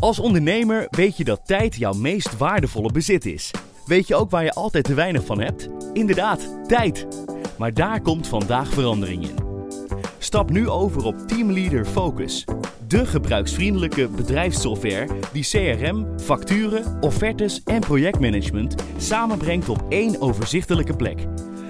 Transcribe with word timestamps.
Als 0.00 0.18
ondernemer 0.18 0.86
weet 0.90 1.16
je 1.16 1.24
dat 1.24 1.46
tijd 1.46 1.76
jouw 1.76 1.92
meest 1.92 2.36
waardevolle 2.36 2.92
bezit 2.92 3.26
is. 3.26 3.50
Weet 3.86 4.06
je 4.06 4.14
ook 4.14 4.30
waar 4.30 4.44
je 4.44 4.52
altijd 4.52 4.84
te 4.84 4.94
weinig 4.94 5.24
van 5.24 5.40
hebt? 5.40 5.68
Inderdaad, 5.92 6.48
tijd. 6.66 7.06
Maar 7.58 7.74
daar 7.74 8.00
komt 8.00 8.26
vandaag 8.26 8.72
verandering 8.72 9.28
in. 9.28 9.36
Stap 10.18 10.50
nu 10.50 10.68
over 10.68 11.04
op 11.04 11.18
Teamleader 11.28 11.84
Focus. 11.84 12.44
De 12.86 13.06
gebruiksvriendelijke 13.06 14.08
bedrijfssoftware 14.08 15.08
die 15.32 15.44
CRM, 15.44 16.06
facturen, 16.20 17.02
offertes 17.02 17.62
en 17.62 17.80
projectmanagement 17.80 18.74
samenbrengt 18.96 19.68
op 19.68 19.84
één 19.88 20.20
overzichtelijke 20.20 20.96
plek. 20.96 21.26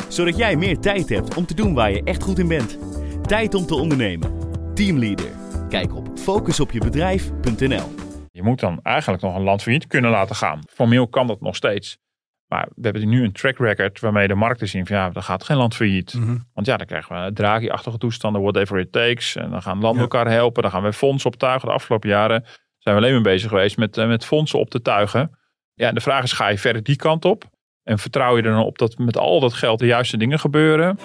Zodat 0.08 0.36
jij 0.36 0.56
meer 0.56 0.78
tijd 0.78 1.08
hebt 1.08 1.34
om 1.34 1.46
te 1.46 1.54
doen 1.54 1.74
waar 1.74 1.92
je 1.92 2.02
echt 2.04 2.22
goed 2.22 2.38
in 2.38 2.48
bent. 2.48 2.78
Tijd 3.26 3.54
om 3.54 3.66
te 3.66 3.74
ondernemen. 3.74 4.32
Teamleader. 4.74 5.30
Kijk 5.68 5.94
op 5.94 6.08
focusopjebedrijf.nl. 6.14 8.09
Je 8.40 8.46
moet 8.46 8.60
dan 8.60 8.80
eigenlijk 8.82 9.22
nog 9.22 9.34
een 9.34 9.42
land 9.42 9.62
failliet 9.62 9.86
kunnen 9.86 10.10
laten 10.10 10.36
gaan. 10.36 10.60
Formeel 10.68 11.08
kan 11.08 11.26
dat 11.26 11.40
nog 11.40 11.56
steeds. 11.56 11.98
Maar 12.46 12.68
we 12.74 12.82
hebben 12.82 13.08
nu 13.08 13.24
een 13.24 13.32
track 13.32 13.58
record 13.58 14.00
waarmee 14.00 14.28
de 14.28 14.34
markten 14.34 14.68
zien 14.68 14.86
van 14.86 14.96
ja, 14.96 15.10
er 15.12 15.22
gaat 15.22 15.44
geen 15.44 15.56
land 15.56 15.74
failliet. 15.74 16.14
Mhm. 16.14 16.36
Want 16.54 16.66
ja, 16.66 16.76
dan 16.76 16.86
krijgen 16.86 17.24
we 17.24 17.32
Draghi-achtige 17.32 17.98
toestanden, 17.98 18.42
whatever 18.42 18.78
it 18.78 18.92
takes. 18.92 19.36
En 19.36 19.50
dan 19.50 19.62
gaan 19.62 19.80
landen 19.80 20.02
elkaar 20.02 20.30
helpen. 20.30 20.62
Dan 20.62 20.70
gaan 20.70 20.82
we 20.82 20.92
fondsen 20.92 21.30
optuigen. 21.30 21.68
De 21.68 21.74
afgelopen 21.74 22.08
jaren 22.08 22.44
zijn 22.78 22.96
we 22.96 23.00
alleen 23.02 23.12
maar 23.12 23.22
bezig 23.22 23.48
geweest 23.48 23.76
met, 23.76 23.96
eh, 23.96 24.06
met 24.06 24.24
fondsen 24.24 24.58
op 24.58 24.70
te 24.70 24.82
tuigen. 24.82 25.38
Ja, 25.74 25.88
en 25.88 25.94
de 25.94 26.00
vraag 26.00 26.22
is, 26.22 26.32
ga 26.32 26.48
je 26.48 26.58
verder 26.58 26.82
die 26.82 26.96
kant 26.96 27.24
op? 27.24 27.44
En 27.82 27.98
vertrouw 27.98 28.36
je 28.36 28.42
er 28.42 28.52
dan 28.52 28.64
op 28.64 28.78
dat 28.78 28.98
met 28.98 29.16
al 29.16 29.40
dat 29.40 29.52
geld 29.52 29.78
de 29.78 29.86
juiste 29.86 30.16
dingen 30.16 30.38
gebeuren? 30.38 30.98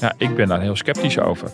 Ja, 0.00 0.14
ik 0.18 0.34
ben 0.34 0.48
daar 0.48 0.60
heel 0.60 0.76
sceptisch 0.76 1.18
over. 1.18 1.50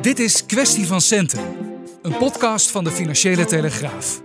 Dit 0.00 0.18
is 0.18 0.46
Kwestie 0.46 0.86
van 0.86 1.00
Centen, 1.00 1.67
een 2.08 2.18
podcast 2.18 2.70
van 2.70 2.84
de 2.84 2.90
Financiële 2.90 3.44
Telegraaf. 3.44 4.20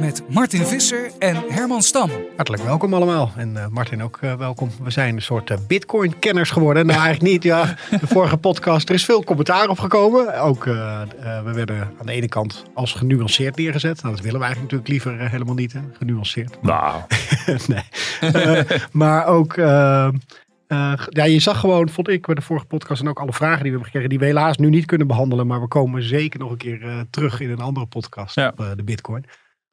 Met 0.00 0.22
Martin 0.28 0.66
Visser 0.66 1.10
en 1.18 1.44
Herman 1.48 1.82
Stam. 1.82 2.10
Hartelijk 2.36 2.62
welkom 2.62 2.94
allemaal. 2.94 3.32
En 3.36 3.56
eh, 3.56 3.66
Martin 3.66 4.02
ook 4.02 4.18
eh, 4.20 4.34
welkom. 4.34 4.70
We 4.82 4.90
zijn 4.90 5.14
een 5.14 5.22
soort 5.22 5.50
eh, 5.50 5.56
bitcoin-kenners 5.66 6.50
geworden. 6.50 6.86
Nou, 6.86 7.00
eigenlijk 7.00 7.32
niet. 7.32 7.42
Ja, 7.42 7.76
de 8.00 8.06
vorige 8.06 8.36
podcast, 8.36 8.88
er 8.88 8.94
is 8.94 9.04
veel 9.04 9.24
commentaar 9.24 9.68
op 9.68 9.78
gekomen. 9.78 10.40
Ook, 10.40 10.66
eh, 10.66 11.02
eh, 11.02 11.44
we 11.44 11.52
werden 11.52 11.92
aan 12.00 12.06
de 12.06 12.12
ene 12.12 12.28
kant 12.28 12.64
als 12.74 12.92
genuanceerd 12.92 13.56
neergezet. 13.56 14.02
Nou, 14.02 14.14
dat 14.14 14.24
willen 14.24 14.40
we 14.40 14.46
eigenlijk 14.46 14.72
natuurlijk 14.72 15.06
liever 15.06 15.30
helemaal 15.30 15.54
niet, 15.54 15.72
hè? 15.72 15.80
genuanceerd. 15.92 16.62
Nou, 16.62 17.00
nee. 17.66 17.84
Eh, 18.20 18.78
maar 18.92 19.26
ook, 19.26 19.54
eh, 20.68 20.92
ja, 21.08 21.24
je 21.24 21.38
zag 21.40 21.60
gewoon, 21.60 21.88
vond 21.88 22.08
ik 22.08 22.26
bij 22.26 22.34
de 22.34 22.40
vorige 22.42 22.66
podcast 22.66 23.00
en 23.00 23.08
ook 23.08 23.20
alle 23.20 23.32
vragen 23.32 23.62
die 23.62 23.72
we 23.72 23.78
hebben 23.78 23.84
gekregen, 23.84 24.08
die 24.08 24.18
we 24.18 24.24
helaas 24.24 24.56
nu 24.56 24.68
niet 24.68 24.84
kunnen 24.84 25.06
behandelen. 25.06 25.46
Maar 25.46 25.60
we 25.60 25.68
komen 25.68 26.02
zeker 26.02 26.40
nog 26.40 26.50
een 26.50 26.56
keer 26.56 26.82
eh, 26.82 27.00
terug 27.10 27.40
in 27.40 27.50
een 27.50 27.60
andere 27.60 27.86
podcast 27.86 28.34
Ja. 28.34 28.48
op 28.48 28.60
eh, 28.60 28.66
de 28.76 28.84
bitcoin. 28.84 29.24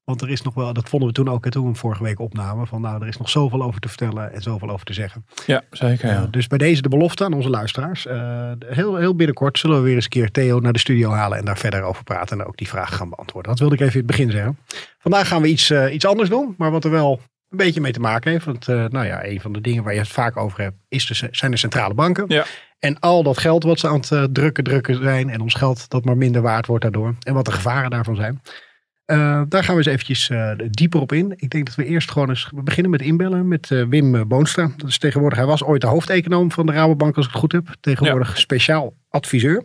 Want 0.03 0.21
er 0.21 0.29
is 0.29 0.41
nog 0.41 0.53
wel, 0.53 0.73
dat 0.73 0.89
vonden 0.89 1.07
we 1.09 1.13
toen 1.15 1.29
ook, 1.29 1.43
hè, 1.43 1.51
toen 1.51 1.67
we 1.71 1.75
vorige 1.75 2.03
week 2.03 2.19
opnamen, 2.19 2.67
van 2.67 2.81
nou, 2.81 3.01
er 3.01 3.07
is 3.07 3.17
nog 3.17 3.29
zoveel 3.29 3.63
over 3.63 3.79
te 3.79 3.87
vertellen 3.87 4.33
en 4.33 4.41
zoveel 4.41 4.69
over 4.69 4.85
te 4.85 4.93
zeggen. 4.93 5.25
ja, 5.45 5.61
zeker. 5.69 6.09
Ja. 6.09 6.27
dus 6.31 6.47
bij 6.47 6.57
deze 6.57 6.81
de 6.81 6.89
belofte 6.89 7.23
aan 7.23 7.33
onze 7.33 7.49
luisteraars. 7.49 8.03
heel, 8.67 8.95
heel 8.95 9.15
binnenkort 9.15 9.59
zullen 9.59 9.77
we 9.77 9.83
weer 9.83 9.95
eens 9.95 10.03
een 10.03 10.09
keer 10.09 10.31
Theo 10.31 10.59
naar 10.59 10.73
de 10.73 10.79
studio 10.79 11.09
halen 11.11 11.37
en 11.37 11.45
daar 11.45 11.57
verder 11.57 11.81
over 11.81 12.03
praten 12.03 12.39
en 12.39 12.45
ook 12.45 12.57
die 12.57 12.67
vragen 12.67 12.97
gaan 12.97 13.09
beantwoorden. 13.09 13.51
Dat 13.51 13.59
wilde 13.59 13.75
ik 13.75 13.81
even 13.81 13.93
in 13.93 14.07
het 14.07 14.07
begin 14.07 14.31
zeggen. 14.31 14.57
Vandaag 14.97 15.27
gaan 15.27 15.41
we 15.41 15.47
iets, 15.47 15.71
iets 15.71 16.05
anders 16.05 16.29
doen, 16.29 16.55
maar 16.57 16.71
wat 16.71 16.83
er 16.83 16.91
wel 16.91 17.19
een 17.53 17.65
beetje 17.65 17.81
mee 17.81 17.91
te 17.91 17.99
maken 17.99 18.31
heeft. 18.31 18.45
Want 18.45 18.67
eh, 18.67 18.85
nou 18.89 19.05
ja, 19.05 19.25
een 19.25 19.41
van 19.41 19.53
de 19.53 19.61
dingen 19.61 19.83
waar 19.83 19.93
je 19.93 19.99
het 19.99 20.07
vaak 20.07 20.37
over 20.37 20.61
hebt, 20.61 20.75
is 20.87 21.05
de, 21.05 21.27
zijn 21.31 21.51
de 21.51 21.57
centrale 21.57 21.93
banken. 21.93 22.25
Ja. 22.27 22.45
En 22.79 22.99
al 22.99 23.23
dat 23.23 23.37
geld 23.37 23.63
wat 23.63 23.79
ze 23.79 23.87
aan 23.87 23.99
het 23.99 24.11
eh, 24.11 24.23
drukken, 24.23 24.63
drukken 24.63 25.03
zijn. 25.03 25.29
En 25.29 25.41
ons 25.41 25.53
geld 25.53 25.89
dat 25.89 26.05
maar 26.05 26.17
minder 26.17 26.41
waard 26.41 26.65
wordt 26.65 26.83
daardoor. 26.83 27.15
En 27.19 27.33
wat 27.33 27.45
de 27.45 27.51
gevaren 27.51 27.89
daarvan 27.89 28.15
zijn. 28.15 28.41
Eh, 29.05 29.41
daar 29.47 29.63
gaan 29.63 29.75
we 29.75 29.81
eens 29.81 29.91
eventjes 29.91 30.31
dieper 30.69 31.01
op 31.01 31.11
in. 31.11 31.33
Ik 31.35 31.49
denk 31.49 31.65
dat 31.65 31.75
we 31.75 31.85
eerst 31.85 32.11
gewoon 32.11 32.29
eens 32.29 32.49
beginnen 32.53 32.91
met 32.91 33.01
inbellen 33.01 33.47
met 33.47 33.67
Wim 33.67 34.27
Boonstra. 34.27 34.71
Dat 34.77 34.89
is 34.89 34.97
tegenwoordig, 34.97 35.37
hij 35.37 35.47
was 35.47 35.63
ooit 35.63 35.81
de 35.81 35.87
hoofdeconoom 35.87 36.51
van 36.51 36.65
de 36.65 36.71
Rabobank 36.71 37.15
als 37.15 37.25
ik 37.25 37.31
het 37.31 37.41
goed 37.41 37.51
heb. 37.51 37.75
Tegenwoordig 37.79 38.37
speciaal 38.37 38.93
adviseur. 39.09 39.63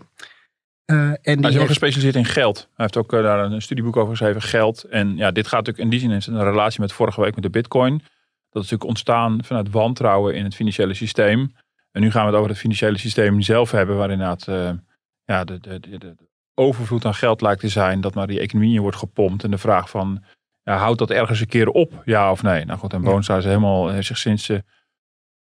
Eh, 0.88 0.96
en 0.96 1.16
die 1.22 1.22
Hij 1.24 1.34
is 1.34 1.44
ook 1.46 1.52
heeft- 1.52 1.66
gespecialiseerd 1.66 2.16
in 2.16 2.24
geld. 2.24 2.56
Hij 2.58 2.66
heeft 2.76 2.96
ook 2.96 3.12
eh, 3.12 3.22
daar 3.22 3.44
een 3.44 3.62
studieboek 3.62 3.96
over 3.96 4.10
geschreven, 4.16 4.42
geld. 4.42 4.82
En 4.84 5.16
ja, 5.16 5.30
dit 5.30 5.46
gaat 5.46 5.66
natuurlijk 5.66 5.84
in 5.84 5.90
die 5.90 6.00
zin 6.00 6.10
het 6.10 6.26
een 6.26 6.50
relatie 6.50 6.80
met 6.80 6.92
vorige 6.92 7.20
week 7.20 7.34
met 7.34 7.42
de 7.44 7.50
bitcoin. 7.50 7.98
Dat 7.98 8.62
is 8.64 8.70
natuurlijk 8.70 8.84
ontstaan 8.84 9.44
vanuit 9.44 9.70
wantrouwen 9.70 10.34
in 10.34 10.44
het 10.44 10.54
financiële 10.54 10.94
systeem. 10.94 11.54
En 11.92 12.00
nu 12.00 12.10
gaan 12.10 12.20
we 12.22 12.28
het 12.28 12.36
over 12.36 12.50
het 12.50 12.58
financiële 12.58 12.98
systeem 12.98 13.40
zelf 13.40 13.70
hebben, 13.70 13.96
waar 13.96 14.10
inderdaad 14.10 14.48
eh, 14.48 14.70
ja, 15.24 15.44
de, 15.44 15.60
de, 15.60 15.80
de, 15.80 15.98
de 15.98 16.14
overvloed 16.54 17.04
aan 17.04 17.14
geld 17.14 17.40
lijkt 17.40 17.60
te 17.60 17.68
zijn, 17.68 18.00
dat 18.00 18.14
maar 18.14 18.26
die 18.26 18.40
economie 18.40 18.74
in 18.74 18.80
wordt 18.80 18.96
gepompt. 18.96 19.44
En 19.44 19.50
de 19.50 19.58
vraag 19.58 19.90
van, 19.90 20.24
ja, 20.62 20.76
houdt 20.76 20.98
dat 20.98 21.10
ergens 21.10 21.40
een 21.40 21.46
keer 21.46 21.68
op, 21.68 22.02
ja 22.04 22.30
of 22.30 22.42
nee? 22.42 22.64
Nou 22.64 22.78
goed, 22.78 22.92
en. 22.92 23.02
Boonstra 23.02 23.36
is 23.36 23.44
helemaal, 23.44 24.02
zich 24.02 24.18
sinds 24.18 24.50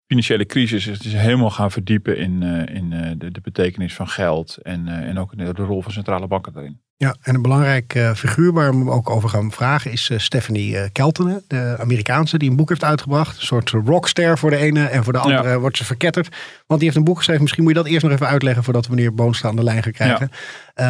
financiële 0.08 0.46
crisis 0.46 0.88
is, 0.88 1.00
is 1.00 1.14
helemaal 1.14 1.50
gaan 1.50 1.72
verdiepen 1.72 2.18
in, 2.18 2.44
eh, 2.44 2.76
in 2.76 2.94
eh, 2.94 3.12
de, 3.18 3.32
de 3.32 3.42
betekenis 3.42 3.94
van 3.94 4.08
geld 4.08 4.58
en, 4.58 4.88
eh, 4.88 5.10
en 5.10 5.20
ook 5.20 5.38
de, 5.38 5.64
rol 5.64 5.82
van 5.82 5.92
centrale 5.92 6.28
banken 6.28 6.54
daarin. 6.54 6.80
Ja, 6.98 7.16
en 7.22 7.36
een 7.36 7.42
belangrijk 7.42 8.12
figuur 8.16 8.54
waar 8.54 8.84
we 8.84 8.92
ook 8.92 9.10
over 9.10 9.30
gaan 9.30 9.52
vragen 9.52 9.92
is 9.92 10.12
Stephanie 10.16 10.92
Keltenen, 10.92 11.44
de 11.48 11.76
Amerikaanse, 11.80 12.38
die 12.38 12.50
een 12.50 12.56
boek 12.56 12.70
heeft 12.70 12.84
uitgebracht. 12.84 13.38
Een 13.38 13.46
soort 13.46 13.70
rockster 13.70 14.38
voor 14.38 14.50
de 14.50 14.58
ene 14.58 14.86
en 14.86 15.04
voor 15.04 15.14
de 15.14 15.20
andere 15.20 15.60
wordt 15.60 15.78
ze 15.78 15.86
verketterd. 15.86 16.36
Want 16.68 16.80
die 16.80 16.90
heeft 16.90 16.96
een 16.96 17.06
boek 17.06 17.18
geschreven, 17.18 17.42
misschien 17.42 17.64
moet 17.64 17.74
je 17.74 17.80
dat 17.80 17.88
eerst 17.88 18.04
nog 18.04 18.12
even 18.12 18.28
uitleggen 18.28 18.64
voordat 18.64 18.88
we 18.88 18.96
meneer 18.96 19.14
Boonstra 19.14 19.50
aan 19.50 19.56
de 19.56 19.64
lijn 19.64 19.84
gaan 19.84 19.92
krijgen. 19.92 20.32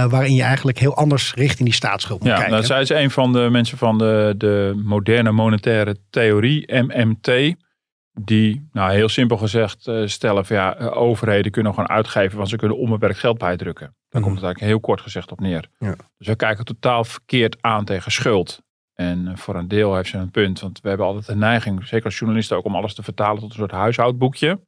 Waarin 0.10 0.36
je 0.36 0.44
eigenlijk 0.44 0.80
heel 0.80 0.96
anders 0.96 1.34
richting 1.34 1.64
die 1.64 1.78
staatsschuld 1.78 2.20
moet 2.20 2.30
Ja, 2.30 2.36
kijken. 2.36 2.54
nou, 2.54 2.66
zij 2.66 2.82
is 2.82 2.90
een 2.90 3.12
van 3.12 3.34
de 3.34 3.48
mensen 3.52 3.78
van 3.78 3.98
de, 3.98 4.34
de 4.38 4.82
moderne 4.84 5.32
monetaire 5.32 5.98
theorie, 6.10 6.74
MMT. 6.74 7.56
Die, 8.20 8.68
nou 8.72 8.92
heel 8.92 9.10
simpel 9.10 9.38
gezegd, 9.38 9.88
eh, 9.88 10.02
stellen 10.06 10.46
van 10.46 10.56
ja, 10.56 10.76
eh, 10.76 10.98
overheden 10.98 11.52
kunnen 11.52 11.74
gewoon 11.74 11.90
uitgeven, 11.90 12.38
want 12.38 12.50
ze 12.50 12.56
kunnen 12.56 12.78
onbeperkt 12.78 13.20
geld 13.20 13.38
bijdrukken. 13.38 13.96
Daar 14.10 14.22
komt 14.22 14.36
het 14.36 14.44
eigenlijk 14.44 14.74
heel 14.74 14.80
kort 14.80 15.02
gezegd 15.02 15.32
op 15.32 15.40
neer. 15.40 15.70
Ja. 15.80 15.96
Dus 16.18 16.28
we 16.28 16.36
kijken 16.36 16.66
totaal 16.66 17.04
verkeerd 17.04 17.58
aan 17.62 17.86
tegen 17.86 18.12
schuld. 18.12 18.62
En 18.94 19.28
eh, 19.28 19.36
voor 19.36 19.56
een 19.56 19.68
deel 19.68 19.96
heeft 19.96 20.10
ze 20.10 20.18
een 20.18 20.32
punt, 20.32 20.60
want 20.60 20.82
we 20.82 20.88
hebben 20.88 21.08
altijd 21.08 21.26
de 21.26 21.36
neiging, 21.36 21.88
zeker 21.88 22.06
als 22.06 22.18
journalisten 22.18 22.58
ook, 22.58 22.66
om 22.66 22.76
alles 22.76 22.94
te 22.94 23.04
vertalen 23.04 23.40
tot 23.40 23.50
een 23.50 23.56
soort 23.56 23.72
huishoudboekje. 23.72 24.60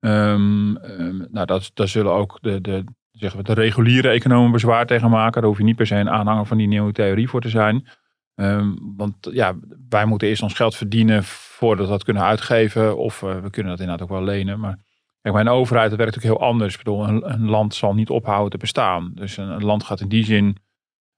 Ehm, 0.00 0.76
ehm, 0.76 1.16
nou, 1.30 1.46
dat, 1.46 1.70
daar 1.74 1.88
zullen 1.88 2.12
ook 2.12 2.38
de, 2.40 2.60
de, 2.60 2.84
zeggen 3.10 3.38
we, 3.40 3.44
de 3.44 3.60
reguliere 3.60 4.08
economen 4.08 4.52
bezwaar 4.52 4.86
tegen 4.86 5.10
maken. 5.10 5.40
Daar 5.40 5.50
hoef 5.50 5.58
je 5.58 5.64
niet 5.64 5.76
per 5.76 5.86
se 5.86 5.94
een 5.94 6.10
aanhanger 6.10 6.46
van 6.46 6.56
die 6.56 6.68
nieuwe 6.68 6.92
theorie 6.92 7.28
voor 7.28 7.40
te 7.40 7.48
zijn. 7.48 7.88
Ehm, 8.34 8.72
want 8.96 9.14
ja, 9.20 9.54
wij 9.88 10.04
moeten 10.04 10.28
eerst 10.28 10.42
ons 10.42 10.54
geld 10.54 10.76
verdienen 10.76 11.24
voordat 11.54 11.86
we 11.86 11.92
dat 11.92 12.04
kunnen 12.04 12.22
uitgeven. 12.22 12.96
Of 12.96 13.22
eh, 13.22 13.40
we 13.40 13.50
kunnen 13.50 13.72
dat 13.72 13.80
inderdaad 13.80 14.02
ook 14.02 14.16
wel 14.16 14.24
lenen. 14.24 14.60
Maar 14.60 14.78
kijk, 15.20 15.34
bij 15.34 15.44
een 15.44 15.48
overheid 15.48 15.90
dat 15.90 15.98
werkt 15.98 16.14
natuurlijk 16.14 16.40
heel 16.40 16.50
anders. 16.50 16.72
Ik 16.72 16.78
bedoel, 16.78 17.08
een, 17.08 17.32
een 17.32 17.48
land 17.48 17.74
zal 17.74 17.94
niet 17.94 18.10
ophouden 18.10 18.50
te 18.50 18.56
bestaan. 18.56 19.12
Dus 19.14 19.36
een, 19.36 19.48
een 19.48 19.64
land 19.64 19.84
gaat 19.84 20.00
in 20.00 20.08
die 20.08 20.24
zin 20.24 20.56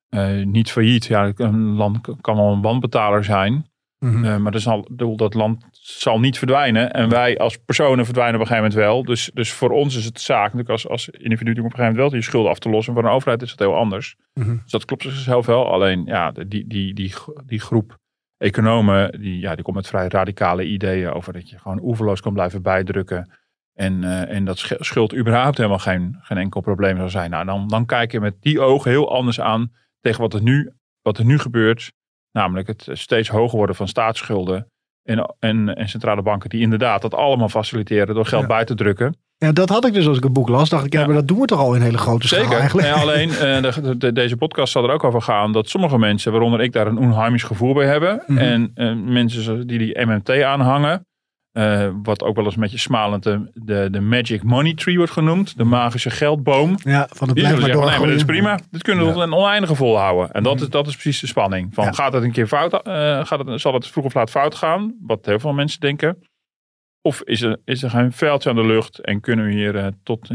eh, 0.08 0.44
niet 0.44 0.70
failliet. 0.70 1.06
Ja, 1.06 1.32
een 1.36 1.74
land 1.74 1.98
kan 2.20 2.36
wel 2.36 2.52
een 2.52 2.62
wanbetaler 2.62 3.24
zijn. 3.24 3.66
Mhm. 3.98 4.24
Eh, 4.24 4.36
maar 4.36 4.52
dat, 4.52 4.60
zal, 4.60 4.88
dat 5.16 5.34
land 5.34 5.64
zal 5.70 6.20
niet 6.20 6.38
verdwijnen. 6.38 6.92
En 6.92 7.08
wij 7.08 7.38
als 7.38 7.56
personen 7.56 8.04
verdwijnen 8.04 8.34
op 8.34 8.40
een 8.40 8.46
gegeven 8.46 8.70
moment 8.70 8.88
wel. 8.88 9.04
Dus, 9.04 9.30
dus 9.34 9.52
voor 9.52 9.70
ons 9.70 9.96
is 9.96 10.04
het 10.04 10.20
zaak 10.20 10.42
natuurlijk 10.42 10.70
als, 10.70 10.88
als 10.88 11.08
individu 11.08 11.30
natuurlijk 11.30 11.58
op 11.58 11.64
een 11.64 11.70
gegeven 11.70 11.94
moment 11.94 12.10
wel 12.10 12.20
je 12.20 12.26
schulden 12.26 12.50
af 12.50 12.58
te 12.58 12.70
lossen. 12.70 12.94
Voor 12.94 13.04
een 13.04 13.10
overheid 13.10 13.42
is 13.42 13.50
het 13.50 13.58
heel 13.58 13.76
anders. 13.76 14.16
Mhm. 14.34 14.56
Dus 14.62 14.70
dat 14.70 14.84
klopt 14.84 15.02
zichzelf 15.02 15.46
wel. 15.46 15.72
Alleen 15.72 16.04
ja, 16.04 16.32
die, 16.32 16.66
die, 16.66 16.94
die, 16.94 17.14
die 17.46 17.60
groep 17.60 17.98
economen, 18.38 19.20
die, 19.20 19.40
ja, 19.40 19.54
die 19.54 19.64
komt 19.64 19.76
met 19.76 19.86
vrij 19.86 20.08
radicale 20.08 20.64
ideeën 20.64 21.10
over 21.12 21.32
dat 21.32 21.50
je 21.50 21.58
gewoon 21.58 21.80
oeverloos 21.82 22.20
kan 22.20 22.32
blijven 22.32 22.62
bijdrukken. 22.62 23.30
En, 23.74 24.04
eh, 24.04 24.34
en 24.36 24.44
dat 24.44 24.58
sch- 24.58 24.72
schuld 24.78 25.14
überhaupt 25.14 25.56
helemaal 25.56 25.78
geen, 25.78 26.16
geen 26.20 26.38
enkel 26.38 26.60
probleem 26.60 26.96
zal 26.96 27.08
zijn. 27.08 27.30
Nou, 27.30 27.44
dan, 27.44 27.68
dan 27.68 27.86
kijk 27.86 28.12
je 28.12 28.20
met 28.20 28.36
die 28.40 28.60
ogen 28.60 28.90
heel 28.90 29.14
anders 29.14 29.40
aan 29.40 29.72
tegen 30.00 30.20
wat 30.20 30.34
er 30.34 30.42
nu, 30.42 30.72
wat 31.02 31.18
er 31.18 31.24
nu 31.24 31.38
gebeurt. 31.38 31.92
Namelijk 32.32 32.66
het 32.68 32.88
steeds 32.92 33.28
hoger 33.28 33.56
worden 33.56 33.76
van 33.76 33.88
staatsschulden. 33.88 34.70
En, 35.02 35.34
en, 35.38 35.74
en 35.74 35.88
centrale 35.88 36.22
banken 36.22 36.50
die 36.50 36.60
inderdaad 36.60 37.02
dat 37.02 37.14
allemaal 37.14 37.48
faciliteren 37.48 38.14
door 38.14 38.26
geld 38.26 38.42
Ja. 38.42 38.48
bij 38.48 38.64
te 38.64 38.74
drukken. 38.74 39.16
Ja, 39.38 39.52
dat 39.52 39.68
had 39.68 39.86
ik 39.86 39.92
dus 39.92 40.06
als 40.06 40.16
ik 40.16 40.22
het 40.22 40.32
boek 40.32 40.48
las. 40.48 40.68
Dacht 40.68 40.84
ik, 40.86 40.92
ja, 40.92 41.00
Ja. 41.00 41.06
maar 41.06 41.14
dat 41.14 41.28
doen 41.28 41.40
we 41.40 41.46
toch 41.46 41.58
al 41.58 41.74
in 41.74 41.80
hele 41.82 41.98
grote 41.98 42.26
schaal 42.26 42.40
Zeker. 42.42 42.58
eigenlijk. 42.58 42.88
Ja, 42.88 42.94
alleen 42.94 43.30
eh, 43.30 43.62
de, 43.62 43.80
de- 43.82 43.96
de- 43.96 44.12
deze 44.12 44.36
podcast 44.36 44.72
zal 44.72 44.84
er 44.84 44.90
ook 44.90 45.04
over 45.04 45.22
gaan 45.22 45.52
dat 45.52 45.68
sommige 45.68 45.98
mensen, 45.98 46.32
waaronder 46.32 46.60
ik, 46.60 46.72
daar 46.72 46.86
een 46.86 46.98
onheimisch 46.98 47.42
gevoel 47.42 47.74
bij 47.74 47.86
hebben. 47.86 48.22
Mhm. 48.26 48.38
En 48.38 48.70
eh, 48.74 48.92
mensen 48.94 49.66
die 49.66 49.78
die 49.78 50.04
MMT 50.06 50.30
aanhangen, 50.42 51.06
eh, 51.52 51.88
wat 52.02 52.22
ook 52.22 52.36
wel 52.36 52.44
eens 52.44 52.54
een 52.54 52.60
beetje 52.60 52.78
smalend 52.78 53.22
de, 53.22 53.50
de, 53.54 53.88
de 53.90 54.00
Magic 54.00 54.42
Money 54.42 54.74
Tree 54.74 54.96
wordt 54.96 55.12
genoemd, 55.12 55.56
de 55.56 55.64
magische 55.64 56.10
geldboom. 56.10 56.74
Ja, 56.82 57.06
van 57.10 57.26
het 57.28 57.36
Die 57.36 57.46
zullen 57.46 57.60
maar 57.60 57.70
zeggen, 57.70 57.90
nee, 57.90 57.98
maar 57.98 58.08
dit 58.08 58.16
is 58.16 58.24
prima. 58.24 58.58
Dit 58.70 58.82
kunnen 58.82 59.02
we 59.04 59.08
Ja. 59.10 59.16
tot 59.16 59.26
een 59.26 59.34
oneindige 59.34 59.74
volhouden. 59.74 60.30
En 60.32 60.42
dat, 60.42 60.60
is, 60.60 60.68
dat 60.68 60.86
is 60.86 60.92
precies 60.92 61.20
de 61.20 61.26
spanning. 61.26 61.74
Van, 61.74 61.84
Ja. 61.84 61.92
Gaat 61.92 62.12
het 62.12 62.22
een 62.22 62.32
keer 62.32 62.46
fout? 62.46 62.80
gaat 63.26 63.46
het, 63.46 63.60
zal 63.60 63.74
het 63.74 63.86
vroeg 63.88 64.04
of 64.04 64.14
laat 64.14 64.30
fout 64.30 64.54
gaan? 64.54 64.94
Wat 65.06 65.26
heel 65.26 65.38
veel 65.38 65.52
mensen 65.52 65.80
denken. 65.80 66.18
Of 67.06 67.22
is 67.22 67.42
er, 67.42 67.56
is 67.64 67.82
er 67.82 67.90
geen 67.90 68.12
veldje 68.12 68.50
aan 68.50 68.56
de 68.56 68.66
lucht 68.66 68.98
en 68.98 69.20
kunnen 69.20 69.44
we 69.44 69.52
hier 69.52 69.74
uh, 69.74 69.86
tot 70.02 70.30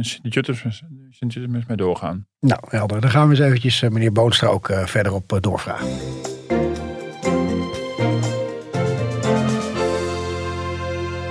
Sint-Jutemus 1.09 1.65
mee 1.67 1.77
doorgaan? 1.77 2.25
Nou, 2.39 2.61
helder. 2.67 3.01
Dan 3.01 3.09
gaan 3.09 3.27
we 3.27 3.35
eens 3.35 3.45
eventjes 3.45 3.81
meneer 3.81 4.11
Boonstra 4.11 4.47
ook 4.47 4.71
verder 4.85 5.13
op 5.13 5.37
doorvragen. 5.41 5.87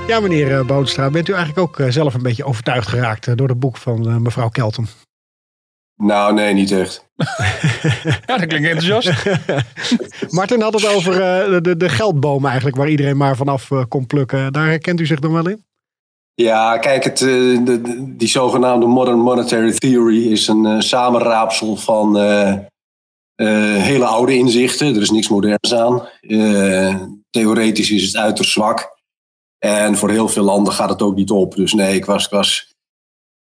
Ja, 0.07 0.21
meneer 0.21 0.67
Boonstra, 0.67 1.11
bent 1.11 1.29
u 1.29 1.33
eigenlijk 1.33 1.81
ook 1.81 1.93
zelf 1.93 2.15
een 2.15 2.23
beetje 2.23 2.45
overtuigd 2.45 2.89
geraakt 2.89 3.37
door 3.37 3.49
het 3.49 3.61
boek 3.61 3.77
van 3.77 4.23
mevrouw 4.23 4.49
Kelton? 4.49 4.87
Nou, 6.01 6.35
nee, 6.35 6.55
niet 6.55 6.71
echt. 6.71 7.09
ja, 8.27 8.37
dat 8.37 8.47
klinkt 8.47 8.69
enthousiast. 8.69 9.25
Martin 10.39 10.61
had 10.61 10.73
het 10.73 10.87
over 10.87 11.13
uh, 11.13 11.61
de, 11.63 11.77
de 11.77 11.89
geldboom 11.89 12.47
eigenlijk, 12.47 12.77
waar 12.77 12.89
iedereen 12.89 13.17
maar 13.17 13.37
vanaf 13.37 13.71
uh, 13.71 13.83
kon 13.89 14.07
plukken. 14.07 14.53
Daar 14.53 14.67
herkent 14.67 15.01
u 15.01 15.07
zich 15.07 15.21
dan 15.21 15.33
wel 15.33 15.49
in? 15.49 15.65
Ja, 16.35 16.79
kijk, 16.79 17.05
het, 17.05 17.21
uh, 17.21 17.65
de, 17.65 18.05
die 18.17 18.29
zogenaamde 18.29 18.87
Modern 18.87 19.19
Monetary 19.19 19.73
Theory 19.73 20.33
is 20.33 20.49
een 20.49 20.83
samenraapsel 20.83 21.77
van 21.77 22.17
hele 23.81 24.05
oude 24.05 24.37
inzichten. 24.37 24.95
Er 24.95 25.03
is 25.03 25.11
niks 25.11 25.29
moderns 25.29 25.75
aan. 25.75 26.09
theoretisch 27.31 27.91
is 27.91 28.07
het 28.07 28.17
uiterst 28.17 28.53
zwak. 28.53 28.99
En 29.59 29.97
voor 29.97 30.11
heel 30.11 30.29
veel 30.29 30.45
landen 30.45 30.73
gaat 30.73 30.91
het 30.91 31.03
ook 31.03 31.15
niet 31.15 31.31
op. 31.31 31.55
Dus 31.55 31.73
nee, 31.73 31.95
ik 31.95 32.05
was, 32.05 32.25
ik 32.25 32.31
was 32.31 32.75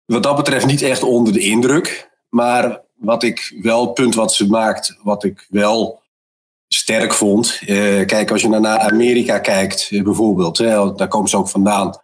wat 0.05 0.23
dat 0.23 0.35
betreft 0.35 0.65
niet 0.65 0.81
echt 0.81 1.03
onder 1.03 1.33
de 1.33 1.39
indruk. 1.39 2.15
Maar 2.37 2.81
wat 2.93 3.23
ik 3.23 3.57
wel, 3.61 3.91
punt 3.91 4.15
wat 4.15 4.33
ze 4.33 4.47
maakt, 4.47 4.97
wat 5.03 5.23
ik 5.23 5.45
wel 5.49 6.01
sterk 6.67 7.13
vond. 7.13 7.59
Eh, 7.65 8.05
kijk, 8.05 8.31
als 8.31 8.41
je 8.41 8.47
naar 8.47 8.79
Amerika 8.79 9.39
kijkt, 9.39 9.87
eh, 9.91 10.03
bijvoorbeeld, 10.03 10.57
hè, 10.57 10.93
daar 10.93 11.07
komt 11.07 11.29
ze 11.29 11.37
ook 11.37 11.49
vandaan. 11.49 12.01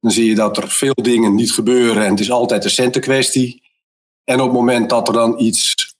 Dan 0.00 0.10
zie 0.10 0.28
je 0.28 0.34
dat 0.34 0.56
er 0.56 0.68
veel 0.68 0.94
dingen 0.94 1.34
niet 1.34 1.52
gebeuren 1.52 2.04
en 2.04 2.10
het 2.10 2.20
is 2.20 2.30
altijd 2.30 2.64
een 2.64 2.70
centenkwestie. 2.70 3.62
En 4.24 4.40
op 4.40 4.46
het 4.46 4.56
moment 4.56 4.90
dat 4.90 5.08
er 5.08 5.14
dan 5.14 5.40
iets 5.40 5.94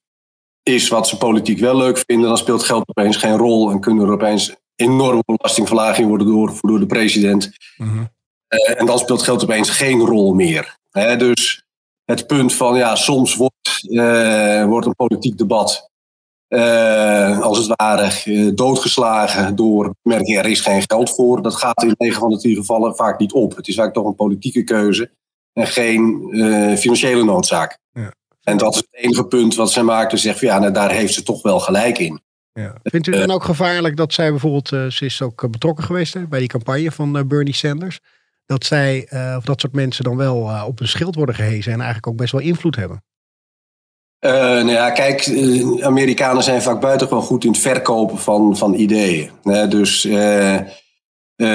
is 0.62 0.88
wat 0.88 1.08
ze 1.08 1.16
politiek 1.16 1.58
wel 1.58 1.76
leuk 1.76 2.02
vinden, 2.06 2.28
dan 2.28 2.38
speelt 2.38 2.62
geld 2.62 2.88
opeens 2.88 3.16
geen 3.16 3.36
rol 3.36 3.70
en 3.70 3.80
kunnen 3.80 4.06
er 4.06 4.12
opeens 4.12 4.54
enorme 4.76 5.22
belastingverlagingen 5.26 6.08
worden 6.08 6.26
door, 6.26 6.58
door 6.60 6.78
de 6.78 6.86
president. 6.86 7.50
Mhm. 7.76 8.04
Eh, 8.48 8.80
en 8.80 8.86
dan 8.86 8.98
speelt 8.98 9.22
geld 9.22 9.42
opeens 9.42 9.70
geen 9.70 10.00
rol 10.00 10.34
meer. 10.34 10.78
Hè, 10.90 11.16
dus 11.16 11.65
het 12.06 12.26
punt 12.26 12.54
van 12.54 12.76
ja, 12.76 12.94
soms 12.94 13.36
wordt, 13.36 13.82
uh, 13.82 14.64
wordt 14.64 14.86
een 14.86 14.94
politiek 14.94 15.38
debat 15.38 15.90
uh, 16.48 17.40
als 17.40 17.58
het 17.58 17.72
ware 17.76 18.22
uh, 18.24 18.50
doodgeslagen 18.54 19.56
door 19.56 19.94
merking 20.02 20.38
er 20.38 20.46
is 20.46 20.60
geen 20.60 20.82
geld 20.86 21.14
voor. 21.14 21.42
Dat 21.42 21.54
gaat 21.54 21.82
in 21.82 21.94
9 21.98 22.20
van 22.20 22.30
de 22.30 22.38
10 22.38 22.54
gevallen 22.54 22.96
vaak 22.96 23.18
niet 23.18 23.32
op. 23.32 23.56
Het 23.56 23.68
is 23.68 23.74
vaak 23.74 23.92
toch 23.92 24.06
een 24.06 24.14
politieke 24.14 24.64
keuze 24.64 25.10
en 25.52 25.66
geen 25.66 26.28
financiële 26.78 27.24
noodzaak. 27.24 27.78
Ja. 27.92 28.12
En 28.42 28.56
dat 28.56 28.74
is 28.74 28.76
het 28.76 28.88
enige 28.90 29.26
punt 29.26 29.54
wat 29.54 29.72
zij 29.72 29.82
maakt. 29.82 30.10
Dus 30.10 30.22
zegt 30.22 30.38
van 30.38 30.48
ja, 30.48 30.58
nou, 30.58 30.72
daar 30.72 30.90
heeft 30.90 31.14
ze 31.14 31.22
toch 31.22 31.42
wel 31.42 31.60
gelijk 31.60 31.98
in. 31.98 32.20
Ja. 32.52 32.74
Vindt 32.82 33.06
u 33.06 33.12
het 33.12 33.26
dan 33.26 33.36
ook 33.36 33.44
gevaarlijk 33.44 33.96
dat 33.96 34.12
zij 34.12 34.30
bijvoorbeeld, 34.30 34.68
ze 34.68 35.04
is 35.04 35.22
ook 35.22 35.50
betrokken 35.50 35.84
geweest 35.84 36.14
hè, 36.14 36.26
bij 36.26 36.38
die 36.38 36.48
campagne 36.48 36.92
van 36.92 37.28
Bernie 37.28 37.54
Sanders 37.54 38.00
dat 38.46 38.64
zij, 38.64 39.08
uh, 39.12 39.34
of 39.36 39.44
dat 39.44 39.60
soort 39.60 39.72
mensen 39.72 40.04
dan 40.04 40.16
wel 40.16 40.50
uh, 40.50 40.64
op 40.66 40.80
een 40.80 40.88
schild 40.88 41.14
worden 41.14 41.34
gehezen 41.34 41.72
en 41.72 41.78
eigenlijk 41.78 42.06
ook 42.06 42.16
best 42.16 42.32
wel 42.32 42.40
invloed 42.40 42.76
hebben? 42.76 43.04
Uh, 44.20 44.32
nou 44.32 44.70
ja, 44.70 44.90
kijk, 44.90 45.28
Amerikanen 45.80 46.42
zijn 46.42 46.62
vaak 46.62 46.80
buitengewoon 46.80 47.22
goed 47.22 47.44
in 47.44 47.50
het 47.50 47.60
verkopen 47.60 48.18
van, 48.18 48.56
van 48.56 48.74
ideeën. 48.74 49.30
dus 49.68 50.02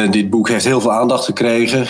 dit 0.09 0.29
boek 0.29 0.49
heeft 0.49 0.65
heel 0.65 0.81
veel 0.81 0.91
aandacht 0.91 1.25
gekregen. 1.25 1.87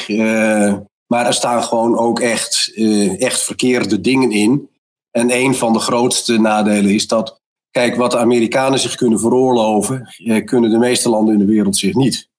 maar 1.08 1.26
er 1.26 1.34
staan 1.34 1.64
gewoon 1.64 1.98
ook 1.98 2.20
echt, 2.20 2.72
echt 3.18 3.44
verkeerde 3.44 4.02
dingen 4.02 4.32
in. 4.32 4.70
En 5.12 5.36
een 5.36 5.56
van 5.56 5.74
de 5.74 5.80
grootste 5.80 6.40
nadelen 6.40 6.94
is 6.94 7.08
dat, 7.08 7.42
kijk, 7.72 7.96
wat 7.96 8.12
de 8.12 8.18
Amerikanen 8.18 8.80
zich 8.80 8.96
kunnen 8.96 9.20
veroorloven, 9.20 10.16
kunnen 10.46 10.70
de 10.70 10.78
meeste 10.78 11.10
landen 11.10 11.34
in 11.34 11.40
de 11.40 11.52
wereld 11.52 11.78
zich 11.78 11.94
niet. 11.94 12.31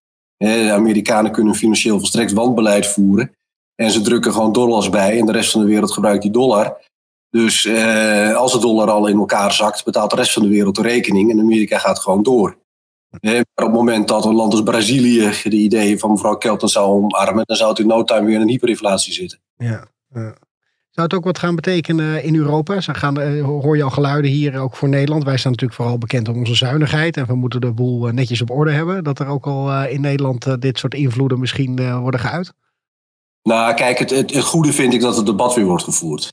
De 0.42 0.72
Amerikanen 0.72 1.32
kunnen 1.32 1.54
financieel 1.54 1.98
volstrekt 1.98 2.32
wanbeleid 2.32 2.86
voeren. 2.86 3.32
En 3.74 3.90
ze 3.90 4.00
drukken 4.00 4.32
gewoon 4.32 4.52
dollars 4.52 4.90
bij 4.90 5.18
en 5.18 5.26
de 5.26 5.32
rest 5.32 5.50
van 5.50 5.60
de 5.60 5.66
wereld 5.66 5.92
gebruikt 5.92 6.22
die 6.22 6.30
dollar. 6.30 6.76
Dus 7.30 7.64
eh, 7.64 8.34
als 8.34 8.52
de 8.52 8.58
dollar 8.58 8.90
al 8.90 9.06
in 9.06 9.18
elkaar 9.18 9.52
zakt, 9.52 9.84
betaalt 9.84 10.10
de 10.10 10.16
rest 10.16 10.32
van 10.32 10.42
de 10.42 10.48
wereld 10.48 10.74
de 10.74 10.82
rekening 10.82 11.30
en 11.30 11.40
Amerika 11.40 11.78
gaat 11.78 11.98
gewoon 11.98 12.22
door. 12.22 12.56
maar 13.20 13.40
op 13.40 13.46
het 13.54 13.72
moment 13.72 14.08
dat 14.08 14.24
een 14.24 14.34
land 14.34 14.52
als 14.52 14.62
Brazilië 14.62 15.30
de 15.42 15.56
ideeën 15.56 15.98
van 15.98 16.10
mevrouw 16.10 16.36
Kelton 16.36 16.68
zou 16.68 16.86
omarmen, 16.86 17.44
dan 17.46 17.56
zou 17.56 17.70
het 17.70 17.78
in 17.78 17.86
no 17.86 18.04
time 18.04 18.26
weer 18.26 18.34
in 18.34 18.40
een 18.40 18.48
hyperinflatie 18.48 19.12
zitten. 19.12 19.40
Ja. 19.56 19.88
Zou 20.92 21.06
het 21.06 21.16
ook 21.16 21.24
wat 21.24 21.38
gaan 21.38 21.54
betekenen 21.54 22.24
in 22.24 22.34
Europa? 22.34 22.80
Ze 22.80 22.94
gaan, 22.94 23.20
eh, 23.20 23.44
hoor 23.44 23.76
je 23.76 23.82
al 23.82 23.90
geluiden 23.90 24.30
hier 24.30 24.58
ook 24.58 24.76
voor 24.76 24.88
Nederland? 24.88 25.24
Wij 25.24 25.36
staan 25.36 25.50
natuurlijk 25.50 25.80
vooral 25.80 25.98
bekend 25.98 26.28
om 26.28 26.36
onze 26.36 26.54
zuinigheid. 26.54 27.16
En 27.16 27.26
we 27.26 27.34
moeten 27.34 27.60
de 27.60 27.72
boel 27.72 28.06
eh, 28.06 28.12
netjes 28.12 28.42
op 28.42 28.50
orde 28.50 28.70
hebben. 28.70 29.04
Dat 29.04 29.18
er 29.18 29.26
ook 29.26 29.46
al 29.46 29.70
eh, 29.70 29.92
in 29.92 30.00
Nederland 30.00 30.60
dit 30.62 30.78
soort 30.78 30.94
invloeden 30.94 31.40
misschien 31.40 32.00
worden 32.00 32.20
geuit? 32.20 32.52
Nou, 33.42 33.74
kijk, 33.74 33.98
het, 33.98 34.10
het, 34.10 34.40
goede 34.40 34.72
vind 34.72 34.94
ik 34.94 35.00
dat 35.00 35.16
het 35.16 35.26
debat 35.26 35.54
weer 35.54 35.64
wordt 35.64 35.84
gevoerd. 35.84 36.32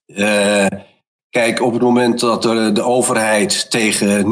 kijk, 1.29 1.61
op 1.61 1.73
het 1.73 1.81
moment 1.81 2.19
dat 2.19 2.45
er 2.45 2.73
de 2.73 2.81
overheid 2.81 3.71
tegen 3.71 4.25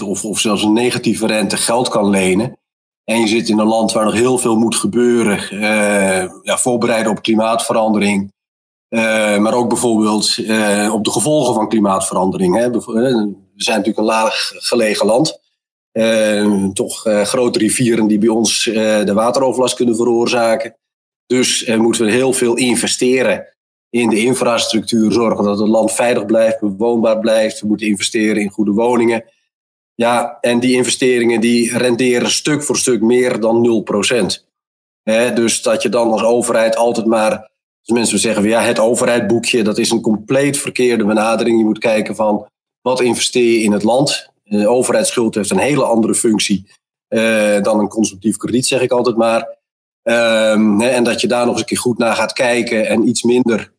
0% 0.00 0.02
of, 0.04 0.24
of 0.24 0.40
zelfs 0.40 0.62
een 0.62 0.72
negatieve 0.72 1.26
rente 1.26 1.56
geld 1.56 1.88
kan 1.88 2.10
lenen. 2.10 2.58
En 3.04 3.20
je 3.20 3.26
zit 3.26 3.48
in 3.48 3.58
een 3.58 3.66
land 3.66 3.92
waar 3.92 4.04
nog 4.04 4.14
heel 4.14 4.38
veel 4.38 4.56
moet 4.56 4.76
gebeuren. 4.76 5.58
ja, 6.42 6.56
voorbereiden 6.56 7.12
op 7.12 7.22
klimaatverandering 7.22 8.33
uh, 8.94 9.38
maar 9.38 9.54
ook 9.54 9.68
bijvoorbeeld 9.68 10.36
uh, 10.38 10.90
op 10.92 11.04
de 11.04 11.10
gevolgen 11.10 11.54
van 11.54 11.68
klimaatverandering. 11.68 12.56
Hè. 12.56 12.64
Eh, 12.64 12.72
we 12.72 13.62
zijn 13.62 13.76
natuurlijk 13.76 13.98
een 13.98 14.04
laag 14.04 14.52
gelegen 14.54 15.06
land. 15.06 15.42
Toch 16.74 17.02
grote 17.02 17.58
rivieren 17.58 18.06
die 18.06 18.18
bij 18.18 18.28
ons 18.28 18.64
de 19.04 19.12
wateroverlast 19.14 19.74
kunnen 19.74 19.96
veroorzaken. 19.96 20.76
Dus 21.26 21.66
moeten 21.66 22.04
we 22.04 22.10
heel 22.10 22.32
veel 22.32 22.54
investeren 22.56 23.46
in 23.90 24.08
de 24.08 24.18
infrastructuur. 24.18 25.12
Zorgen 25.12 25.44
dat 25.44 25.58
het 25.58 25.68
land 25.68 25.92
veilig 25.92 26.26
blijft, 26.26 26.60
bewoonbaar 26.60 27.18
blijft. 27.18 27.60
We 27.60 27.66
moeten 27.66 27.86
investeren 27.86 28.42
in 28.42 28.50
goede 28.50 28.72
woningen. 28.72 29.24
Ja, 29.94 30.38
en 30.40 30.60
die 30.60 30.74
investeringen 30.74 31.40
die 31.40 31.78
renderen 31.78 32.30
stuk 32.30 32.62
voor 32.62 32.76
stuk 32.76 33.00
meer 33.00 33.40
dan 33.40 33.84
0%. 35.02 35.34
dus 35.34 35.62
dat 35.62 35.82
je 35.82 35.88
dan 35.88 36.10
als 36.10 36.22
overheid 36.22 36.76
altijd 36.76 37.06
maar 37.06 37.52
dus 37.84 37.96
mensen 37.96 38.18
zeggen 38.18 38.42
van 38.42 38.50
ja, 38.50 38.62
het 38.62 38.78
overheidboekje, 38.78 39.62
dat 39.62 39.78
is 39.78 39.90
een 39.90 40.00
compleet 40.00 40.58
verkeerde 40.58 41.04
benadering. 41.04 41.58
Je 41.58 41.64
moet 41.64 41.78
kijken 41.78 42.16
van 42.16 42.46
wat 42.80 43.00
investeer 43.00 43.52
je 43.52 43.62
in 43.62 43.72
het 43.72 43.82
land. 43.82 44.30
De 44.44 44.68
overheidsschuld 44.68 45.34
heeft 45.34 45.50
een 45.50 45.58
hele 45.58 45.84
andere 45.84 46.14
functie 46.14 46.66
uh, 47.08 47.62
dan 47.62 47.78
een 47.78 47.88
consumptief 47.88 48.36
krediet, 48.36 48.66
zeg 48.66 48.80
ik 48.80 48.92
altijd 48.92 49.16
maar. 49.16 49.58
Um, 50.02 50.80
en 50.80 51.04
dat 51.04 51.20
je 51.20 51.26
daar 51.26 51.44
nog 51.44 51.50
eens 51.50 51.60
een 51.60 51.66
keer 51.66 51.78
goed 51.78 51.98
naar 51.98 52.16
gaat 52.16 52.32
kijken 52.32 52.86
en 52.86 53.08
iets 53.08 53.22
minder 53.22 53.72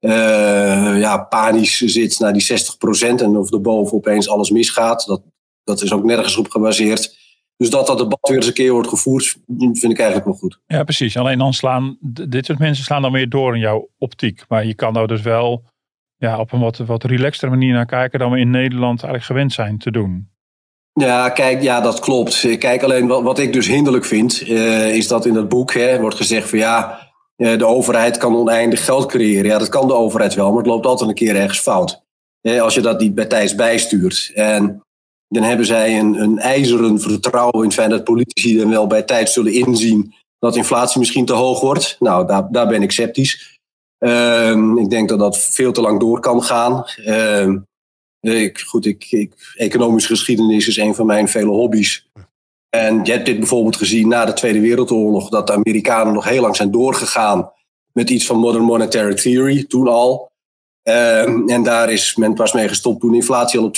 uh, 0.00 1.00
ja, 1.00 1.18
panisch 1.18 1.78
zit 1.78 2.18
naar 2.18 2.32
die 2.32 2.46
60% 2.46 2.54
en 2.98 3.36
of 3.36 3.52
er 3.52 3.60
boven 3.60 3.96
opeens 3.96 4.28
alles 4.28 4.50
misgaat. 4.50 5.06
Dat, 5.06 5.22
dat 5.64 5.82
is 5.82 5.92
ook 5.92 6.04
nergens 6.04 6.36
op 6.36 6.50
gebaseerd. 6.50 7.16
Dus 7.56 7.70
dat 7.70 7.86
dat 7.86 7.98
debat 7.98 8.18
weer 8.20 8.36
eens 8.36 8.46
een 8.46 8.52
keer 8.52 8.72
wordt 8.72 8.88
gevoerd, 8.88 9.36
vind 9.56 9.90
ik 9.92 9.98
eigenlijk 9.98 10.24
wel 10.24 10.34
goed. 10.34 10.60
Ja, 10.66 10.84
precies. 10.84 11.16
Alleen 11.16 11.38
dan 11.38 11.52
slaan, 11.52 11.96
dit 12.28 12.46
soort 12.46 12.58
mensen 12.58 12.84
slaan 12.84 13.02
dan 13.02 13.12
weer 13.12 13.28
door 13.28 13.54
in 13.54 13.60
jouw 13.60 13.88
optiek. 13.98 14.44
Maar 14.48 14.66
je 14.66 14.74
kan 14.74 14.92
nou 14.92 15.06
dus 15.06 15.22
wel 15.22 15.62
ja, 16.16 16.38
op 16.38 16.52
een 16.52 16.60
wat, 16.60 16.76
wat 16.76 17.04
relaxtere 17.04 17.50
manier 17.50 17.72
naar 17.72 17.86
kijken 17.86 18.18
dan 18.18 18.30
we 18.30 18.38
in 18.38 18.50
Nederland 18.50 19.02
eigenlijk 19.02 19.24
gewend 19.24 19.52
zijn 19.52 19.78
te 19.78 19.90
doen. 19.90 20.28
Ja, 20.92 21.28
kijk, 21.28 21.62
ja, 21.62 21.80
dat 21.80 22.00
klopt. 22.00 22.56
Kijk, 22.58 22.82
alleen 22.82 23.06
wat, 23.06 23.22
wat 23.22 23.38
ik 23.38 23.52
dus 23.52 23.66
hinderlijk 23.66 24.04
vind, 24.04 24.48
uh, 24.48 24.94
is 24.94 25.08
dat 25.08 25.26
in 25.26 25.34
dat 25.34 25.48
boek 25.48 25.72
hè, 25.72 26.00
wordt 26.00 26.16
gezegd 26.16 26.48
van 26.48 26.58
ja, 26.58 26.98
uh, 27.36 27.58
de 27.58 27.66
overheid 27.66 28.16
kan 28.16 28.36
oneindig 28.36 28.84
geld 28.84 29.06
creëren. 29.06 29.50
Ja, 29.50 29.58
dat 29.58 29.68
kan 29.68 29.88
de 29.88 29.94
overheid 29.94 30.34
wel, 30.34 30.48
maar 30.48 30.58
het 30.58 30.66
loopt 30.66 30.86
altijd 30.86 31.08
een 31.08 31.14
keer 31.14 31.36
ergens 31.36 31.58
fout. 31.58 32.04
Uh, 32.42 32.62
als 32.62 32.74
je 32.74 32.80
dat 32.80 33.00
niet 33.00 33.14
bij 33.14 33.24
tijds 33.24 33.54
bijstuurt. 33.54 34.30
En 34.34 34.85
dan 35.28 35.42
hebben 35.42 35.66
zij 35.66 35.98
een, 35.98 36.14
een 36.14 36.38
ijzeren 36.38 37.00
vertrouwen 37.00 37.58
in 37.58 37.64
het 37.64 37.74
feit 37.74 37.90
dat 37.90 38.04
politici 38.04 38.56
dan 38.56 38.70
wel 38.70 38.86
bij 38.86 39.02
tijd 39.02 39.30
zullen 39.30 39.52
inzien 39.52 40.14
dat 40.38 40.56
inflatie 40.56 40.98
misschien 40.98 41.24
te 41.24 41.32
hoog 41.32 41.60
wordt. 41.60 41.96
Nou, 41.98 42.26
daar, 42.26 42.48
daar 42.50 42.66
ben 42.66 42.82
ik 42.82 42.92
sceptisch. 42.92 43.60
Uh, 43.98 44.76
ik 44.76 44.90
denk 44.90 45.08
dat 45.08 45.18
dat 45.18 45.38
veel 45.38 45.72
te 45.72 45.80
lang 45.80 46.00
door 46.00 46.20
kan 46.20 46.42
gaan. 46.42 46.84
Ik, 48.20 48.58
goed, 48.58 48.86
ik, 48.86 49.06
ik, 49.10 49.34
economische 49.56 50.08
geschiedenis 50.08 50.68
is 50.68 50.76
een 50.76 50.94
van 50.94 51.06
mijn 51.06 51.28
vele 51.28 51.50
hobby's. 51.50 52.10
En 52.68 53.00
je 53.04 53.12
hebt 53.12 53.26
dit 53.26 53.38
bijvoorbeeld 53.38 53.76
gezien 53.76 54.08
na 54.08 54.24
de 54.24 54.32
Tweede 54.32 54.60
Wereldoorlog, 54.60 55.28
dat 55.28 55.46
de 55.46 55.52
Amerikanen 55.52 56.12
nog 56.12 56.24
heel 56.24 56.42
lang 56.42 56.56
zijn 56.56 56.70
doorgegaan 56.70 57.50
met 57.92 58.10
iets 58.10 58.26
van 58.26 58.38
modern 58.38 58.64
monetary 58.64 59.14
theory, 59.14 59.64
toen 59.64 59.88
al. 59.88 60.30
Uh, 60.88 61.52
en 61.52 61.62
daar 61.62 61.92
is 61.92 62.16
men 62.16 62.34
pas 62.34 62.52
mee 62.52 62.68
gestopt 62.68 63.00
toen 63.00 63.14
inflatie 63.14 63.58
al 63.58 63.64
op 63.64 63.76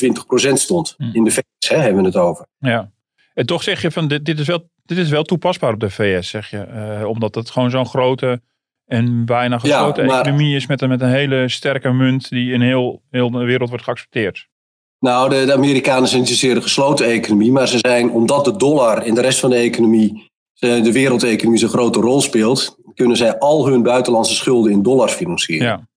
20% 0.48 0.52
stond. 0.52 0.94
Hmm. 0.96 1.10
In 1.12 1.24
de 1.24 1.30
VS 1.30 1.68
hè, 1.68 1.76
hebben 1.76 2.00
we 2.00 2.08
het 2.08 2.16
over. 2.16 2.46
Ja. 2.58 2.90
En 3.34 3.46
toch 3.46 3.62
zeg 3.62 3.82
je 3.82 3.90
van 3.90 4.08
dit, 4.08 4.24
dit 4.24 4.38
is 4.38 4.46
wel 4.46 4.68
dit 4.88 4.98
is 4.98 5.08
wel 5.08 5.22
toepasbaar 5.22 5.72
op 5.72 5.80
de 5.80 5.90
VS, 5.90 6.28
zeg 6.28 6.50
je. 6.50 6.66
Uh, 7.00 7.08
omdat 7.08 7.34
het 7.34 7.50
gewoon 7.50 7.70
zo'n 7.70 7.86
grote 7.86 8.40
en 8.86 9.24
bijna 9.24 9.58
gesloten 9.58 10.06
ja, 10.06 10.20
economie 10.20 10.56
is 10.56 10.66
met 10.66 10.82
een, 10.82 10.88
met 10.88 11.00
een 11.00 11.10
hele 11.10 11.48
sterke 11.48 11.92
munt 11.92 12.28
die 12.28 12.52
in 12.52 12.60
heel, 12.60 13.02
heel 13.10 13.30
de 13.30 13.44
wereld 13.44 13.68
wordt 13.68 13.84
geaccepteerd. 13.84 14.48
Nou, 15.00 15.28
de, 15.28 15.44
de 15.44 15.52
Amerikanen 15.52 16.08
zijn 16.08 16.20
niet 16.20 16.30
zozeer 16.30 16.56
een 16.56 16.62
gesloten 16.62 17.06
economie, 17.06 17.52
maar 17.52 17.68
ze 17.68 17.78
zijn, 17.78 18.10
omdat 18.10 18.44
de 18.44 18.56
dollar 18.56 19.06
in 19.06 19.14
de 19.14 19.20
rest 19.20 19.40
van 19.40 19.50
de 19.50 19.56
economie, 19.56 20.30
de 20.54 20.92
wereldeconomie 20.92 21.58
zo'n 21.58 21.68
grote 21.68 22.00
rol 22.00 22.20
speelt, 22.20 22.78
kunnen 22.94 23.16
zij 23.16 23.38
al 23.38 23.66
hun 23.66 23.82
buitenlandse 23.82 24.34
schulden 24.34 24.72
in 24.72 24.82
dollars 24.82 25.12
financieren. 25.12 25.66
Ja. 25.66 25.88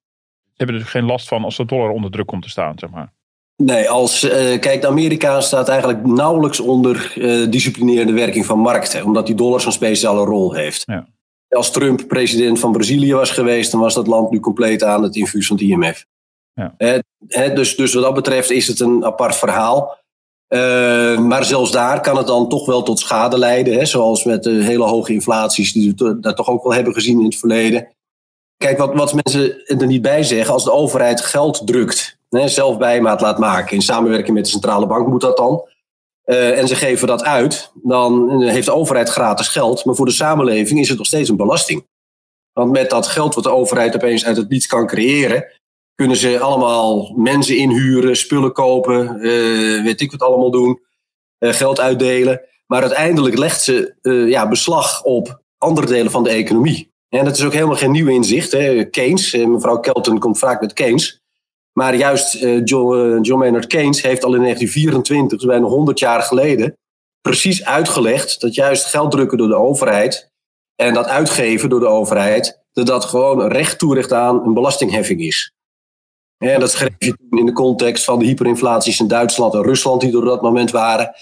Hebben 0.61 0.79
er 0.79 0.87
geen 0.87 1.05
last 1.05 1.27
van 1.27 1.43
als 1.43 1.57
de 1.57 1.65
dollar 1.65 1.89
onder 1.89 2.11
druk 2.11 2.25
komt 2.25 2.43
te 2.43 2.49
staan, 2.49 2.79
zeg 2.79 2.89
maar. 2.89 3.13
Nee, 3.55 3.89
als, 3.89 4.23
uh, 4.23 4.59
kijk, 4.59 4.85
Amerika 4.85 5.41
staat 5.41 5.69
eigenlijk 5.69 6.05
nauwelijks 6.05 6.59
onder 6.59 7.13
uh, 7.17 7.51
disciplinerende 7.51 8.13
werking 8.13 8.45
van 8.45 8.59
markten, 8.59 9.05
omdat 9.05 9.25
die 9.25 9.35
dollar 9.35 9.61
zo'n 9.61 9.71
speciale 9.71 10.25
rol 10.25 10.53
heeft. 10.53 10.83
Ja. 10.85 11.07
Als 11.49 11.71
Trump 11.71 12.07
president 12.07 12.59
van 12.59 12.71
Brazilië 12.71 13.13
was 13.13 13.31
geweest, 13.31 13.71
dan 13.71 13.79
was 13.79 13.93
dat 13.93 14.07
land 14.07 14.31
nu 14.31 14.39
compleet 14.39 14.83
aan 14.83 15.03
het 15.03 15.15
infuus 15.15 15.47
van 15.47 15.55
het 15.55 15.65
IMF. 15.65 16.05
Ja. 16.53 16.75
Uh, 16.77 17.55
dus, 17.55 17.75
dus 17.75 17.93
wat 17.93 18.03
dat 18.03 18.13
betreft 18.13 18.51
is 18.51 18.67
het 18.67 18.79
een 18.79 19.05
apart 19.05 19.35
verhaal. 19.35 19.97
maar 21.19 21.43
zelfs 21.43 21.71
daar 21.71 22.01
kan 22.01 22.17
het 22.17 22.27
dan 22.27 22.49
toch 22.49 22.65
wel 22.65 22.83
tot 22.83 22.99
schade 22.99 23.37
leiden, 23.37 23.73
hè, 23.73 23.85
zoals 23.85 24.23
met 24.23 24.43
de 24.43 24.63
hele 24.63 24.83
hoge 24.83 25.13
inflaties 25.13 25.73
die 25.73 25.93
we 25.95 26.19
daar 26.19 26.35
toch 26.35 26.49
ook 26.49 26.63
wel 26.63 26.73
hebben 26.73 26.93
gezien 26.93 27.19
in 27.19 27.25
het 27.25 27.37
verleden. 27.37 27.87
Kijk, 28.61 28.77
wat, 28.77 28.93
wat 28.93 29.13
mensen 29.23 29.65
er 29.65 29.87
niet 29.87 30.01
bij 30.01 30.23
zeggen, 30.23 30.53
als 30.53 30.63
de 30.63 30.71
overheid 30.71 31.21
geld 31.21 31.61
drukt 31.67 32.17
hè, 32.29 32.47
zelf 32.47 32.77
bijmaat 32.77 33.21
laat 33.21 33.39
maken. 33.39 33.75
In 33.75 33.81
samenwerking 33.81 34.35
met 34.35 34.45
de 34.45 34.51
centrale 34.51 34.87
bank 34.87 35.07
moet 35.07 35.21
dat 35.21 35.37
dan. 35.37 35.69
Uh, 36.25 36.59
en 36.59 36.67
ze 36.67 36.75
geven 36.75 37.07
dat 37.07 37.23
uit, 37.23 37.71
dan 37.83 38.41
heeft 38.41 38.65
de 38.65 38.73
overheid 38.73 39.09
gratis 39.09 39.47
geld. 39.47 39.85
Maar 39.85 39.95
voor 39.95 40.05
de 40.05 40.11
samenleving 40.11 40.79
is 40.79 40.89
het 40.89 40.97
nog 40.97 41.07
steeds 41.07 41.29
een 41.29 41.35
belasting. 41.35 41.87
Want 42.53 42.71
met 42.71 42.89
dat 42.89 43.07
geld 43.07 43.35
wat 43.35 43.43
de 43.43 43.51
overheid 43.51 43.95
opeens 43.95 44.25
uit 44.25 44.37
het 44.37 44.49
niets 44.49 44.67
kan 44.67 44.87
creëren, 44.87 45.45
kunnen 45.95 46.17
ze 46.17 46.39
allemaal 46.39 47.13
mensen 47.15 47.57
inhuren, 47.57 48.15
spullen 48.15 48.53
kopen, 48.53 49.25
uh, 49.25 49.83
weet 49.83 50.01
ik 50.01 50.11
wat 50.11 50.21
allemaal 50.21 50.51
doen, 50.51 50.79
uh, 51.39 51.53
geld 51.53 51.79
uitdelen. 51.79 52.41
Maar 52.67 52.81
uiteindelijk 52.81 53.37
legt 53.37 53.61
ze 53.61 53.95
ja, 54.27 54.47
beslag 54.47 55.03
op 55.03 55.41
andere 55.57 55.87
delen 55.87 56.11
van 56.11 56.23
de 56.23 56.29
economie. 56.29 56.90
En 57.11 57.25
dat 57.25 57.37
is 57.37 57.45
ook 57.45 57.53
helemaal 57.53 57.75
geen 57.75 57.91
nieuw 57.91 58.07
inzicht. 58.07 58.51
Hè. 58.51 58.85
Keynes, 58.85 59.35
mevrouw 59.35 59.79
Kelton 59.79 60.19
komt 60.19 60.39
vaak 60.39 60.61
met 60.61 60.73
Keynes. 60.73 61.21
Maar 61.73 61.95
juist 61.95 62.35
uh, 62.35 62.61
John, 62.63 62.95
uh, 62.95 63.17
John 63.21 63.39
Maynard 63.39 63.67
Keynes 63.67 64.01
heeft 64.01 64.23
al 64.23 64.33
in 64.33 64.41
1924, 64.41 65.37
dus 65.37 65.47
bijna 65.47 65.65
100 65.65 65.99
jaar 65.99 66.21
geleden, 66.21 66.77
precies 67.21 67.65
uitgelegd 67.65 68.41
dat 68.41 68.55
juist 68.55 68.85
geld 68.85 69.11
drukken 69.11 69.37
door 69.37 69.47
de 69.47 69.55
overheid 69.55 70.31
en 70.75 70.93
dat 70.93 71.07
uitgeven 71.07 71.69
door 71.69 71.79
de 71.79 71.87
overheid, 71.87 72.61
dat 72.71 72.87
dat 72.87 73.05
gewoon 73.05 73.47
recht 73.47 73.79
toerecht 73.79 74.13
aan 74.13 74.45
een 74.45 74.53
belastingheffing 74.53 75.21
is. 75.21 75.53
En 76.37 76.59
dat 76.59 76.71
schreef 76.71 76.95
je 76.97 77.17
toen 77.29 77.39
in 77.39 77.45
de 77.45 77.53
context 77.53 78.03
van 78.03 78.19
de 78.19 78.25
hyperinflaties 78.25 78.99
in 78.99 79.07
Duitsland 79.07 79.53
en 79.53 79.63
Rusland, 79.63 80.01
die 80.01 80.11
door 80.11 80.25
dat 80.25 80.41
moment 80.41 80.71
waren. 80.71 81.15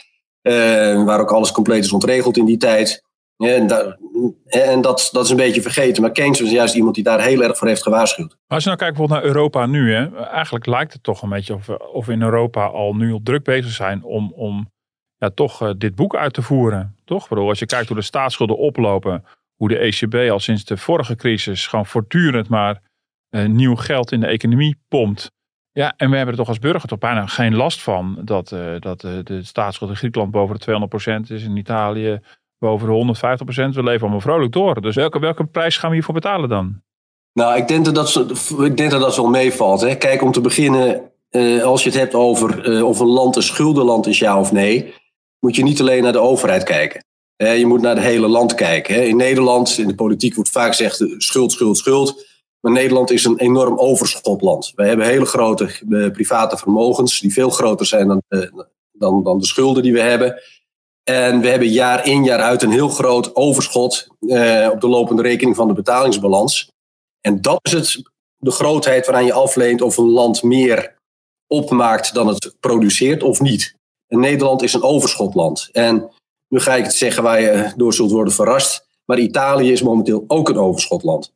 Waar 1.05 1.19
ook 1.19 1.31
alles 1.31 1.51
compleet 1.51 1.83
is 1.83 1.91
ontregeld 1.91 2.37
in 2.37 2.45
die 2.45 2.57
tijd. 2.57 3.03
En, 3.37 3.67
dat, 3.67 3.97
en 4.45 4.81
dat, 4.81 5.09
dat 5.11 5.23
is 5.23 5.29
een 5.29 5.37
beetje 5.37 5.61
vergeten. 5.61 6.01
Maar 6.01 6.11
Keynes 6.11 6.41
was 6.41 6.51
juist 6.51 6.75
iemand 6.75 6.95
die 6.95 7.03
daar 7.03 7.21
heel 7.21 7.43
erg 7.43 7.57
voor 7.57 7.67
heeft 7.67 7.83
gewaarschuwd. 7.83 8.37
Als 8.47 8.63
je 8.63 8.69
nou 8.69 8.81
kijkt 8.81 8.97
bijvoorbeeld 8.97 9.21
naar 9.21 9.35
Europa 9.35 9.65
nu. 9.65 9.93
Hè, 9.93 10.25
eigenlijk 10.25 10.65
lijkt 10.65 10.93
het 10.93 11.03
toch 11.03 11.21
een 11.21 11.29
beetje 11.29 11.53
of, 11.53 11.69
of 11.69 12.05
we 12.05 12.13
in 12.13 12.21
Europa 12.21 12.65
al 12.65 12.95
nu 12.95 13.11
op 13.11 13.25
druk 13.25 13.43
bezig 13.43 13.71
zijn 13.71 14.03
om, 14.03 14.33
om 14.33 14.69
ja, 15.17 15.29
toch 15.29 15.63
uh, 15.63 15.69
dit 15.77 15.95
boek 15.95 16.15
uit 16.15 16.33
te 16.33 16.41
voeren. 16.41 16.95
Toch? 17.05 17.27
Bedoel, 17.27 17.49
als 17.49 17.59
je 17.59 17.65
kijkt 17.65 17.87
hoe 17.87 17.97
de 17.97 18.03
staatsschulden 18.03 18.57
oplopen. 18.57 19.25
Hoe 19.55 19.67
de 19.67 19.77
ECB 19.77 20.31
al 20.31 20.39
sinds 20.39 20.65
de 20.65 20.77
vorige 20.77 21.15
crisis 21.15 21.67
gewoon 21.67 21.85
voortdurend 21.85 22.49
maar 22.49 22.81
uh, 23.29 23.45
nieuw 23.45 23.75
geld 23.75 24.11
in 24.11 24.19
de 24.19 24.27
economie 24.27 24.81
pompt. 24.87 25.31
Ja, 25.71 25.93
en 25.97 26.09
we 26.09 26.15
hebben 26.15 26.33
er 26.33 26.39
toch 26.39 26.47
als 26.47 26.59
burger 26.59 26.89
toch 26.89 26.99
bijna 26.99 27.25
geen 27.25 27.55
last 27.55 27.81
van 27.81 28.21
dat, 28.23 28.51
uh, 28.51 28.79
dat 28.79 29.01
de 29.01 29.39
staatsschuld 29.43 29.89
in 29.89 29.95
Griekenland 29.95 30.31
boven 30.31 30.59
de 30.59 30.87
200% 31.27 31.31
is. 31.31 31.43
In 31.43 31.57
Italië 31.57 32.19
boven 32.59 32.87
de 32.87 32.93
150 32.93 33.45
procent. 33.45 33.75
We 33.75 33.83
leven 33.83 34.01
allemaal 34.01 34.21
vrolijk 34.21 34.51
door. 34.51 34.81
Dus 34.81 34.95
welke, 34.95 35.19
welke 35.19 35.45
prijs 35.45 35.77
gaan 35.77 35.89
we 35.89 35.95
hiervoor 35.95 36.13
betalen 36.13 36.49
dan? 36.49 36.81
Nou, 37.33 37.57
ik 37.57 37.67
denk 37.67 37.85
dat 37.85 37.95
dat, 37.95 38.15
ik 38.59 38.77
denk 38.77 38.91
dat, 38.91 39.01
dat 39.01 39.15
wel 39.15 39.29
meevalt. 39.29 39.81
Hè. 39.81 39.95
Kijk, 39.95 40.21
om 40.21 40.31
te 40.31 40.41
beginnen, 40.41 41.11
uh, 41.31 41.63
als 41.63 41.83
je 41.83 41.89
het 41.89 41.97
hebt 41.99 42.13
over 42.13 42.69
uh, 42.69 42.87
of 42.87 42.99
een 42.99 43.07
land 43.07 43.35
een 43.35 43.43
schuldenland 43.43 44.07
is, 44.07 44.19
ja 44.19 44.39
of 44.39 44.51
nee, 44.51 44.93
moet 45.39 45.55
je 45.55 45.63
niet 45.63 45.79
alleen 45.79 46.03
naar 46.03 46.11
de 46.11 46.19
overheid 46.19 46.63
kijken. 46.63 47.03
Je 47.35 47.65
moet 47.65 47.81
naar 47.81 47.95
het 47.95 48.03
hele 48.03 48.27
land 48.27 48.55
kijken. 48.55 48.93
Hè. 48.95 49.01
In 49.01 49.17
Nederland, 49.17 49.77
in 49.77 49.87
de 49.87 49.95
politiek 49.95 50.35
wordt 50.35 50.49
vaak 50.49 50.67
gezegd 50.67 51.05
schuld, 51.17 51.51
schuld, 51.51 51.77
schuld. 51.77 52.27
Maar 52.59 52.71
Nederland 52.71 53.11
is 53.11 53.25
een 53.25 53.37
enorm 53.37 53.77
overschotland. 53.77 54.71
We 54.75 54.85
hebben 54.85 55.05
hele 55.05 55.25
grote 55.25 55.69
private 56.13 56.57
vermogens 56.57 57.19
die 57.19 57.33
veel 57.33 57.49
groter 57.49 57.85
zijn 57.85 58.07
dan, 58.07 58.21
dan, 58.91 59.23
dan 59.23 59.39
de 59.39 59.45
schulden 59.45 59.83
die 59.83 59.93
we 59.93 60.01
hebben. 60.01 60.41
En 61.09 61.41
we 61.41 61.49
hebben 61.49 61.67
jaar 61.67 62.05
in 62.05 62.23
jaar 62.23 62.39
uit 62.39 62.61
een 62.61 62.71
heel 62.71 62.89
groot 62.89 63.35
overschot 63.35 64.07
uh, 64.19 64.69
op 64.71 64.81
de 64.81 64.87
lopende 64.87 65.21
rekening 65.21 65.55
van 65.55 65.67
de 65.67 65.73
betalingsbalans. 65.73 66.71
En 67.21 67.41
dat 67.41 67.59
is 67.61 67.71
het, 67.71 68.01
de 68.37 68.51
grootheid 68.51 69.05
waaraan 69.05 69.25
je 69.25 69.33
afleent 69.33 69.81
of 69.81 69.97
een 69.97 70.09
land 70.09 70.43
meer 70.43 70.95
opmaakt 71.47 72.13
dan 72.13 72.27
het 72.27 72.55
produceert 72.59 73.23
of 73.23 73.39
niet. 73.39 73.75
En 74.07 74.19
Nederland 74.19 74.61
is 74.61 74.73
een 74.73 74.83
overschotland. 74.83 75.69
En 75.71 76.11
nu 76.47 76.59
ga 76.59 76.75
ik 76.75 76.83
het 76.83 76.95
zeggen 76.95 77.23
waar 77.23 77.41
je 77.41 77.73
door 77.75 77.93
zult 77.93 78.11
worden 78.11 78.33
verrast. 78.33 78.87
Maar 79.05 79.19
Italië 79.19 79.71
is 79.71 79.81
momenteel 79.81 80.23
ook 80.27 80.49
een 80.49 80.59
overschotland. 80.59 81.33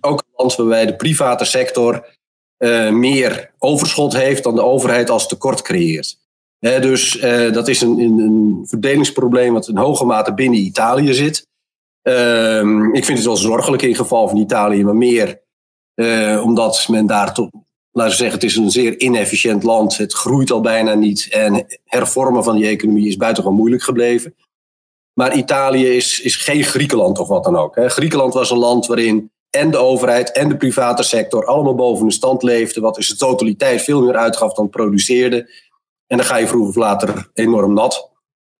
Ook 0.00 0.18
een 0.18 0.32
land 0.36 0.56
waarbij 0.56 0.86
de 0.86 0.96
private 0.96 1.44
sector 1.44 2.16
uh, 2.58 2.90
meer 2.90 3.52
overschot 3.58 4.12
heeft 4.12 4.42
dan 4.42 4.54
de 4.54 4.62
overheid 4.62 5.10
als 5.10 5.28
tekort 5.28 5.62
creëert 5.62 6.18
dus 6.58 7.22
uh, 7.22 7.52
dat 7.52 7.68
is 7.68 7.80
een, 7.80 7.98
een, 7.98 8.64
verdelingsprobleem 8.68 9.52
wat 9.52 9.68
in 9.68 9.76
hoge 9.76 10.04
mate 10.04 10.34
binnen 10.34 10.60
Italië 10.60 11.14
zit. 11.14 11.46
Uh, 12.02 12.88
ik 12.92 13.04
vind 13.04 13.18
het 13.18 13.26
wel 13.26 13.36
zorgelijk 13.36 13.82
in 13.82 13.94
geval 13.94 14.28
van 14.28 14.36
Italië, 14.36 14.84
maar 14.84 14.96
meer 14.96 15.42
uh, 15.94 16.42
omdat 16.44 16.88
men 16.88 17.06
daar 17.06 17.34
toch, 17.34 17.50
laten 17.90 18.10
we 18.10 18.18
zeggen, 18.18 18.40
het 18.40 18.50
is 18.50 18.56
een 18.56 18.70
zeer 18.70 19.00
inefficiënt 19.00 19.62
land. 19.62 19.96
Het 19.96 20.12
groeit 20.12 20.50
al 20.50 20.60
bijna 20.60 20.94
niet 20.94 21.28
en 21.30 21.66
hervormen 21.84 22.44
van 22.44 22.56
die 22.56 22.66
economie 22.66 23.08
is 23.08 23.16
buitengewoon 23.16 23.58
moeilijk 23.58 23.82
gebleven. 23.82 24.34
Maar 25.12 25.36
Italië 25.36 25.86
is, 25.86 26.20
is 26.20 26.36
geen 26.36 26.64
Griekenland 26.64 27.18
of 27.18 27.28
wat 27.28 27.44
dan 27.44 27.56
ook. 27.56 27.78
Griekenland 27.86 28.34
was 28.34 28.50
een 28.50 28.58
land 28.58 28.86
waarin 28.86 29.30
en 29.56 29.70
de 29.70 29.76
overheid 29.76 30.32
en 30.32 30.48
de 30.48 30.56
private 30.56 31.02
sector 31.02 31.46
allemaal 31.46 31.74
boven 31.74 32.06
de 32.06 32.12
stand 32.12 32.42
leefden, 32.42 32.82
wat 32.82 32.98
is 32.98 33.08
de 33.08 33.16
totaliteit 33.16 33.82
veel 33.82 34.02
meer 34.02 34.16
uitgaf 34.16 34.54
dan 34.54 34.68
produceerde. 34.68 35.50
En 36.06 36.16
dan 36.16 36.26
ga 36.26 36.36
je 36.36 36.46
vroeg 36.46 36.68
of 36.68 36.74
later 36.74 37.30
enorm 37.34 37.72
nat. 37.72 38.10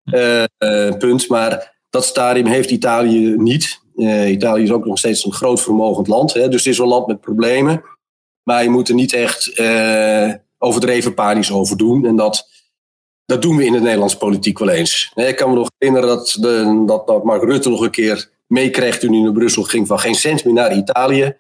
Uh, 0.04 0.44
uh, 0.58 0.96
punt. 0.98 1.28
Maar 1.28 1.76
dat 1.90 2.04
stadium 2.04 2.46
heeft 2.46 2.70
Italië 2.70 3.36
niet. 3.36 3.80
Uh, 3.94 4.30
Italië 4.30 4.62
is 4.62 4.70
ook 4.70 4.86
nog 4.86 4.98
steeds 4.98 5.24
een 5.24 5.32
groot 5.32 5.62
vermogend 5.62 6.06
land. 6.06 6.32
Hè? 6.32 6.48
Dus 6.48 6.64
het 6.64 6.72
is 6.72 6.78
een 6.78 6.86
land 6.86 7.06
met 7.06 7.20
problemen. 7.20 7.82
Maar 8.42 8.62
je 8.62 8.70
moet 8.70 8.88
er 8.88 8.94
niet 8.94 9.12
echt 9.12 9.62
overdreven 10.58 11.14
panisch 11.14 11.52
over 11.52 11.76
doen. 11.76 12.06
En 12.06 12.16
dat, 12.16 12.48
dat 13.24 13.42
doen 13.42 13.56
we 13.56 13.64
in 13.64 13.72
de 13.72 13.80
Nederlandse 13.80 14.16
politiek 14.16 14.58
wel 14.58 14.68
eens. 14.68 15.12
Ik 15.14 15.36
kan 15.36 15.50
me 15.50 15.56
nog 15.56 15.70
herinneren 15.78 16.08
dat, 16.16 16.36
de, 16.40 16.82
dat, 16.86 17.06
dat 17.06 17.24
Mark 17.24 17.42
Rutte 17.42 17.68
nog 17.68 17.80
een 17.80 17.90
keer 17.90 18.30
meekreeg 18.46 18.98
toen 18.98 19.12
hij 19.12 19.22
naar 19.22 19.32
Brussel 19.32 19.62
ging 19.62 19.86
van 19.86 19.98
geen 19.98 20.14
cent 20.14 20.44
meer 20.44 20.54
naar 20.54 20.76
Italië. 20.76 21.36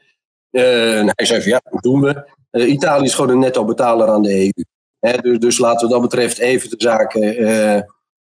en 0.50 1.12
hij 1.14 1.26
zei 1.26 1.42
van 1.42 1.50
ja, 1.50 1.60
dat 1.70 1.82
doen 1.82 2.00
we. 2.00 2.28
Italië 2.66 3.04
is 3.04 3.14
gewoon 3.14 3.30
een 3.30 3.38
netto 3.38 3.64
betaler 3.64 4.08
aan 4.08 4.22
de 4.22 4.34
EU 4.34 4.64
dus, 5.12 5.38
dus, 5.38 5.58
laten 5.58 5.86
we 5.86 5.92
dat 5.92 6.02
betreft 6.02 6.38
even 6.38 6.70
de 6.70 6.76
zaken 6.78 7.40
uh, 7.40 7.80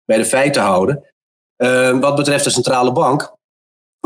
bij 0.04 0.16
de 0.16 0.24
feiten 0.24 0.62
houden. 0.62 1.04
Uh, 1.56 1.98
wat 1.98 2.16
betreft 2.16 2.44
de 2.44 2.50
centrale 2.50 2.92
bank. 2.92 3.36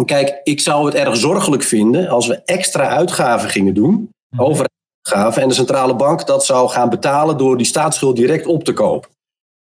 Kijk, 0.04 0.40
ik 0.42 0.60
zou 0.60 0.86
het 0.86 0.94
erg 0.94 1.16
zorgelijk 1.16 1.62
vinden 1.62 2.08
als 2.08 2.26
we 2.26 2.42
extra 2.44 2.88
uitgaven 2.88 3.50
gingen 3.50 3.74
doen. 3.74 4.10
Mhm. 4.28 4.42
Overheidsuitgaven. 4.42 5.42
En 5.42 5.48
de 5.48 5.54
centrale 5.54 5.96
bank 5.96 6.26
dat 6.26 6.44
zou 6.44 6.68
gaan 6.68 6.90
betalen 6.90 7.38
door 7.38 7.56
die 7.56 7.66
staatsschuld 7.66 8.16
direct 8.16 8.46
op 8.46 8.64
te 8.64 8.72
kopen. 8.72 9.10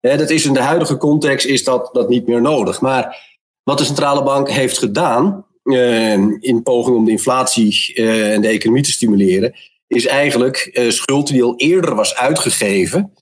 dat 0.00 0.30
is 0.30 0.46
in 0.46 0.52
de 0.52 0.60
huidige 0.62 0.96
context 0.96 1.46
is 1.46 1.64
dat, 1.64 1.90
dat 1.92 2.08
niet 2.08 2.26
meer 2.26 2.40
nodig. 2.40 2.80
Maar 2.80 3.26
wat 3.62 3.78
de 3.78 3.84
centrale 3.84 4.22
bank 4.22 4.50
heeft 4.50 4.78
gedaan. 4.78 5.46
Uh, 5.64 6.12
in 6.40 6.62
poging 6.62 6.96
om 6.96 7.04
de 7.04 7.10
inflatie 7.10 7.94
en 7.94 8.40
de 8.40 8.48
economie 8.48 8.82
te 8.82 8.90
stimuleren 8.90 9.54
is 9.86 10.06
eigenlijk 10.06 10.70
uh, 10.72 10.90
schuld 10.90 11.26
die 11.26 11.42
al 11.42 11.56
eerder 11.56 11.94
was 11.94 12.14
uitgegeven, 12.14 13.12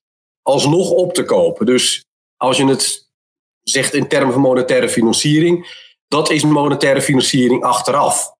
alsnog 0.42 0.90
op 0.90 1.14
te 1.14 1.24
kopen. 1.24 1.66
Dus 1.66 2.04
als 2.36 2.56
je 2.56 2.66
het 2.66 3.10
zegt 3.62 3.94
in 3.94 4.08
termen 4.08 4.32
van 4.32 4.42
monetaire 4.42 4.88
financiering, 4.88 5.66
dat 6.08 6.30
is 6.30 6.42
monetaire 6.42 7.02
financiering 7.02 7.62
achteraf. 7.62 8.30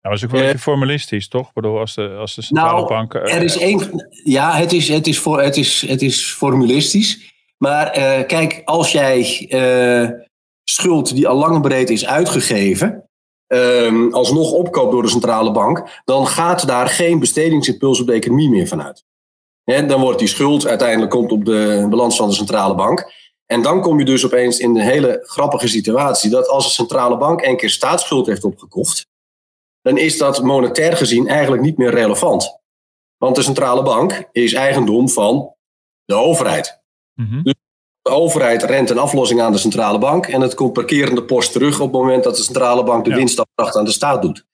Nou, 0.00 0.14
dat 0.14 0.16
is 0.16 0.24
ook 0.24 0.30
wel 0.30 0.40
een 0.40 0.46
beetje 0.46 0.62
formalistisch, 0.62 1.28
toch? 1.28 1.52
Bedoel, 1.52 1.78
als 1.78 1.94
de, 1.94 2.08
als 2.08 2.34
de 2.34 2.42
centrale 2.42 2.72
nou, 2.72 2.88
bank. 2.88 3.14
Uh, 3.14 3.34
er 3.34 3.42
is 3.42 3.56
één. 3.56 4.08
Ja, 4.24 4.56
het 4.56 4.72
is, 4.72 4.88
het, 4.88 5.06
is 5.06 5.18
voor, 5.18 5.40
het, 5.40 5.56
is, 5.56 5.86
het 5.86 6.02
is 6.02 6.32
formulistisch. 6.32 7.32
Maar 7.56 7.98
uh, 7.98 8.26
kijk, 8.26 8.62
als 8.64 8.92
jij 8.92 9.46
schuld 10.64 11.14
die 11.14 11.28
al 11.28 11.36
lang 11.36 11.60
breed 11.60 11.90
is 11.90 12.06
uitgegeven, 12.06 13.07
um, 13.48 14.14
alsnog 14.14 14.52
opkoopt 14.52 14.92
door 14.92 15.02
de 15.02 15.08
centrale 15.08 15.52
bank, 15.52 16.02
dan 16.04 16.26
gaat 16.26 16.66
daar 16.66 16.88
geen 16.88 17.18
bestedingsimpuls 17.18 18.00
op 18.00 18.06
de 18.06 18.12
economie 18.12 18.50
meer 18.50 18.66
vanuit. 18.66 19.04
He, 19.64 19.86
dan 19.86 20.00
wordt 20.00 20.18
die 20.18 20.28
schuld 20.28 20.66
uiteindelijk 20.66 21.10
komt 21.10 21.32
op 21.32 21.44
de 21.44 21.86
balans 21.90 22.16
van 22.16 22.28
de 22.28 22.34
centrale 22.34 22.74
bank. 22.74 23.12
En 23.46 23.62
dan 23.62 23.80
kom 23.80 23.98
je 23.98 24.04
dus 24.04 24.24
opeens 24.24 24.58
in 24.58 24.76
een 24.76 24.82
hele 24.82 25.20
grappige 25.22 25.68
situatie 25.68 26.30
dat 26.30 26.48
als 26.48 26.64
de 26.64 26.70
centrale 26.70 27.16
bank 27.16 27.42
een 27.42 27.56
keer 27.56 27.70
staatsschuld 27.70 28.26
heeft 28.26 28.44
opgekocht, 28.44 29.06
dan 29.82 29.96
is 29.96 30.18
dat 30.18 30.42
monetair 30.42 30.96
gezien 30.96 31.28
eigenlijk 31.28 31.62
niet 31.62 31.76
meer 31.76 31.90
relevant. 31.90 32.58
Want 33.16 33.36
de 33.36 33.42
centrale 33.42 33.82
bank 33.82 34.28
is 34.32 34.52
eigendom 34.52 35.08
van 35.08 35.54
de 36.04 36.14
overheid. 36.14 36.80
Mm 37.14 37.42
Dus 37.42 37.54
de 38.08 38.14
overheid 38.14 38.62
rent 38.62 38.90
een 38.90 38.98
aflossing 38.98 39.40
aan 39.40 39.52
de 39.52 39.58
centrale 39.58 39.98
bank 39.98 40.26
en 40.26 40.40
het 40.40 40.54
komt 40.54 40.72
parkerende 40.72 41.24
post 41.24 41.52
terug 41.52 41.80
op 41.80 41.92
het 41.92 42.00
moment 42.00 42.24
dat 42.24 42.36
de 42.36 42.42
centrale 42.42 42.84
bank 42.84 43.04
de 43.04 43.10
ja. 43.10 43.16
winstafdracht 43.16 43.76
aan 43.76 43.84
de 43.84 43.90
staat 43.90 44.22
doet. 44.22 44.46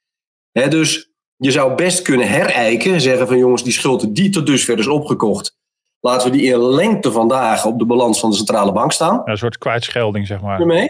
dus 0.53 1.11
je 1.37 1.51
zou 1.51 1.75
best 1.75 2.03
kunnen 2.03 2.29
herijken, 2.29 3.01
zeggen 3.01 3.27
van 3.27 3.39
jongens, 3.39 3.63
die 3.63 3.73
schuld 3.73 4.15
die 4.15 4.31
tot 4.31 4.47
dusver 4.47 4.79
is 4.79 4.87
opgekocht, 4.87 5.57
laten 6.01 6.31
we 6.31 6.37
die 6.37 6.47
in 6.53 6.59
lengte 6.59 7.13
van 7.13 7.29
dagen 7.29 7.71
op 7.71 7.79
de 7.79 7.85
balans 7.85 8.21
van 8.21 8.31
de 8.31 8.37
centrale 8.37 8.73
bank 8.73 8.93
staan. 8.93 9.23
een 9.25 9.37
soort 9.37 9.59
kwijtschelding, 9.59 10.27
zeg 10.27 10.41
maar. 10.41 10.67
Mee. 10.67 10.89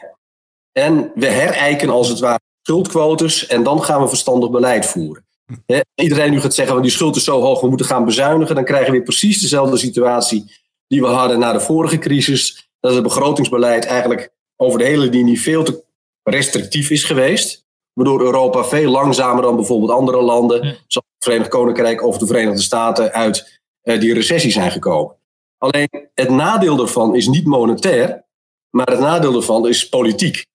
En 0.73 1.13
we 1.15 1.27
herijken 1.27 1.91
als 1.91 2.09
het 2.09 2.19
ware 2.19 2.41
schuldquotes 2.63 3.47
en 3.47 3.63
dan 3.63 3.83
gaan 3.83 4.03
we 4.03 4.09
verstandig 4.09 4.51
beleid 4.51 4.87
voeren. 4.87 5.27
He, 5.67 5.81
iedereen 5.95 6.31
nu 6.31 6.41
gaat 6.41 6.55
zeggen, 6.55 6.83
die 6.83 6.91
schuld 6.91 7.17
is 7.17 7.25
zo 7.25 7.41
hoog, 7.41 7.61
we 7.61 7.69
moeten 7.69 7.87
gaan 7.87 8.05
bezuinigen. 8.05 8.55
Dan 8.55 8.65
krijgen 8.65 8.87
we 8.87 8.93
weer 8.93 9.03
precies 9.03 9.41
dezelfde 9.41 9.77
situatie 9.77 10.64
die 10.87 11.01
we 11.01 11.07
hadden 11.07 11.39
na 11.39 11.53
de 11.53 11.61
vorige 11.61 11.99
crisis. 11.99 12.69
Dat 12.81 12.95
het 12.95 13.03
begrotingsbeleid 13.03 13.85
eigenlijk 13.85 14.33
over 14.57 14.79
de 14.79 14.85
hele 14.85 15.07
linie 15.07 15.41
veel 15.41 15.65
te 15.65 15.85
restrictief 16.23 16.91
is 16.91 17.05
geweest. 17.05 17.65
Waardoor 17.93 18.21
Europa 18.21 18.65
veel 18.65 18.91
langzamer 18.91 19.43
dan 19.43 19.57
bijvoorbeeld 19.57 19.91
andere 19.91 20.23
landen, 20.23 20.61
zoals 20.63 21.09
het 21.15 21.25
Verenigd 21.25 21.51
Koninkrijk 21.51 22.03
of 22.03 22.19
de 22.19 22.27
Verenigde 22.27 22.63
Staten, 22.63 23.13
uit 23.13 23.61
uh, 23.83 24.01
die 24.01 24.15
recessie 24.15 24.51
zijn 24.51 24.71
gekomen. 24.71 25.17
Alleen 25.59 25.89
het 26.15 26.31
nadeel 26.31 26.77
daarvan 26.77 27.15
is 27.15 27.27
niet 27.27 27.47
monetair, 27.47 28.25
maar 28.71 28.91
het 28.91 29.01
nadeel 29.01 29.33
daarvan 29.33 29.69
is 29.69 29.89
politiek. 29.89 30.47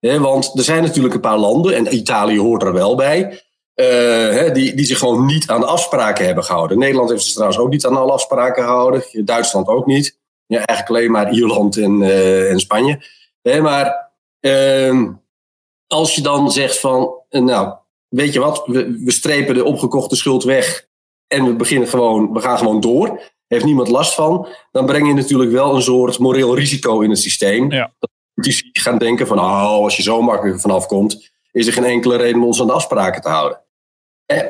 want 0.00 0.58
er 0.58 0.64
zijn 0.64 0.82
natuurlijk 0.82 1.14
een 1.14 1.20
paar 1.20 1.38
landen, 1.38 1.74
en 1.74 1.94
Italië 1.94 2.38
hoort 2.38 2.62
er 2.62 2.72
wel 2.72 2.94
bij, 2.94 3.42
uh, 3.74 4.52
die, 4.52 4.74
die 4.74 4.84
zich 4.84 4.98
gewoon 4.98 5.26
niet 5.26 5.48
aan 5.48 5.60
de 5.60 5.66
afspraken 5.66 6.24
hebben 6.24 6.44
gehouden. 6.44 6.78
Nederland 6.78 7.10
heeft 7.10 7.24
zich 7.24 7.32
trouwens 7.32 7.60
ook 7.60 7.70
niet 7.70 7.86
aan 7.86 7.96
alle 7.96 8.12
afspraken 8.12 8.62
gehouden. 8.62 9.24
Duitsland 9.24 9.68
ook 9.68 9.86
niet. 9.86 10.20
Ja, 10.46 10.56
eigenlijk 10.64 10.88
alleen 10.88 11.10
maar 11.10 11.32
Ierland 11.32 11.76
en, 11.76 12.00
uh, 12.00 12.50
en 12.50 12.60
Spanje. 12.60 13.04
maar 13.42 14.12
uh, 14.40 15.08
als 15.86 16.14
je 16.14 16.22
dan 16.22 16.50
zegt 16.50 16.78
van, 16.78 17.14
nou, 17.30 17.74
weet 18.08 18.32
je 18.32 18.40
wat, 18.40 18.62
we, 18.66 19.00
we 19.04 19.12
strepen 19.12 19.54
de 19.54 19.64
opgekochte 19.64 20.16
schuld 20.16 20.44
weg 20.44 20.86
en 21.26 21.44
we 21.44 21.54
beginnen 21.54 21.88
gewoon, 21.88 22.32
we 22.32 22.40
gaan 22.40 22.58
gewoon 22.58 22.80
door. 22.80 23.20
Heeft 23.46 23.64
niemand 23.64 23.88
last 23.88 24.14
van. 24.14 24.48
Dan 24.70 24.86
breng 24.86 25.06
je 25.06 25.14
natuurlijk 25.14 25.50
wel 25.50 25.74
een 25.74 25.82
soort 25.82 26.18
moreel 26.18 26.56
risico 26.56 27.00
in 27.00 27.10
het 27.10 27.18
systeem. 27.18 27.72
Ja. 27.72 27.92
Dat 27.98 28.10
politici 28.34 28.70
gaan 28.72 28.98
denken 28.98 29.26
van, 29.26 29.38
oh, 29.38 29.64
als 29.64 29.96
je 29.96 30.02
zo 30.02 30.22
makkelijk 30.22 30.60
vanaf 30.60 30.86
komt, 30.86 31.31
is 31.52 31.66
er 31.66 31.72
geen 31.72 31.84
enkele 31.84 32.16
reden 32.16 32.40
om 32.40 32.46
ons 32.46 32.60
aan 32.60 32.66
de 32.66 32.72
afspraken 32.72 33.22
te 33.22 33.28
houden. 33.28 33.60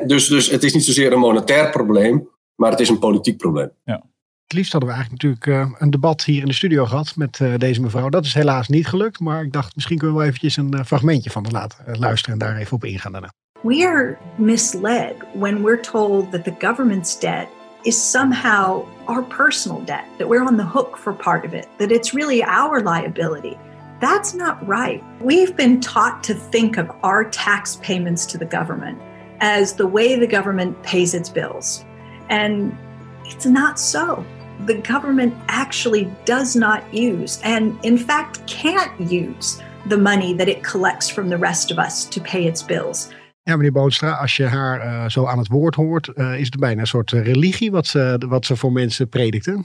Dus, 0.05 0.27
dus 0.27 0.49
het 0.49 0.63
is 0.63 0.73
niet 0.73 0.85
zozeer 0.85 1.13
een 1.13 1.19
monetair 1.19 1.69
probleem, 1.69 2.29
maar 2.55 2.71
het 2.71 2.79
is 2.79 2.89
een 2.89 2.99
politiek 2.99 3.37
probleem. 3.37 3.71
Ja. 3.83 4.03
Het 4.43 4.53
liefst 4.53 4.71
hadden 4.71 4.89
we 4.89 4.95
eigenlijk 4.95 5.23
natuurlijk 5.23 5.71
uh, 5.71 5.79
een 5.79 5.89
debat 5.89 6.23
hier 6.23 6.41
in 6.41 6.47
de 6.47 6.53
studio 6.53 6.85
gehad 6.85 7.15
met 7.15 7.39
uh, 7.39 7.53
deze 7.57 7.81
mevrouw. 7.81 8.09
Dat 8.09 8.25
is 8.25 8.33
helaas 8.33 8.67
niet 8.67 8.87
gelukt, 8.87 9.19
maar 9.19 9.43
ik 9.43 9.51
dacht 9.51 9.75
misschien 9.75 9.97
kunnen 9.97 10.15
we 10.15 10.21
wel 10.21 10.31
eventjes 10.31 10.57
een 10.57 10.75
uh, 10.75 10.83
fragmentje 10.85 11.29
van 11.29 11.45
laten 11.51 11.99
luisteren 11.99 12.39
en 12.39 12.47
daar 12.47 12.57
even 12.57 12.75
op 12.75 12.83
ingaan 12.83 13.11
daarna. 13.11 13.33
We 13.61 13.85
are 13.87 14.17
misled 14.35 15.15
when 15.33 15.61
we're 15.63 15.79
told 15.79 16.31
that 16.31 16.43
the 16.43 16.55
government's 16.59 17.19
debt 17.19 17.47
is 17.81 18.11
somehow 18.11 18.85
our 19.05 19.23
personal 19.23 19.81
debt, 19.85 20.05
that 20.17 20.27
we're 20.27 20.45
on 20.45 20.57
the 20.57 20.65
hook 20.65 20.97
for 20.97 21.13
part 21.13 21.45
of 21.45 21.53
it, 21.53 21.67
that 21.77 21.91
it's 21.91 22.11
really 22.11 22.41
our 22.41 22.81
liability. 22.83 23.57
That's 24.03 24.33
not 24.33 24.57
right. 24.67 25.01
We've 25.21 25.55
been 25.55 25.79
taught 25.79 26.25
to 26.25 26.33
think 26.33 26.77
of 26.77 26.91
our 27.03 27.23
tax 27.29 27.77
payments 27.77 28.25
to 28.25 28.37
the 28.37 28.45
government 28.45 28.97
as 29.39 29.75
the 29.75 29.87
way 29.87 30.19
the 30.19 30.27
government 30.27 30.83
pays 30.83 31.13
its 31.13 31.29
bills. 31.29 31.85
And 32.27 32.77
it's 33.23 33.45
not 33.45 33.79
so. 33.79 34.25
The 34.65 34.81
government 34.81 35.33
actually 35.47 36.11
does 36.25 36.53
not 36.53 36.83
use, 36.93 37.39
and 37.43 37.77
in 37.81 37.97
fact 37.97 38.45
can't 38.45 38.91
use, 38.99 39.61
the 39.87 39.97
money 39.97 40.33
that 40.33 40.49
it 40.49 40.63
collects 40.63 41.09
from 41.09 41.29
the 41.29 41.37
rest 41.37 41.71
of 41.71 41.77
us 41.77 42.03
to 42.09 42.19
pay 42.19 42.45
its 42.45 42.61
bills. 42.61 43.07
Ja, 43.43 43.55
meneer 43.55 43.71
Boonstra, 43.71 44.11
als 44.11 44.37
je 44.37 44.45
haar 44.45 44.85
uh, 44.85 45.09
zo 45.09 45.25
aan 45.25 45.37
het 45.37 45.47
woord 45.47 45.75
hoort, 45.75 46.11
uh, 46.15 46.39
is 46.39 46.45
het 46.45 46.59
bijna 46.59 46.81
een 46.81 46.87
soort 46.87 47.11
religie 47.11 47.71
wat 47.71 47.87
ze, 47.87 48.25
wat 48.27 48.45
ze 48.45 48.55
voor 48.55 48.71
mensen 48.71 49.09
predikte. 49.09 49.63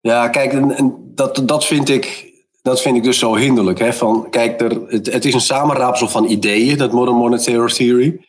Ja, 0.00 0.28
kijk, 0.28 0.52
en, 0.52 0.70
en 0.70 1.12
dat, 1.14 1.42
dat 1.46 1.66
vind 1.66 1.88
ik 1.88 2.32
dat 2.64 2.82
vind 2.82 2.96
ik 2.96 3.02
dus 3.02 3.18
zo 3.18 3.34
hinderlijk. 3.34 3.78
Hè? 3.78 3.92
Van, 3.92 4.30
kijk, 4.30 4.60
er, 4.60 4.82
het, 4.88 5.24
is 5.24 5.34
een 5.34 5.40
samenraapsel 5.40 6.08
van 6.08 6.24
ideeën, 6.24 6.78
dat 6.78 6.92
Modern 6.92 7.16
Monetary 7.16 7.72
Theory. 7.72 8.26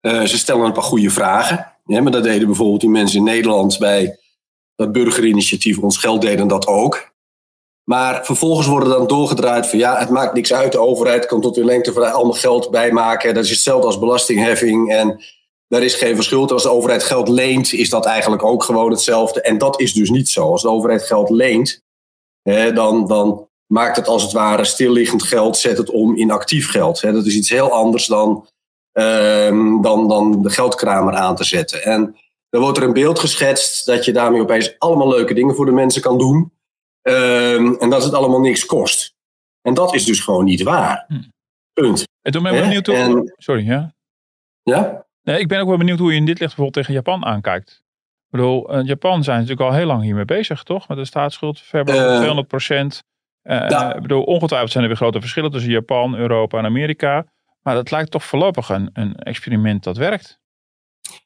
Uh, 0.00 0.22
ze 0.22 0.38
stellen 0.38 0.64
een 0.64 0.72
paar 0.72 0.82
goede 0.82 1.10
vragen. 1.10 1.72
Ja, 1.84 2.00
maar 2.00 2.12
dat 2.12 2.22
deden 2.22 2.46
bijvoorbeeld 2.46 2.80
die 2.80 2.90
mensen 2.90 3.18
in 3.18 3.24
Nederland 3.24 3.78
bij 3.78 4.18
dat 4.74 4.92
burgerinitiatief 4.92 5.78
Ons 5.78 5.96
Geld 5.96 6.20
deden 6.20 6.48
dat 6.48 6.66
ook. 6.66 7.12
Maar 7.84 8.24
vervolgens 8.24 8.66
worden 8.66 8.88
dan 8.88 9.06
doorgedraaid 9.06 9.66
van 9.66 9.78
ja, 9.78 9.98
het 9.98 10.10
maakt 10.10 10.34
niks 10.34 10.52
uit. 10.52 10.72
De 10.72 10.80
overheid 10.80 11.26
kan 11.26 11.40
tot 11.40 11.56
in 11.56 11.64
lengte 11.64 11.92
van 11.92 12.12
allemaal 12.12 12.32
geld 12.32 12.70
bijmaken. 12.70 13.34
Dat 13.34 13.44
is 13.44 13.50
hetzelfde 13.50 13.86
als 13.86 13.98
belastingheffing. 13.98 14.92
En 14.92 15.22
daar 15.68 15.82
is 15.82 15.94
geen 15.94 16.14
verschil. 16.14 16.48
Als 16.48 16.62
de 16.62 16.70
overheid 16.70 17.02
geld 17.02 17.28
leent, 17.28 17.72
is 17.72 17.90
dat 17.90 18.04
eigenlijk 18.04 18.44
ook 18.44 18.62
gewoon 18.62 18.90
hetzelfde. 18.90 19.40
En 19.40 19.58
dat 19.58 19.80
is 19.80 19.92
dus 19.92 20.10
niet 20.10 20.28
zo. 20.28 20.50
Als 20.50 20.62
de 20.62 20.68
overheid 20.68 21.02
geld 21.02 21.30
leent, 21.30 21.82
dan, 22.74 23.06
dan 23.06 23.50
maakt 23.72 23.96
het 23.96 24.06
als 24.06 24.22
het 24.22 24.32
ware 24.32 24.64
stilliggend 24.64 25.22
geld, 25.22 25.56
zet 25.56 25.78
het 25.78 25.90
om 25.90 26.16
in 26.16 26.30
actief 26.30 26.70
geld. 26.70 27.00
Hè. 27.00 27.12
Dat 27.12 27.26
is 27.26 27.34
iets 27.34 27.50
heel 27.50 27.70
anders 27.70 28.06
dan, 28.06 28.46
um, 28.92 29.82
dan, 29.82 30.08
dan 30.08 30.42
de 30.42 30.50
geldkramer 30.50 31.14
aan 31.14 31.36
te 31.36 31.44
zetten. 31.44 31.82
En 31.82 32.16
dan 32.48 32.60
wordt 32.60 32.78
er 32.78 32.84
een 32.84 32.92
beeld 32.92 33.18
geschetst 33.18 33.86
dat 33.86 34.04
je 34.04 34.12
daarmee 34.12 34.40
opeens 34.40 34.78
allemaal 34.78 35.08
leuke 35.08 35.34
dingen 35.34 35.54
voor 35.54 35.66
de 35.66 35.72
mensen 35.72 36.02
kan 36.02 36.18
doen. 36.18 36.52
Um, 37.02 37.76
en 37.76 37.90
dat 37.90 38.04
het 38.04 38.14
allemaal 38.14 38.40
niks 38.40 38.66
kost. 38.66 39.14
En 39.62 39.74
dat 39.74 39.94
is 39.94 40.04
dus 40.04 40.20
gewoon 40.20 40.44
niet 40.44 40.62
waar. 40.62 41.04
Hm. 41.08 41.22
Punt. 41.72 42.04
En 42.22 42.32
toen 42.32 42.42
ben 42.42 42.54
ik 42.54 42.60
benieuwd 42.60 42.86
hoe... 42.86 42.96
En, 42.96 43.34
Sorry, 43.36 43.66
ja? 43.66 43.94
Ja? 44.62 45.06
Nee, 45.22 45.38
ik 45.40 45.48
ben 45.48 45.60
ook 45.60 45.68
wel 45.68 45.76
benieuwd 45.76 45.98
hoe 45.98 46.10
je 46.10 46.16
in 46.16 46.26
dit 46.26 46.38
licht 46.38 46.56
bijvoorbeeld 46.56 46.74
tegen 46.74 46.94
Japan 46.94 47.24
aankijkt. 47.24 47.70
Ik 47.70 48.38
bedoel, 48.38 48.78
uh, 48.78 48.86
Japan 48.86 49.24
zijn 49.24 49.40
natuurlijk 49.40 49.70
al 49.70 49.76
heel 49.76 49.86
lang 49.86 50.02
hiermee 50.02 50.24
bezig, 50.24 50.62
toch? 50.62 50.88
Met 50.88 50.96
de 50.96 51.04
staatsschuld 51.04 51.60
ver 51.60 51.84
boven 51.84 52.10
uh, 52.10 52.16
200 52.16 52.48
procent. 52.48 53.02
Uh, 53.44 53.68
ja. 53.68 53.94
Ik 53.94 54.02
bedoel, 54.02 54.22
ongetwijfeld 54.22 54.70
zijn 54.70 54.82
er 54.82 54.90
weer 54.90 54.98
grote 54.98 55.20
verschillen 55.20 55.50
tussen 55.50 55.70
Japan, 55.70 56.14
Europa 56.14 56.58
en 56.58 56.64
Amerika. 56.64 57.26
Maar 57.62 57.74
dat 57.74 57.90
lijkt 57.90 58.10
toch 58.10 58.24
voorlopig 58.24 58.68
een, 58.68 58.90
een 58.92 59.14
experiment 59.14 59.84
dat 59.84 59.96
werkt. 59.96 60.40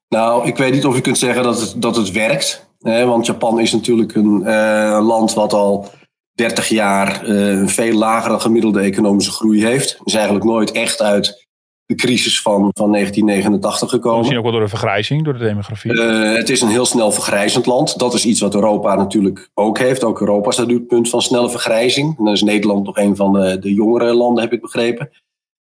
Nou, 0.09 0.46
ik 0.46 0.57
weet 0.57 0.72
niet 0.72 0.85
of 0.85 0.94
je 0.94 1.00
kunt 1.00 1.18
zeggen 1.18 1.42
dat 1.42 1.61
het, 1.61 1.83
dat 1.83 1.96
het 1.96 2.11
werkt. 2.11 2.70
Hè, 2.79 3.05
want 3.07 3.26
Japan 3.26 3.61
is 3.61 3.72
natuurlijk 3.72 4.14
een 4.14 4.40
uh, 4.44 4.98
land 5.07 5.35
wat 5.35 5.52
al 5.52 5.90
30 6.33 6.68
jaar 6.68 7.29
uh, 7.29 7.48
een 7.48 7.68
veel 7.68 7.98
lagere 7.98 8.40
gemiddelde 8.40 8.81
economische 8.81 9.31
groei 9.31 9.64
heeft. 9.64 10.00
Is 10.05 10.14
eigenlijk 10.14 10.44
nooit 10.44 10.72
echt 10.72 11.02
uit 11.02 11.45
de 11.87 11.94
crisis 11.94 12.42
van, 12.42 12.70
van 12.75 12.92
1989 12.92 13.90
gekomen. 13.90 14.18
Misschien 14.18 14.38
ook 14.38 14.44
wel 14.44 14.53
door 14.53 14.62
de 14.62 14.68
vergrijzing, 14.68 15.25
door 15.25 15.33
de 15.33 15.44
demografie. 15.44 15.92
Uh, 15.92 16.35
het 16.35 16.49
is 16.49 16.61
een 16.61 16.68
heel 16.68 16.85
snel 16.85 17.12
vergrijzend 17.12 17.66
land. 17.66 17.99
Dat 17.99 18.14
is 18.14 18.25
iets 18.25 18.40
wat 18.40 18.55
Europa 18.55 18.94
natuurlijk 18.94 19.51
ook 19.55 19.79
heeft. 19.79 20.05
Ook 20.05 20.20
Europa 20.20 20.51
staat 20.51 20.66
nu 20.66 20.75
het 20.75 20.87
punt 20.87 21.09
van 21.09 21.22
snelle 21.22 21.51
vergrijzing. 21.51 22.18
En 22.18 22.25
dan 22.25 22.33
is 22.33 22.42
Nederland 22.42 22.85
nog 22.85 22.96
een 22.96 23.16
van 23.16 23.33
de, 23.33 23.59
de 23.59 23.75
jongere 23.75 24.14
landen, 24.14 24.42
heb 24.42 24.53
ik 24.53 24.61
begrepen. 24.61 25.11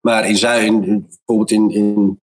Maar 0.00 0.28
in, 0.28 0.36
Zuid, 0.36 0.80
bijvoorbeeld 0.80 1.50
in, 1.50 1.70
in 1.70 2.20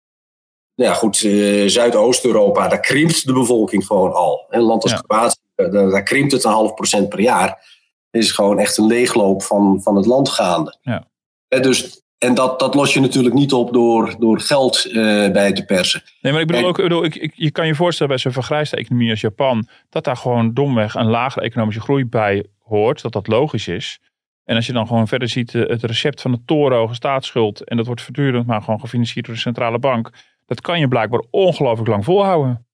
ja, 0.75 0.93
goed, 0.93 1.23
uh, 1.23 1.69
Zuidoost-Europa, 1.69 2.69
daar 2.69 2.81
krimpt 2.81 3.27
de 3.27 3.33
bevolking 3.33 3.87
gewoon 3.87 4.13
al. 4.13 4.47
Een 4.49 4.63
land 4.63 4.83
als 4.83 4.93
ja. 4.93 4.99
Kroatië, 4.99 5.37
daar, 5.55 5.71
daar, 5.71 6.03
krimpt 6.03 6.33
het 6.33 6.45
een 6.45 6.51
half 6.51 6.75
procent 6.75 7.09
per 7.09 7.21
jaar. 7.21 7.79
Is 8.11 8.33
gewoon 8.33 8.59
echt 8.59 8.77
een 8.77 8.87
leegloop 8.87 9.43
van, 9.43 9.83
van 9.83 9.97
het 9.97 10.07
land 10.07 10.29
gaande. 10.29 10.79
Ja. 10.83 11.09
Uh, 11.49 11.63
dus 11.63 12.03
en 12.21 12.35
dat, 12.35 12.59
dat 12.59 12.75
los 12.75 12.95
je 12.95 13.01
natuurlijk 13.01 13.35
niet 13.35 13.53
op 13.53 13.73
door, 13.73 14.15
door 14.19 14.41
geld 14.41 14.87
uh, 14.87 14.95
bij 15.31 15.53
te 15.53 15.65
persen. 15.65 16.03
Nee, 16.21 16.33
maar 16.33 16.41
ik 16.41 16.47
bedoel 16.47 16.67
ook, 16.67 16.79
ik 16.79 16.85
bedoel, 16.85 17.05
ik, 17.05 17.15
ik, 17.15 17.33
je 17.35 17.51
kan 17.51 17.67
je 17.67 17.75
voorstellen 17.75 18.13
bij 18.13 18.23
zo'n 18.23 18.33
vergrijsde 18.33 18.77
economie 18.77 19.11
als 19.11 19.21
Japan, 19.21 19.69
dat 19.89 20.05
daar 20.05 20.17
gewoon 20.17 20.55
domweg 20.55 20.95
een 20.95 21.11
lagere 21.11 21.45
economische 21.45 21.81
groei 21.81 22.07
bij 22.07 22.47
hoort, 22.59 23.03
dat 23.03 23.13
dat 23.13 23.27
logisch 23.27 23.69
is. 23.69 24.01
En 24.45 24.57
als 24.57 24.67
je 24.67 24.73
dan 24.73 24.87
gewoon 24.87 25.09
verder 25.09 25.29
ziet 25.29 25.55
uh, 25.55 25.69
het 25.69 25.83
recept 25.83 26.21
van 26.21 26.33
de 26.33 26.41
torenhoge 26.45 26.95
staatsschuld, 26.95 27.65
en 27.65 27.77
dat 27.77 27.87
wordt 27.87 28.03
voortdurend 28.03 28.47
maar 28.47 28.63
gewoon 28.63 28.81
gefinancierd 28.81 29.27
door 29.27 29.35
de 29.35 29.41
centrale 29.41 29.79
bank, 29.79 30.11
dat 30.47 30.61
kan 30.61 30.81
je 30.81 30.89
blijkbaar 30.89 31.23
ongelooflijk 31.31 31.89
lang 31.89 32.05
volhouden. 32.05 32.67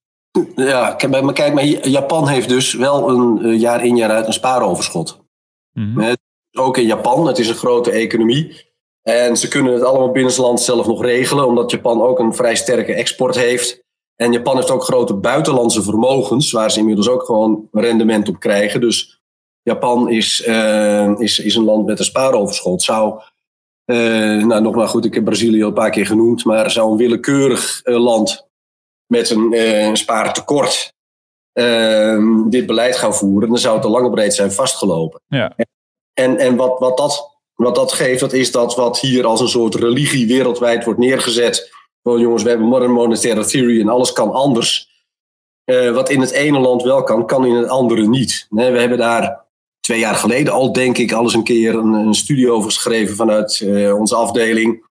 Ja, 0.57 0.97
maar 1.11 1.33
kijk, 1.33 1.55
maar 1.55 1.65
Japan 1.65 2.29
heeft 2.29 2.49
dus 2.49 2.75
wel 2.75 3.09
een 3.09 3.47
uh, 3.47 3.61
jaar 3.61 3.85
in 3.85 3.97
jaar 3.97 4.11
uit 4.11 4.27
een 4.27 4.33
spaaroverschot. 4.33 5.21
Mm 5.73 5.95
-hmm. 5.95 6.17
Ook 6.53 6.77
in 6.77 6.87
Japan, 6.87 7.27
het 7.27 7.39
is 7.39 7.49
een 7.49 7.55
grote 7.55 7.91
economie. 7.91 8.66
En 9.09 9.37
ze 9.37 9.49
kunnen 9.49 9.73
het 9.73 9.83
allemaal 9.83 10.11
binnenland 10.11 10.61
zelf 10.61 10.87
nog 10.87 11.03
regelen, 11.03 11.47
omdat 11.47 11.71
Japan 11.71 12.03
ook 12.03 12.19
een 12.19 12.35
vrij 12.35 12.57
sterke 12.57 12.95
export 12.95 13.35
heeft. 13.35 13.85
En 14.17 14.33
Japan 14.33 14.57
heeft 14.57 14.71
ook 14.71 14.83
grote 14.83 15.15
buitenlandse 15.15 15.83
vermogens, 15.83 16.53
waar 16.53 16.71
ze 16.71 16.79
inmiddels 16.79 17.09
ook 17.09 17.23
gewoon 17.23 17.69
rendement 17.73 18.29
op 18.29 18.41
krijgen. 18.41 18.81
Dus 18.81 19.21
Japan 19.63 20.11
is, 20.11 20.47
uh, 20.47 21.21
is, 21.21 21.39
is 21.39 21.55
een 21.55 21.65
land 21.65 21.87
met 21.87 21.99
een 21.99 22.05
spaaroverschot. 22.05 22.83
Zou, 22.83 23.21
uh, 23.85 24.45
nou 24.45 24.63
nogmaals 24.63 24.91
goed, 24.91 25.05
ik 25.05 25.15
heb 25.15 25.25
Brazilië 25.25 25.63
al 25.63 25.69
een 25.69 25.75
paar 25.75 25.91
keer 25.91 26.07
genoemd, 26.07 26.45
maar 26.45 26.71
zou 26.71 26.91
een 26.91 26.97
willekeurig 26.97 27.81
uh, 27.85 27.99
land 27.99 28.49
met 29.07 29.31
een 29.31 29.97
spaartekort 29.97 30.93
ehm, 31.53 32.49
dit 32.49 32.67
beleid 32.67 32.97
gaan 32.97 33.15
voeren, 33.15 33.49
dan 33.49 33.59
zou 33.59 33.77
het 33.77 33.85
al 33.85 33.91
lang 33.91 34.11
breed 34.11 34.35
zijn 34.35 34.53
vastgelopen. 34.53 35.21
Ja. 35.27 35.57
En, 36.15 36.39
en 36.39 36.57
wat, 36.57 36.79
wat, 36.79 36.97
dat, 36.97 37.36
wat 37.57 37.75
dat 37.75 37.93
geeft, 37.93 38.21
dat 38.21 38.33
is 38.33 38.53
dat 38.53 38.75
wat 38.75 39.01
hier 39.01 39.27
als 39.27 39.41
een 39.41 39.49
soort 39.49 39.75
religie 39.75 40.27
wereldwijd 40.27 40.85
wordt 40.85 41.01
neergezet. 41.01 41.75
Van 42.03 42.21
jongens, 42.21 42.43
we 42.43 42.49
hebben 42.49 42.67
modern 42.67 42.93
monetary 42.93 43.45
theory 43.45 43.81
en 43.81 43.89
alles 43.89 44.13
kan 44.13 44.33
anders. 44.33 44.95
Uh, 45.65 45.91
wat 45.91 46.11
in 46.11 46.21
het 46.21 46.31
ene 46.31 46.59
land 46.59 46.83
wel 46.83 47.03
kan, 47.03 47.27
kan 47.27 47.47
in 47.47 47.55
het 47.55 47.69
andere 47.69 48.09
niet. 48.09 48.47
We 48.51 48.63
hebben 48.63 48.99
daar 48.99 49.45
twee 49.81 49.99
jaar 49.99 50.15
geleden 50.15 50.53
al, 50.53 50.73
denk 50.73 50.99
ik, 50.99 51.13
alles 51.13 51.35
een 51.35 51.45
keer 51.45 51.75
een, 51.75 51.93
een 51.93 52.15
studie 52.15 52.51
over 52.51 52.71
geschreven 52.71 53.17
vanuit 53.17 53.61
uh, 53.61 53.99
onze 53.99 54.15
afdeling. 54.17 54.85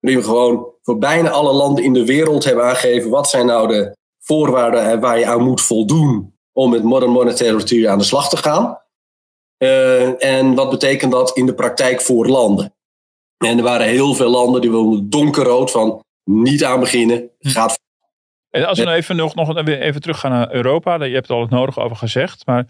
Waarin 0.00 0.20
we 0.20 0.26
gewoon 0.26 0.66
voor 0.82 0.98
bijna 0.98 1.30
alle 1.30 1.52
landen 1.52 1.84
in 1.84 1.92
de 1.92 2.04
wereld 2.04 2.44
hebben 2.44 2.64
aangegeven 2.64 3.10
wat 3.10 3.28
zijn 3.28 3.46
nou 3.46 3.68
de 3.68 3.96
voorwaarden 4.18 5.00
waar 5.00 5.18
je 5.18 5.26
aan 5.26 5.42
moet 5.42 5.60
voldoen 5.60 6.34
om 6.52 6.70
met 6.70 6.82
modern 6.82 7.12
monetary 7.12 7.62
theory 7.62 7.88
aan 7.88 7.98
de 7.98 8.04
slag 8.04 8.28
te 8.28 8.36
gaan. 8.36 8.78
Uh, 9.58 10.24
en 10.24 10.54
wat 10.54 10.70
betekent 10.70 11.12
dat 11.12 11.36
in 11.36 11.46
de 11.46 11.54
praktijk 11.54 12.00
voor 12.00 12.28
landen? 12.28 12.74
En 13.38 13.58
er 13.58 13.64
waren 13.64 13.86
heel 13.86 14.14
veel 14.14 14.30
landen 14.30 14.60
die 14.60 14.70
wilden 14.70 15.10
donkerrood 15.10 15.70
van 15.70 16.04
niet 16.24 16.64
aan 16.64 16.80
beginnen. 16.80 17.30
Gaat. 17.38 17.80
En 18.50 18.66
als 18.66 18.78
we 18.78 18.84
nou 18.84 18.96
even, 18.96 19.16
nog, 19.16 19.34
nog 19.34 19.66
even 19.66 20.00
teruggaan 20.00 20.30
naar 20.30 20.52
Europa, 20.52 21.04
je 21.04 21.14
hebt 21.14 21.28
er 21.28 21.34
al 21.34 21.40
het 21.40 21.50
nodige 21.50 21.80
over 21.80 21.96
gezegd, 21.96 22.46
maar 22.46 22.66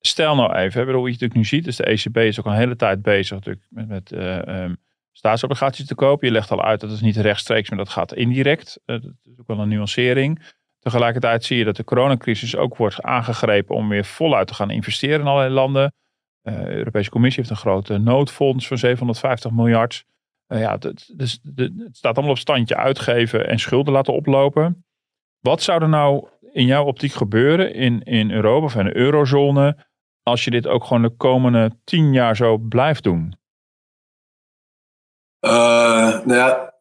stel 0.00 0.34
nou 0.34 0.54
even, 0.54 0.82
hoe 0.82 0.92
je 0.92 0.96
het 0.98 1.04
natuurlijk 1.04 1.34
nu 1.34 1.44
ziet, 1.44 1.64
dus 1.64 1.76
de 1.76 1.84
ECB 1.84 2.16
is 2.16 2.38
ook 2.38 2.46
al 2.46 2.52
een 2.52 2.58
hele 2.58 2.76
tijd 2.76 3.02
bezig 3.02 3.36
natuurlijk 3.36 3.66
met, 3.68 3.88
met 3.88 4.12
uh, 4.12 4.62
um, 4.62 4.76
staatsobligaties 5.12 5.86
te 5.86 5.94
kopen. 5.94 6.26
Je 6.26 6.32
legt 6.32 6.50
al 6.50 6.62
uit 6.62 6.80
dat 6.80 6.90
het 6.90 7.00
niet 7.00 7.16
rechtstreeks, 7.16 7.68
maar 7.68 7.78
dat 7.78 7.88
gaat 7.88 8.14
indirect. 8.14 8.80
Uh, 8.86 9.00
dat 9.00 9.12
is 9.22 9.38
ook 9.40 9.46
wel 9.46 9.58
een 9.58 9.68
nuancering. 9.68 10.42
Tegelijkertijd 10.78 11.44
zie 11.44 11.58
je 11.58 11.64
dat 11.64 11.76
de 11.76 11.84
coronacrisis 11.84 12.56
ook 12.56 12.76
wordt 12.76 13.02
aangegrepen 13.02 13.74
om 13.74 13.88
weer 13.88 14.04
voluit 14.04 14.46
te 14.46 14.54
gaan 14.54 14.70
investeren 14.70 15.20
in 15.20 15.26
allerlei 15.26 15.54
landen. 15.54 15.94
Uh, 16.42 16.54
de 16.54 16.70
Europese 16.70 17.10
Commissie 17.10 17.42
heeft 17.42 17.54
een 17.54 17.60
grote 17.60 17.98
noodfonds 17.98 18.66
van 18.66 18.78
750 18.78 19.50
miljard. 19.50 20.04
Uh, 20.48 20.60
ja, 20.60 20.72
het, 20.78 21.12
dus 21.16 21.40
het 21.54 21.72
staat 21.92 22.14
allemaal 22.14 22.34
op 22.34 22.38
standje 22.38 22.76
uitgeven 22.76 23.48
en 23.48 23.58
schulden 23.58 23.92
laten 23.92 24.14
oplopen. 24.14 24.84
Wat 25.40 25.62
zou 25.62 25.82
er 25.82 25.88
nou 25.88 26.28
in 26.52 26.66
jouw 26.66 26.84
optiek 26.84 27.12
gebeuren 27.12 27.74
in, 27.74 28.02
in 28.02 28.30
Europa 28.30 28.64
of 28.64 28.74
in 28.74 28.84
de 28.84 28.96
eurozone 28.96 29.76
als 30.22 30.44
je 30.44 30.50
dit 30.50 30.66
ook 30.66 30.84
gewoon 30.84 31.02
de 31.02 31.16
komende 31.16 31.70
tien 31.84 32.12
jaar 32.12 32.36
zo 32.36 32.58
blijft 32.58 33.02
doen? 33.02 33.34
Uh, 35.40 35.50
nou 36.24 36.34
ja. 36.34 36.71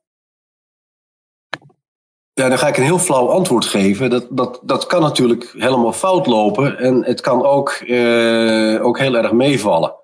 Ja, 2.33 2.49
dan 2.49 2.57
ga 2.57 2.67
ik 2.67 2.77
een 2.77 2.83
heel 2.83 2.99
flauw 2.99 3.29
antwoord 3.29 3.65
geven. 3.65 4.09
Dat, 4.09 4.27
dat, 4.29 4.59
dat 4.63 4.85
kan 4.85 5.01
natuurlijk 5.01 5.53
helemaal 5.57 5.93
fout 5.93 6.27
lopen 6.27 6.77
en 6.77 7.05
het 7.05 7.21
kan 7.21 7.45
ook, 7.45 7.81
uh, 7.85 8.85
ook 8.85 8.99
heel 8.99 9.15
erg 9.15 9.31
meevallen. 9.31 9.95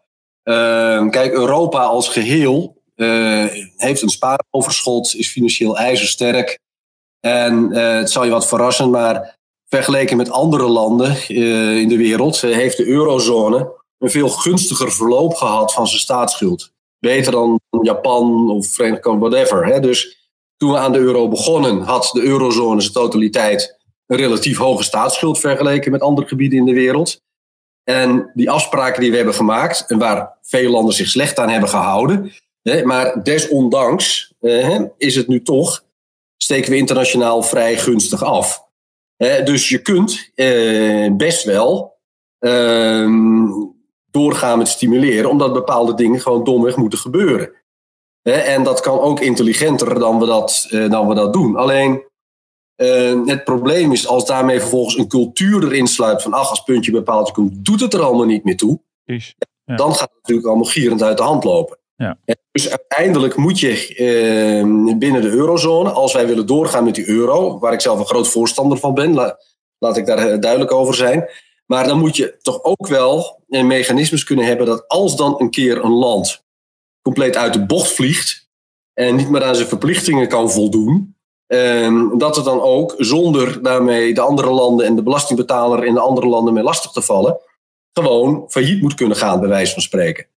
Uh, 0.43 1.09
kijk, 1.09 1.33
Europa 1.33 1.83
als 1.83 2.09
geheel 2.09 2.75
heeft 3.75 4.01
een 4.01 4.09
spaaroverschot, 4.09 5.15
is 5.15 5.31
financieel 5.31 5.77
ijzersterk. 5.77 6.59
En 7.19 7.71
het 7.75 8.09
zal 8.09 8.23
je 8.23 8.31
wat 8.31 8.47
verrassen, 8.47 8.89
maar 8.89 9.37
vergeleken 9.65 10.17
met 10.17 10.31
andere 10.31 10.67
landen 10.67 11.29
in 11.79 11.87
de 11.87 11.97
wereld 11.97 12.41
heeft 12.41 12.77
de 12.77 12.87
eurozone 12.87 13.75
een 13.97 14.09
veel 14.09 14.29
gunstiger 14.29 14.91
verloop 14.91 15.33
gehad 15.33 15.73
van 15.73 15.87
zijn 15.87 15.99
staatsschuld. 15.99 16.71
Beter 16.99 17.31
dan 17.31 17.59
Japan 17.81 18.49
of 18.49 18.67
Verenigd 18.67 19.01
Koninkrijk, 19.01 19.33
whatever. 19.33 19.65
Hè. 19.73 19.79
Dus 19.79 20.16
toen 20.57 20.71
we 20.71 20.77
aan 20.77 20.91
de 20.91 20.99
euro 20.99 21.27
begonnen, 21.27 21.81
had 21.81 22.09
de 22.13 22.21
eurozone 22.21 22.81
zijn 22.81 22.93
totaliteit 22.93 23.77
een 24.05 24.17
relatief 24.17 24.57
hoge 24.57 24.83
staatsschuld 24.83 25.39
vergeleken 25.39 25.91
met 25.91 26.01
andere 26.01 26.27
gebieden 26.27 26.59
in 26.59 26.65
de 26.65 26.73
wereld. 26.73 27.21
En 27.83 28.31
die 28.33 28.51
afspraken 28.51 29.01
die 29.01 29.09
we 29.09 29.15
hebben 29.15 29.33
gemaakt, 29.33 29.85
en 29.87 29.97
waar 29.97 30.37
veel 30.41 30.71
landen 30.71 30.93
zich 30.93 31.07
slecht 31.07 31.37
aan 31.37 31.49
hebben 31.49 31.69
gehouden, 31.69 32.31
hè, 32.61 32.83
maar 32.83 33.23
desondanks 33.23 34.33
eh, 34.39 34.81
is 34.97 35.15
het 35.15 35.27
nu 35.27 35.41
toch, 35.41 35.83
steken 36.37 36.71
we 36.71 36.77
internationaal 36.77 37.43
vrij 37.43 37.77
gunstig 37.77 38.23
af. 38.23 38.65
Dus 39.43 39.69
je 39.69 39.81
kunt 39.81 40.31
uh, 40.35 41.11
best 41.15 41.43
wel 41.43 41.97
uh, 42.39 43.09
doorgaan 44.11 44.57
met 44.57 44.67
stimuleren, 44.67 45.29
omdat 45.29 45.53
bepaalde 45.53 45.93
dingen 45.93 46.19
gewoon 46.19 46.43
domweg 46.43 46.75
moeten 46.75 46.99
gebeuren. 46.99 47.51
En 48.33 48.63
dat 48.63 48.79
kan 48.79 48.99
ook 48.99 49.19
intelligenter 49.19 49.99
dan 49.99 50.19
we 50.19 50.25
dat, 50.25 50.67
uh, 50.71 50.89
dan 50.89 51.07
we 51.07 51.15
dat 51.15 51.33
doen. 51.33 51.55
Alleen 51.55 52.05
het 53.25 53.43
probleem 53.43 53.91
is 53.91 54.07
als 54.07 54.25
daarmee 54.25 54.59
vervolgens 54.59 54.97
een 54.97 55.07
cultuur 55.07 55.63
erin 55.63 55.87
sluipt 55.87 56.21
van 56.21 56.33
ach, 56.33 56.49
als 56.49 56.63
puntje 56.63 56.91
bepaald 56.91 57.31
komt, 57.31 57.65
doet 57.65 57.79
het 57.79 57.93
er 57.93 58.01
allemaal 58.01 58.25
niet 58.25 58.43
meer 58.43 58.57
toe. 58.57 58.79
Ja. 59.03 59.75
Dan 59.75 59.91
gaat 59.91 60.09
het 60.09 60.17
natuurlijk 60.21 60.47
allemaal 60.47 60.65
gierend 60.65 61.03
uit 61.03 61.17
de 61.17 61.23
hand 61.23 61.43
lopen. 61.43 61.77
Ja. 61.95 62.17
Dus 62.51 62.69
uiteindelijk 62.69 63.35
moet 63.35 63.59
je 63.59 63.95
uh, 63.95 64.97
binnen 64.97 65.21
de 65.21 65.29
eurozone, 65.29 65.89
als 65.89 66.13
wij 66.13 66.27
willen 66.27 66.45
doorgaan 66.47 66.83
met 66.83 66.95
die 66.95 67.07
euro, 67.07 67.59
waar 67.59 67.73
ik 67.73 67.81
zelf 67.81 67.99
een 67.99 68.05
groot 68.05 68.27
voorstander 68.27 68.77
van 68.77 68.93
ben, 68.93 69.13
la, 69.13 69.39
laat 69.77 69.97
ik 69.97 70.05
daar 70.05 70.39
duidelijk 70.39 70.71
over 70.71 70.95
zijn. 70.95 71.29
Maar 71.65 71.87
dan 71.87 71.99
moet 71.99 72.15
je 72.15 72.37
toch 72.41 72.63
ook 72.63 72.87
wel 72.87 73.41
een 73.47 73.67
mechanismes 73.67 74.23
kunnen 74.23 74.45
hebben 74.45 74.65
dat 74.65 74.87
als 74.87 75.15
dan 75.15 75.35
een 75.37 75.49
keer 75.49 75.83
een 75.83 75.93
land 75.93 76.45
compleet 77.07 77.35
uit 77.35 77.53
de 77.53 77.65
bocht 77.65 77.91
vliegt 77.91 78.49
en 78.93 79.15
niet 79.15 79.29
meer 79.29 79.43
aan 79.43 79.55
zijn 79.55 79.67
verplichtingen 79.67 80.27
kan 80.27 80.51
voldoen, 80.51 81.15
uh, 81.47 82.17
dat 82.17 82.35
het 82.35 82.45
dan 82.45 82.61
ook 82.61 82.95
zonder 82.97 83.63
daarmee 83.63 84.13
de 84.13 84.21
andere 84.21 84.49
landen 84.49 84.85
en 84.85 84.95
de 84.95 85.03
belastingbetaler 85.03 85.85
in 85.85 85.93
de 85.93 85.99
andere 85.99 86.27
landen 86.27 86.53
mee 86.53 86.63
lastig 86.63 86.91
te 86.91 87.01
vallen, 87.01 87.39
gewoon 87.93 88.45
failliet 88.47 88.81
moet 88.81 88.93
kunnen 88.93 89.17
gaan, 89.17 89.39
bij 89.39 89.49
wijze 89.49 89.73
van 89.73 89.81
spreken 89.81 90.27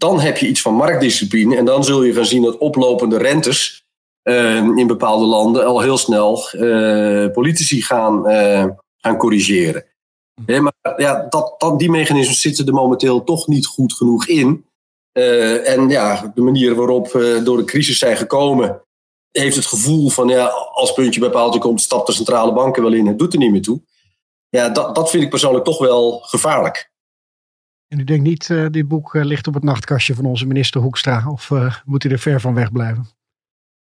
dan 0.00 0.20
heb 0.20 0.36
je 0.36 0.46
iets 0.46 0.60
van 0.60 0.74
marktdiscipline. 0.74 1.56
En 1.56 1.64
dan 1.64 1.84
zul 1.84 2.02
je 2.02 2.12
gaan 2.12 2.24
zien 2.24 2.42
dat 2.42 2.58
oplopende 2.58 3.18
rentes 3.18 3.84
uh, 4.22 4.56
in 4.56 4.86
bepaalde 4.86 5.24
landen 5.24 5.66
al 5.66 5.80
heel 5.80 5.98
snel 5.98 6.48
uh, 6.52 7.30
politici 7.32 7.82
gaan, 7.82 8.30
uh, 8.30 8.64
gaan 8.96 9.16
corrigeren. 9.16 9.84
Ja, 10.46 10.60
maar 10.60 10.94
ja, 10.96 11.26
dat, 11.28 11.54
dat, 11.58 11.78
die 11.78 11.90
mechanismen 11.90 12.36
zitten 12.36 12.66
er 12.66 12.72
momenteel 12.72 13.24
toch 13.24 13.46
niet 13.46 13.66
goed 13.66 13.92
genoeg 13.92 14.26
in. 14.26 14.64
En 15.12 15.88
ja, 15.88 16.32
de 16.34 16.42
manier 16.42 16.74
waarop 16.74 17.10
door 17.44 17.56
de 17.56 17.64
crisis 17.64 17.98
zijn 17.98 18.16
gekomen, 18.16 18.82
heeft 19.30 19.56
het 19.56 19.66
gevoel 19.66 20.08
van 20.08 20.28
ja, 20.28 20.46
als 20.72 20.92
puntje 20.92 21.20
bij 21.20 21.30
paaltje 21.30 21.60
komt, 21.60 21.80
stapt 21.80 22.06
de 22.06 22.12
centrale 22.12 22.52
banken 22.52 22.82
wel 22.82 22.92
in, 22.92 23.06
het 23.06 23.18
doet 23.18 23.32
er 23.32 23.38
niet 23.38 23.50
meer 23.50 23.62
toe. 23.62 23.82
Ja, 24.48 24.68
dat, 24.68 24.94
dat 24.94 25.10
vind 25.10 25.22
ik 25.22 25.30
persoonlijk 25.30 25.64
toch 25.64 25.78
wel 25.78 26.18
gevaarlijk. 26.18 26.90
En 27.88 27.98
u 27.98 28.04
denkt 28.04 28.24
niet, 28.24 28.48
uh, 28.48 28.66
dit 28.70 28.88
boek 28.88 29.14
uh, 29.14 29.24
ligt 29.24 29.46
op 29.46 29.54
het 29.54 29.62
nachtkastje 29.62 30.14
van 30.14 30.24
onze 30.24 30.46
minister 30.46 30.80
Hoekstra? 30.80 31.24
Of 31.30 31.50
moet 31.84 32.02
hij 32.02 32.12
er 32.12 32.18
ver 32.18 32.40
van 32.40 32.54
weg 32.54 32.72
blijven? 32.72 33.08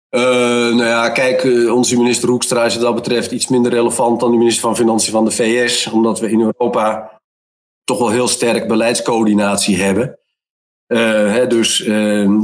nou 0.09 0.85
ja, 0.85 1.09
kijk, 1.09 1.43
onze 1.71 1.97
minister 1.97 2.29
Hoekstra 2.29 2.65
is 2.65 2.73
wat 2.73 2.83
dat 2.83 2.95
betreft 2.95 3.31
iets 3.31 3.47
minder 3.47 3.71
relevant 3.71 4.19
dan 4.19 4.31
de 4.31 4.37
minister 4.37 4.61
van 4.61 4.75
Financiën 4.75 5.11
van 5.11 5.25
de 5.25 5.31
VS. 5.31 5.87
Omdat 5.87 6.19
we 6.19 6.29
in 6.29 6.41
Europa 6.41 7.11
toch 7.83 7.99
wel 7.99 8.09
heel 8.09 8.27
sterk 8.27 8.67
beleidscoördinatie 8.67 9.77
hebben. 9.77 10.19
Hè, 10.87 11.47
dus 11.47 11.77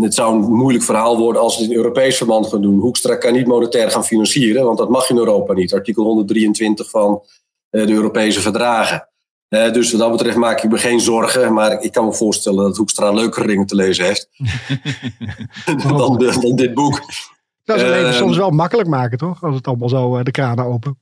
het 0.01 0.13
zou 0.13 0.35
een 0.35 0.53
moeilijk 0.53 0.83
verhaal 0.83 1.17
worden 1.17 1.41
als 1.41 1.55
we 1.55 1.61
het 1.61 1.71
in 1.71 1.77
Europees 1.77 2.17
verband 2.17 2.47
gaan 2.47 2.61
doen. 2.61 2.79
Hoekstra 2.79 3.15
kan 3.15 3.33
niet 3.33 3.47
monetair 3.47 3.91
gaan 3.91 4.05
financieren, 4.05 4.65
want 4.65 4.77
dat 4.77 4.89
mag 4.89 5.09
in 5.09 5.17
Europa 5.17 5.53
niet. 5.53 5.73
Artikel 5.73 6.03
123 6.03 6.89
van 6.89 7.21
de 7.69 7.91
Europese 7.91 8.41
verdragen. 8.41 9.07
Dus 9.49 9.91
wat 9.91 9.99
dat 9.99 10.11
betreft 10.11 10.37
maak 10.37 10.61
ik 10.61 10.71
me 10.71 10.77
geen 10.77 10.99
zorgen. 10.99 11.53
Maar 11.53 11.81
ik 11.81 11.91
kan 11.91 12.05
me 12.05 12.13
voorstellen 12.13 12.63
dat 12.63 12.77
Hoekstra 12.77 13.11
leukere 13.11 13.47
dingen 13.47 13.65
te 13.65 13.75
lezen 13.75 14.05
heeft. 14.05 14.29
dan, 15.87 16.17
dan, 16.17 16.55
dit 16.55 16.73
boek. 16.73 17.01
Dat 17.63 17.81
is 17.81 18.17
soms 18.17 18.37
wel 18.37 18.49
makkelijk 18.49 18.89
maken, 18.89 19.17
toch? 19.17 19.43
Als 19.43 19.55
het 19.55 19.67
allemaal 19.67 19.89
zo 19.89 20.23
de 20.23 20.31
kranen 20.31 20.65
open. 20.65 20.97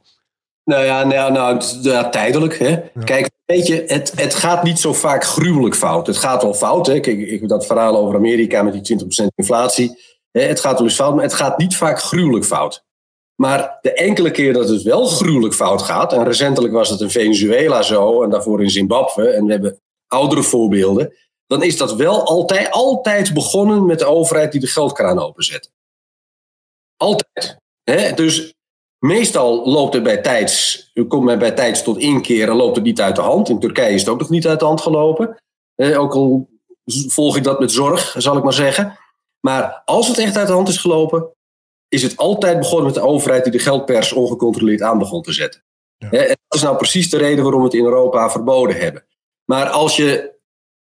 Nou 0.69 0.83
ja, 0.83 1.03
nou, 1.03 1.31
nou 1.31 1.61
ja, 1.81 2.09
tijdelijk. 2.09 2.59
Hè? 2.59 2.69
Ja. 2.69 3.03
Kijk, 3.03 3.29
weet 3.45 3.67
je, 3.67 3.83
het, 3.87 4.11
het 4.15 4.35
gaat 4.35 4.63
niet 4.63 4.79
zo 4.79 4.93
vaak 4.93 5.23
gruwelijk 5.23 5.75
fout. 5.75 6.07
Het 6.07 6.17
gaat 6.17 6.43
wel 6.43 6.53
fout. 6.53 6.87
Hè? 6.87 6.99
Kijk, 6.99 7.17
ik 7.17 7.39
heb 7.39 7.49
dat 7.49 7.65
verhaal 7.65 7.97
over 7.97 8.15
Amerika 8.15 8.63
met 8.63 8.85
die 8.85 8.99
20% 9.03 9.27
inflatie. 9.35 9.99
Hè? 10.31 10.41
Het 10.41 10.59
gaat 10.59 10.77
wel 10.77 10.83
eens 10.83 10.95
fout, 10.95 11.15
maar 11.15 11.23
het 11.23 11.33
gaat 11.33 11.57
niet 11.57 11.75
vaak 11.75 12.01
gruwelijk 12.01 12.45
fout. 12.45 12.83
Maar 13.35 13.77
de 13.81 13.93
enkele 13.93 14.31
keer 14.31 14.53
dat 14.53 14.69
het 14.69 14.81
wel 14.81 15.05
gruwelijk 15.05 15.53
fout 15.53 15.81
gaat, 15.81 16.13
en 16.13 16.23
recentelijk 16.23 16.73
was 16.73 16.89
het 16.89 17.01
in 17.01 17.09
Venezuela 17.09 17.81
zo, 17.81 18.23
en 18.23 18.29
daarvoor 18.29 18.63
in 18.63 18.69
Zimbabwe, 18.69 19.29
en 19.29 19.45
we 19.45 19.51
hebben 19.51 19.81
oudere 20.07 20.43
voorbeelden, 20.43 21.13
dan 21.47 21.63
is 21.63 21.77
dat 21.77 21.95
wel 21.95 22.25
altijd, 22.25 22.71
altijd 22.71 23.33
begonnen 23.33 23.85
met 23.85 23.99
de 23.99 24.05
overheid 24.05 24.51
die 24.51 24.61
de 24.61 24.67
geldkraan 24.67 25.19
openzet. 25.19 25.71
Altijd. 26.97 27.57
Dus 28.15 28.53
meestal 28.99 29.69
loopt 29.69 29.93
het 29.93 30.03
bij 30.03 30.17
tijds, 30.17 30.91
komt 31.07 31.23
men 31.23 31.39
bij 31.39 31.51
tijds 31.51 31.83
tot 31.83 31.97
inkeer 31.97 32.49
en 32.49 32.55
loopt 32.55 32.75
het 32.75 32.85
niet 32.85 33.01
uit 33.01 33.15
de 33.15 33.21
hand. 33.21 33.49
In 33.49 33.59
Turkije 33.59 33.93
is 33.93 34.01
het 34.01 34.09
ook 34.09 34.19
nog 34.19 34.29
niet 34.29 34.47
uit 34.47 34.59
de 34.59 34.65
hand 34.65 34.81
gelopen. 34.81 35.37
ook 35.75 36.13
al 36.13 36.49
volg 37.07 37.37
ik 37.37 37.43
dat 37.43 37.59
met 37.59 37.71
zorg, 37.71 38.15
zal 38.17 38.37
ik 38.37 38.43
maar 38.43 38.53
zeggen. 38.53 38.97
Maar 39.39 39.81
als 39.85 40.07
het 40.07 40.17
echt 40.17 40.37
uit 40.37 40.47
de 40.47 40.53
hand 40.53 40.67
is 40.67 40.77
gelopen, 40.77 41.29
is 41.87 42.03
het 42.03 42.17
altijd 42.17 42.59
begonnen 42.59 42.85
met 42.85 42.93
de 42.93 43.01
overheid 43.01 43.43
die 43.43 43.51
de 43.51 43.59
geldpers 43.59 44.13
ongecontroleerd 44.13 44.81
aan 44.81 44.97
begon 44.97 45.21
te 45.21 45.33
zetten. 45.33 45.63
Ja. 45.97 46.09
En 46.09 46.27
dat 46.27 46.37
is 46.57 46.61
nou 46.61 46.77
precies 46.77 47.09
de 47.09 47.17
reden 47.17 47.43
waarom 47.43 47.61
we 47.61 47.67
het 47.67 47.75
in 47.75 47.83
Europa 47.83 48.29
verboden 48.29 48.75
hebben. 48.75 49.05
Maar 49.45 49.69
als 49.69 49.95
je 49.95 50.37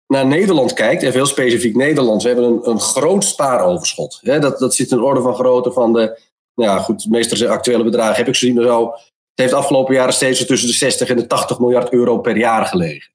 naar 0.08 0.26
Nederland 0.26 0.74
kijkt, 0.74 1.04
en 1.04 1.12
veel 1.12 1.26
specifiek 1.26 1.76
Nederland, 1.76 2.22
we 2.22 2.28
hebben 2.28 2.46
een, 2.46 2.70
een 2.70 2.80
groot 2.80 3.24
spaaroverschot. 3.24 4.20
dat, 4.22 4.60
dat 4.60 4.76
zit 4.76 4.92
in 4.92 5.02
orde 5.02 5.22
van 5.22 5.36
grootte 5.36 5.72
van 5.72 5.94
de, 5.94 6.20
ja, 6.64 6.78
goed, 6.78 7.04
de 7.04 7.10
meest 7.10 7.46
actuele 7.46 7.84
bedragen 7.84 8.16
heb 8.16 8.28
ik 8.28 8.34
gezien. 8.34 8.62
Zo. 8.62 8.92
Het 8.92 9.46
heeft 9.46 9.52
de 9.52 9.58
afgelopen 9.58 9.96
jaren 9.96 10.14
steeds 10.14 10.46
tussen 10.46 10.70
de 10.70 10.76
60 10.76 11.10
en 11.10 11.16
de 11.16 11.28
80 11.28 11.60
miljard 11.60 11.92
euro 11.92 12.20
per 12.20 12.38
jaar 12.38 12.66
gelegen. 12.66 13.12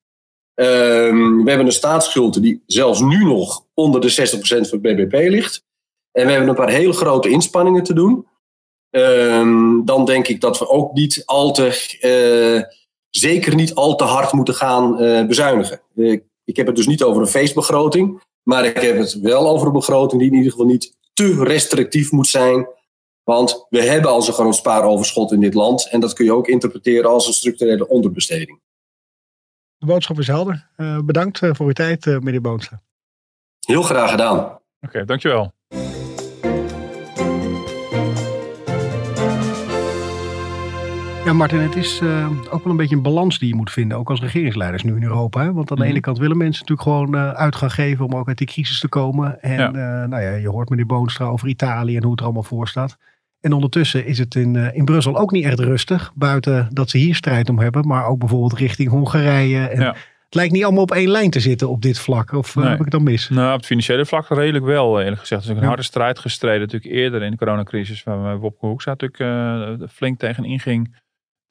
Ehm, 0.54 1.36
we 1.42 1.48
hebben 1.48 1.66
een 1.66 1.72
staatsschuld 1.72 2.42
die 2.42 2.62
zelfs 2.66 3.00
nu 3.00 3.24
nog 3.24 3.66
onder 3.74 4.00
de 4.00 4.08
60% 4.08 4.68
van 4.68 4.78
het 4.82 4.96
BBP 4.96 5.12
ligt. 5.12 5.64
En 6.12 6.24
we 6.26 6.30
hebben 6.30 6.48
een 6.48 6.54
paar 6.54 6.70
hele 6.70 6.92
grote 6.92 7.28
inspanningen 7.28 7.82
te 7.82 7.94
doen. 7.94 8.26
Ehm, 8.90 9.84
dan 9.84 10.04
denk 10.04 10.28
ik 10.28 10.40
dat 10.40 10.58
we 10.58 10.68
ook 10.68 10.92
niet 10.92 11.22
al 11.24 11.52
te, 11.52 11.98
uh, 12.00 12.62
zeker 13.10 13.54
niet 13.54 13.74
al 13.74 13.96
te 13.96 14.04
hard 14.04 14.32
moeten 14.32 14.54
gaan 14.54 15.02
uh, 15.02 15.26
bezuinigen. 15.26 15.80
Ik, 15.94 16.24
ik 16.44 16.56
heb 16.56 16.66
het 16.66 16.76
dus 16.76 16.86
niet 16.86 17.02
over 17.02 17.22
een 17.22 17.28
feestbegroting, 17.28 18.22
maar 18.42 18.64
ik 18.64 18.76
heb 18.76 18.96
het 18.98 19.20
wel 19.20 19.48
over 19.48 19.66
een 19.66 19.72
begroting 19.72 20.20
die 20.20 20.30
in 20.30 20.36
ieder 20.36 20.50
geval 20.50 20.66
niet 20.66 20.96
te 21.12 21.44
restrictief 21.44 22.10
moet 22.10 22.28
zijn. 22.28 22.66
Want 23.24 23.66
we 23.70 23.82
hebben 23.82 24.10
al 24.10 24.22
zo'n 24.22 24.34
groot 24.34 24.54
spaaroverschot 24.54 25.32
in 25.32 25.40
dit 25.40 25.54
land 25.54 25.88
en 25.88 26.00
dat 26.00 26.12
kun 26.12 26.24
je 26.24 26.32
ook 26.32 26.48
interpreteren 26.48 27.10
als 27.10 27.26
een 27.26 27.32
structurele 27.32 27.88
onderbesteding. 27.88 28.60
De 29.78 29.86
boodschap 29.86 30.18
is 30.18 30.26
helder. 30.26 30.70
Uh, 30.76 30.98
bedankt 31.00 31.38
voor 31.38 31.66
uw 31.66 31.72
tijd, 31.72 32.06
meneer 32.06 32.40
Boonstra. 32.40 32.80
Heel 33.66 33.82
graag 33.82 34.10
gedaan. 34.10 34.58
Oké, 34.80 35.04
dankjewel. 35.04 35.52
Ja, 41.24 41.32
Martin, 41.32 41.58
het 41.58 41.76
is 41.76 42.00
uh, 42.00 42.30
ook 42.50 42.62
wel 42.62 42.70
een 42.72 42.76
beetje 42.76 42.96
een 42.96 43.02
balans 43.02 43.38
die 43.38 43.48
je 43.48 43.54
moet 43.54 43.70
vinden, 43.70 43.98
ook 43.98 44.10
als 44.10 44.20
regeringsleiders 44.20 44.82
nu 44.82 44.96
in 44.96 45.02
Europa. 45.02 45.42
Hè? 45.42 45.52
Want 45.52 45.70
aan 45.70 45.76
de 45.76 45.82
ene 45.82 45.92
mhm. 45.92 46.02
kant 46.02 46.18
willen 46.18 46.36
mensen 46.36 46.66
natuurlijk 46.66 46.88
gewoon 46.88 47.14
uh, 47.14 47.32
uit 47.32 47.56
gaan 47.56 47.70
geven 47.70 48.04
om 48.04 48.14
ook 48.14 48.28
uit 48.28 48.38
die 48.38 48.46
crisis 48.46 48.80
te 48.80 48.88
komen. 48.88 49.42
En 49.42 49.56
ja. 49.56 49.68
Uh, 49.68 50.08
nou 50.08 50.22
ja, 50.22 50.30
je 50.30 50.48
hoort 50.48 50.68
meneer 50.68 50.86
Boonstra 50.86 51.26
over 51.26 51.48
Italië 51.48 51.96
en 51.96 52.02
hoe 52.02 52.10
het 52.10 52.20
er 52.20 52.24
allemaal 52.24 52.42
voor 52.42 52.68
staat. 52.68 52.96
En 53.42 53.52
ondertussen 53.52 54.06
is 54.06 54.18
het 54.18 54.34
in, 54.34 54.56
in 54.56 54.84
Brussel 54.84 55.18
ook 55.18 55.30
niet 55.30 55.44
echt 55.44 55.60
rustig. 55.60 56.12
Buiten 56.14 56.68
dat 56.72 56.90
ze 56.90 56.98
hier 56.98 57.14
strijd 57.14 57.48
om 57.48 57.58
hebben, 57.58 57.86
maar 57.86 58.06
ook 58.06 58.18
bijvoorbeeld 58.18 58.58
richting 58.58 58.88
Hongarije. 58.88 59.66
En 59.66 59.80
ja. 59.80 59.96
Het 60.24 60.40
lijkt 60.40 60.52
niet 60.52 60.64
allemaal 60.64 60.82
op 60.82 60.90
één 60.90 61.08
lijn 61.08 61.30
te 61.30 61.40
zitten 61.40 61.68
op 61.68 61.82
dit 61.82 61.98
vlak. 61.98 62.32
Of 62.32 62.54
heb 62.54 62.72
ik 62.72 62.78
het 62.78 62.90
dan 62.90 63.02
mis? 63.02 63.28
Nou, 63.28 63.50
op 63.52 63.56
het 63.56 63.66
financiële 63.66 64.06
vlak 64.06 64.28
redelijk 64.28 64.64
wel, 64.64 65.00
eerlijk 65.00 65.20
gezegd. 65.20 65.44
Er 65.44 65.50
is 65.50 65.56
een 65.56 65.66
harde 65.66 65.82
strijd 65.82 66.18
gestreden 66.18 66.60
natuurlijk 66.60 66.92
eerder 66.92 67.22
in 67.22 67.30
de 67.30 67.36
coronacrisis. 67.36 68.02
Waar 68.02 68.38
Wopke 68.38 68.66
Hoekstra 68.66 68.94
natuurlijk 68.98 69.90
flink 69.90 70.18
tegen 70.18 70.44
inging 70.44 71.00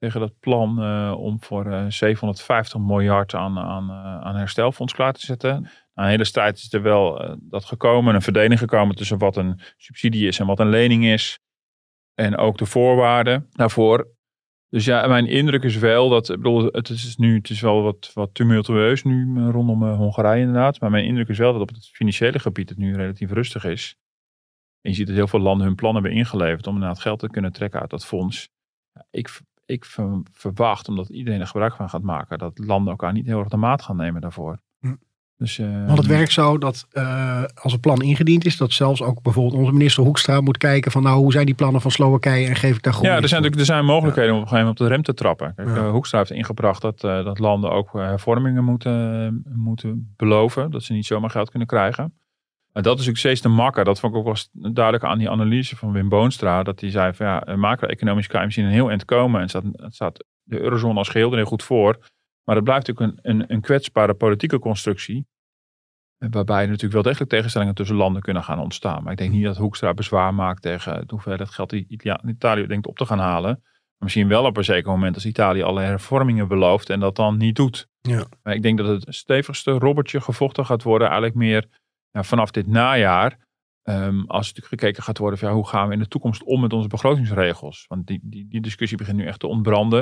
tegen 0.02 0.20
dat 0.20 0.40
plan 0.40 0.78
uh, 0.80 1.14
om 1.18 1.38
voor 1.42 1.66
uh, 1.66 1.86
eh, 1.86 1.90
750 1.90 2.80
miljard 2.80 3.36
aan, 3.36 3.60
aan, 3.60 3.90
uh, 3.90 4.22
aan 4.22 4.36
herstelfonds 4.36 4.94
klaar 4.94 5.14
te 5.14 5.26
zetten. 5.26 5.52
Nou, 5.52 5.68
een 5.94 6.08
hele 6.08 6.24
strijd 6.24 6.58
is 6.58 6.74
er 6.74 6.82
wel 6.82 7.38
dat 7.40 7.66
gekomen, 7.66 8.16
een 8.16 8.22
verdeling 8.22 8.60
gekomen 8.60 8.96
tussen 8.96 9.18
wat 9.18 9.38
een 9.38 9.60
subsidie 9.78 10.28
is 10.28 10.40
en 10.40 10.46
wat 10.46 10.60
een 10.60 10.70
lening 10.70 11.06
is. 11.06 11.40
En 12.14 12.38
ook 12.38 12.58
de 12.58 12.66
voorwaarden 12.66 13.48
daarvoor. 13.52 14.08
Dus 14.70 14.86
ja, 14.86 15.08
mijn 15.08 15.28
indruk 15.28 15.64
is 15.64 15.78
wel 15.78 16.10
dat, 16.10 16.30
ik 16.30 16.36
bedoel, 16.36 16.66
het 16.66 16.90
is 16.90 17.18
nu, 17.18 17.36
het 17.36 17.50
is 17.50 17.62
wel 17.62 17.82
wat, 17.82 18.12
wat 18.14 18.34
tumultueus 18.34 19.04
nu 19.04 19.50
rondom 19.50 19.84
Hongarije 19.84 20.40
inderdaad. 20.40 20.80
Maar 20.80 20.90
mijn 20.90 21.06
indruk 21.06 21.28
is 21.28 21.38
wel 21.38 21.54
dat 21.54 21.62
op 21.62 21.70
het 21.70 21.88
financiële 21.88 22.40
gebied 22.40 22.70
het 22.70 22.78
nu 22.78 22.96
relatief 22.96 23.32
rustig 23.32 23.64
is. 23.64 23.96
En 24.82 24.90
je 24.90 24.96
ziet 24.96 25.08
dat 25.08 25.16
heel 25.16 25.28
veel 25.28 25.40
landen 25.40 25.68
hun 25.68 25.76
plannen 25.76 26.02
hebben 26.02 26.20
ingeleverd 26.20 26.68
om 26.68 26.74
inderdaad 26.74 27.00
geld 27.00 27.20
te 27.20 27.30
kunnen 27.30 27.52
trekken 27.52 27.80
uit 27.80 27.90
dat 27.90 28.06
fonds. 28.06 28.50
Ik 29.10 29.42
ik 29.72 29.86
verwacht, 30.32 30.88
omdat 30.88 31.10
iedereen 31.10 31.40
er 31.40 31.48
gebruik 31.48 31.76
van 31.76 31.90
gaat 31.90 32.02
maken, 32.02 32.38
dat 32.38 32.60
landen 32.60 32.92
elkaar 32.92 33.14
niet 33.14 33.26
heel 33.26 33.40
erg 33.40 33.48
de 33.48 33.58
maat 33.58 33.82
gaan 33.82 33.96
nemen 33.96 34.22
daarvoor. 34.22 34.60
Dus, 35.42 35.58
uh, 35.58 35.86
Want 35.86 35.98
het 35.98 36.08
werkt 36.08 36.32
zo 36.32 36.58
dat 36.58 36.88
uh, 36.94 37.44
als 37.54 37.74
een 37.74 37.80
plan 37.80 38.02
ingediend 38.02 38.46
is, 38.46 38.58
dat 38.58 38.72
zelfs 38.72 39.02
ook 39.02 39.22
bijvoorbeeld 39.22 39.60
onze 39.60 39.72
minister 39.72 40.04
Hoekstra 40.04 40.42
moet 40.42 40.58
kijken 40.58 40.92
van 40.92 41.04
nou 41.04 41.18
hoe 41.18 41.32
zijn 41.32 41.46
die 41.46 41.56
plannen 41.56 41.82
van 41.82 41.92
Slowakije 41.92 42.48
en 42.48 42.56
geef 42.56 42.76
ik 42.76 42.84
daar 42.84 42.94
goed. 42.94 43.06
Ja, 43.06 43.16
er 43.16 43.28
zijn 43.28 43.42
natuurlijk 43.42 43.60
er 43.70 43.76
zijn 43.76 43.86
mogelijkheden 43.86 44.32
om 44.32 44.38
op 44.38 44.44
een 44.44 44.50
gegeven 44.50 44.68
moment 44.68 44.80
op 44.80 44.88
de 44.88 44.94
rem 44.94 45.04
te 45.04 45.14
trappen. 45.14 45.54
Kijk, 45.56 45.68
ja. 45.68 45.76
uh, 45.76 45.90
Hoekstra 45.90 46.18
heeft 46.18 46.32
ingebracht 46.32 46.82
dat, 46.82 47.00
dat 47.00 47.40
landen 47.40 47.72
ook 47.72 47.94
hervormingen 47.94 48.64
moeten, 48.64 49.44
moeten 49.56 50.14
beloven, 50.18 50.72
dat 50.72 50.84
ze 50.84 50.94
niet 50.94 51.06
zomaar 51.06 51.30
geld 51.30 51.50
kunnen 51.50 51.68
krijgen. 51.68 52.14
Maar 52.74 52.84
dat 52.84 53.00
is 53.00 53.10
ook 53.10 53.18
steeds 53.18 53.42
de 53.42 53.50
makker. 53.50 53.84
Dat 53.84 54.00
vond 54.00 54.14
ik 54.14 54.20
ook 54.20 54.26
wel 54.26 54.72
duidelijk 54.74 55.04
aan 55.04 55.18
die 55.18 55.30
analyse 55.30 55.76
van 55.76 55.92
Wim 55.92 56.10
Boonstra. 56.10 56.64
Dat 56.64 56.80
hij 56.82 56.90
zei 56.90 57.14
van 57.14 57.26
ja, 57.26 57.56
macro-economische 57.56 58.32
crime 58.32 58.52
zien 58.52 58.66
een 58.66 58.72
heel 58.72 58.90
eind 58.90 59.06
komen. 59.06 59.42
En 59.42 59.50
staat, 59.50 59.64
staat 59.88 60.26
de 60.44 60.60
eurozone 60.60 60.98
als 60.98 61.10
geheel 61.10 61.32
er 61.32 61.38
heel 61.38 61.46
goed 61.46 61.64
voor. 61.64 61.98
Maar 62.44 62.56
het 62.56 62.64
blijft 62.64 62.88
natuurlijk 62.88 63.20
een, 63.24 63.32
een, 63.32 63.46
een 63.48 63.62
kwetsbare 63.62 64.14
politieke 64.14 64.60
constructie. 64.60 65.26
Waarbij 66.30 66.66
natuurlijk 66.66 66.94
wel 66.94 67.02
degelijk 67.02 67.30
tegenstellingen 67.30 67.76
tussen 67.76 67.96
landen 67.96 68.22
kunnen 68.22 68.44
gaan 68.44 68.60
ontstaan. 68.60 69.04
Maar 69.04 69.12
ik 69.12 69.18
denk 69.18 69.32
niet 69.32 69.44
dat 69.44 69.58
Hoekstra 69.58 69.94
bezwaar 69.94 70.34
maakt 70.34 70.62
tegen 70.62 70.96
het 70.96 71.12
hoeveelheid 71.12 71.50
geld 71.50 71.70
die 71.70 71.86
Italië 72.26 72.68
denkt 72.68 72.88
op 72.88 72.98
te 72.98 73.06
gaan 73.06 73.20
halen. 73.20 73.60
Maar 73.62 74.10
misschien 74.10 74.28
wel 74.28 74.46
op 74.46 74.58
een 74.58 74.64
zeker 74.64 74.92
moment 74.92 75.16
als 75.16 75.26
Italië 75.26 75.62
alle 75.62 75.82
hervormingen 75.82 76.48
belooft 76.48 76.90
en 76.90 77.00
dat 77.00 77.16
dan 77.16 77.38
niet 77.38 77.56
doet. 77.56 77.88
Ja. 78.02 78.26
Maar 78.44 78.54
ik 78.54 78.62
denk 78.62 78.78
dat 78.78 78.88
het 78.88 79.16
stevigste 79.16 79.72
robbertje 79.72 80.22
gevochten 80.22 80.66
gaat 80.66 80.84
worden 80.84 81.08
eigenlijk 81.08 81.38
meer 81.38 81.68
ja, 82.12 82.24
vanaf 82.24 82.52
dit 82.52 82.68
najaar, 82.68 83.38
um, 83.84 84.24
als 84.28 84.48
natuurlijk 84.48 84.82
gekeken 84.82 85.04
gaat 85.04 85.18
worden 85.18 85.40
van 85.40 85.50
ja, 85.50 85.56
hoe 85.56 85.68
gaan 85.68 85.88
we 85.88 85.94
in 85.94 86.00
de 86.00 86.08
toekomst 86.08 86.44
om 86.44 86.62
met 86.62 86.74
onze 86.74 86.88
begrotingsregels. 86.88 87.86
Want 87.88 88.08
die, 88.08 88.20
die, 88.24 88.48
die 88.48 88.62
discussie 88.62 88.98
begint 88.98 89.18
nu 89.18 89.26
echt 89.26 89.40
te 89.40 89.48
ontbranden. 89.48 90.02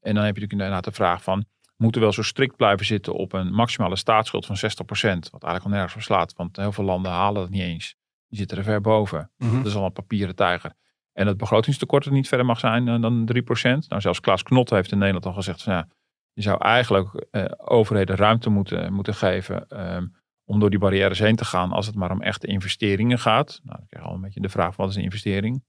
En 0.00 0.14
dan 0.14 0.24
heb 0.24 0.34
je 0.34 0.40
natuurlijk 0.40 0.52
inderdaad 0.52 0.84
de 0.84 0.92
vraag 0.92 1.22
van, 1.22 1.44
moeten 1.76 2.00
we 2.00 2.06
wel 2.06 2.16
zo 2.16 2.22
strikt 2.22 2.56
blijven 2.56 2.86
zitten 2.86 3.14
op 3.14 3.32
een 3.32 3.52
maximale 3.52 3.96
staatsschuld 3.96 4.46
van 4.46 4.56
60%, 4.56 4.60
wat 4.60 5.42
eigenlijk 5.42 5.64
al 5.64 5.70
nergens 5.70 5.92
verslaat, 5.92 6.32
want 6.36 6.56
heel 6.56 6.72
veel 6.72 6.84
landen 6.84 7.12
halen 7.12 7.40
dat 7.40 7.50
niet 7.50 7.62
eens. 7.62 7.96
Die 8.28 8.38
zitten 8.38 8.58
er 8.58 8.64
ver 8.64 8.80
boven. 8.80 9.30
Mhm. 9.36 9.56
Dat 9.56 9.66
is 9.66 9.74
al 9.74 9.84
een 9.84 9.92
papieren 9.92 10.34
tijger. 10.34 10.72
En 11.12 11.26
het 11.26 11.36
begrotingstekort 11.36 12.04
er 12.04 12.12
niet 12.12 12.28
verder 12.28 12.46
mag 12.46 12.58
zijn 12.58 12.88
eh, 12.88 13.00
dan 13.00 13.24
3%. 13.24 13.88
Nou, 13.88 14.00
zelfs 14.00 14.20
Klaas 14.20 14.42
Knot 14.42 14.70
heeft 14.70 14.92
in 14.92 14.98
Nederland 14.98 15.26
al 15.26 15.32
gezegd 15.32 15.62
van 15.62 15.72
ja, 15.72 15.88
je 16.32 16.42
zou 16.42 16.58
eigenlijk 16.58 17.26
uh, 17.30 17.44
overheden 17.56 18.16
ruimte 18.16 18.50
moeten, 18.50 18.92
moeten 18.92 19.14
geven 19.14 19.80
um, 19.94 20.16
om 20.44 20.60
door 20.60 20.70
die 20.70 20.78
barrières 20.78 21.18
heen 21.18 21.36
te 21.36 21.44
gaan 21.44 21.72
als 21.72 21.86
het 21.86 21.94
maar 21.94 22.10
om 22.10 22.22
echte 22.22 22.46
investeringen 22.46 23.18
gaat. 23.18 23.60
Nou, 23.62 23.78
dan 23.78 23.86
krijg 23.86 24.04
je 24.04 24.10
al 24.10 24.16
een 24.16 24.22
beetje 24.22 24.40
de 24.40 24.48
vraag, 24.48 24.76
wat 24.76 24.88
is 24.88 24.96
een 24.96 25.02
investering? 25.02 25.64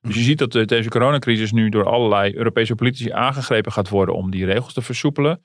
Dus 0.00 0.14
je 0.14 0.22
ziet 0.22 0.38
dat 0.38 0.68
deze 0.68 0.88
coronacrisis 0.88 1.52
nu 1.52 1.68
door 1.68 1.84
allerlei 1.84 2.36
Europese 2.36 2.74
politici 2.74 3.10
aangegrepen 3.10 3.72
gaat 3.72 3.88
worden 3.88 4.14
om 4.14 4.30
die 4.30 4.44
regels 4.44 4.72
te 4.72 4.82
versoepelen. 4.82 5.44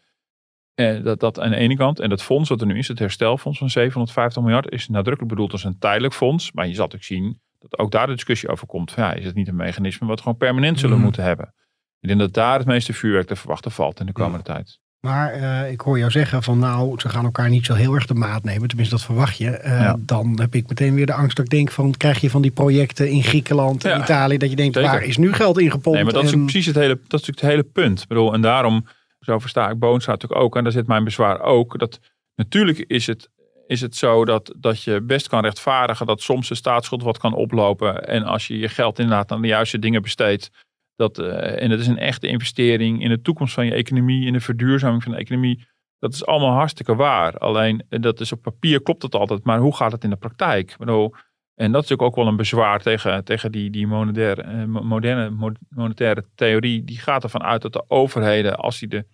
En 0.77 1.03
dat, 1.03 1.19
dat 1.19 1.39
aan 1.39 1.49
de 1.49 1.55
ene 1.55 1.75
kant. 1.75 1.99
En 1.99 2.09
dat 2.09 2.23
fonds 2.23 2.49
wat 2.49 2.61
er 2.61 2.67
nu 2.67 2.77
is, 2.77 2.87
het 2.87 2.99
herstelfonds 2.99 3.57
van 3.57 3.69
750 3.69 4.41
miljard, 4.41 4.71
is 4.71 4.87
nadrukkelijk 4.87 5.33
bedoeld 5.33 5.51
als 5.51 5.63
een 5.63 5.79
tijdelijk 5.79 6.13
fonds. 6.13 6.51
Maar 6.51 6.67
je 6.67 6.73
zal 6.73 6.85
ook 6.85 7.03
zien 7.03 7.39
dat 7.59 7.79
ook 7.79 7.91
daar 7.91 8.07
de 8.07 8.13
discussie 8.13 8.49
over 8.49 8.67
komt. 8.67 8.91
Van, 8.91 9.03
ja, 9.03 9.13
is 9.13 9.25
het 9.25 9.35
niet 9.35 9.47
een 9.47 9.55
mechanisme 9.55 10.07
wat 10.07 10.21
gewoon 10.21 10.37
permanent 10.37 10.79
zullen 10.79 10.95
mhm. 10.95 11.05
moeten 11.05 11.23
hebben? 11.23 11.53
Ik 11.99 12.07
denk 12.07 12.19
dat 12.19 12.33
daar 12.33 12.57
het 12.57 12.67
meeste 12.67 12.93
vuurwerk 12.93 13.27
te 13.27 13.35
verwachten 13.35 13.71
valt 13.71 13.99
in 13.99 14.05
de 14.05 14.11
komende 14.11 14.43
tijd. 14.43 14.79
Maar 14.99 15.37
uh, 15.37 15.71
ik 15.71 15.81
hoor 15.81 15.97
jou 15.97 16.11
zeggen 16.11 16.43
van 16.43 16.59
nou, 16.59 16.99
ze 16.99 17.09
gaan 17.09 17.25
elkaar 17.25 17.49
niet 17.49 17.65
zo 17.65 17.73
heel 17.73 17.93
erg 17.93 18.05
de 18.05 18.13
maat 18.13 18.43
nemen. 18.43 18.67
Tenminste, 18.67 18.95
dat 18.95 19.05
verwacht 19.05 19.37
je. 19.37 19.61
Uh, 19.63 19.79
ja. 19.79 19.95
Dan 19.99 20.39
heb 20.39 20.55
ik 20.55 20.67
meteen 20.67 20.95
weer 20.95 21.05
de 21.05 21.13
angst 21.13 21.35
dat 21.35 21.45
ik 21.45 21.51
denk 21.51 21.71
van... 21.71 21.97
krijg 21.97 22.19
je 22.19 22.29
van 22.29 22.41
die 22.41 22.51
projecten 22.51 23.09
in 23.09 23.23
Griekenland 23.23 23.85
en 23.85 23.97
ja, 23.97 24.03
Italië... 24.03 24.37
dat 24.37 24.49
je 24.49 24.55
denkt, 24.55 24.75
Zeker. 24.75 24.91
waar 24.91 25.03
is 25.03 25.17
nu 25.17 25.33
geld 25.33 25.59
ingepompt? 25.59 25.91
Nee, 25.91 26.03
maar 26.03 26.13
dat 26.13 26.23
is 26.23 26.31
precies 26.31 26.65
het 26.65 26.75
hele, 26.75 26.99
dat 27.07 27.21
is 27.21 27.27
het 27.27 27.41
hele 27.41 27.63
punt. 27.63 28.01
Ik 28.01 28.07
bedoel, 28.07 28.33
en 28.33 28.41
daarom, 28.41 28.85
zo 29.27 29.39
versta 29.39 29.69
ik 29.69 29.79
Boonstra 29.79 30.11
natuurlijk 30.11 30.41
ook... 30.41 30.55
en 30.55 30.63
daar 30.63 30.71
zit 30.71 30.87
mijn 30.87 31.03
bezwaar 31.03 31.41
ook... 31.41 31.79
dat 31.79 31.99
natuurlijk 32.35 32.77
is 32.77 33.07
het, 33.07 33.29
is 33.67 33.81
het 33.81 33.95
zo 33.95 34.25
dat, 34.25 34.53
dat 34.57 34.83
je 34.83 35.01
best 35.01 35.27
kan 35.27 35.41
rechtvaardigen... 35.41 36.05
dat 36.05 36.21
soms 36.21 36.47
de 36.47 36.55
staatsschuld 36.55 37.03
wat 37.03 37.17
kan 37.17 37.33
oplopen... 37.33 38.07
en 38.07 38.23
als 38.23 38.47
je 38.47 38.57
je 38.57 38.69
geld 38.69 38.99
inderdaad 38.99 39.31
aan 39.31 39.41
de 39.41 39.47
juiste 39.47 39.79
dingen 39.79 40.01
besteedt 40.01 40.51
dat, 40.97 41.19
uh, 41.19 41.61
en 41.61 41.69
dat 41.69 41.79
is 41.79 41.87
een 41.87 41.97
echte 41.97 42.27
investering 42.27 43.03
in 43.03 43.09
de 43.09 43.21
toekomst 43.21 43.53
van 43.53 43.65
je 43.65 43.73
economie, 43.73 44.25
in 44.25 44.33
de 44.33 44.39
verduurzaming 44.39 45.03
van 45.03 45.11
de 45.11 45.17
economie. 45.17 45.67
Dat 45.99 46.13
is 46.13 46.25
allemaal 46.25 46.53
hartstikke 46.53 46.95
waar. 46.95 47.37
Alleen 47.37 47.83
eh, 47.89 48.01
dat 48.01 48.19
is 48.19 48.31
op 48.31 48.41
papier 48.41 48.81
klopt 48.81 49.01
het 49.01 49.15
altijd, 49.15 49.43
maar 49.43 49.59
hoe 49.59 49.75
gaat 49.75 49.91
het 49.91 50.03
in 50.03 50.09
de 50.09 50.15
praktijk? 50.15 50.75
En 50.79 51.71
dat 51.71 51.83
is 51.83 51.89
natuurlijk 51.89 52.01
ook 52.01 52.15
wel 52.15 52.27
een 52.27 52.35
bezwaar 52.35 52.81
tegen, 52.81 53.23
tegen 53.23 53.51
die, 53.51 53.69
die 53.69 53.87
monetaire, 53.87 54.41
eh, 54.41 54.65
moderne 54.65 55.57
monetaire 55.69 56.25
theorie. 56.35 56.83
Die 56.83 56.99
gaat 56.99 57.23
ervan 57.23 57.43
uit 57.43 57.61
dat 57.61 57.73
de 57.73 57.83
overheden, 57.87 58.57
als 58.57 58.79
die 58.79 58.87
de 58.87 59.05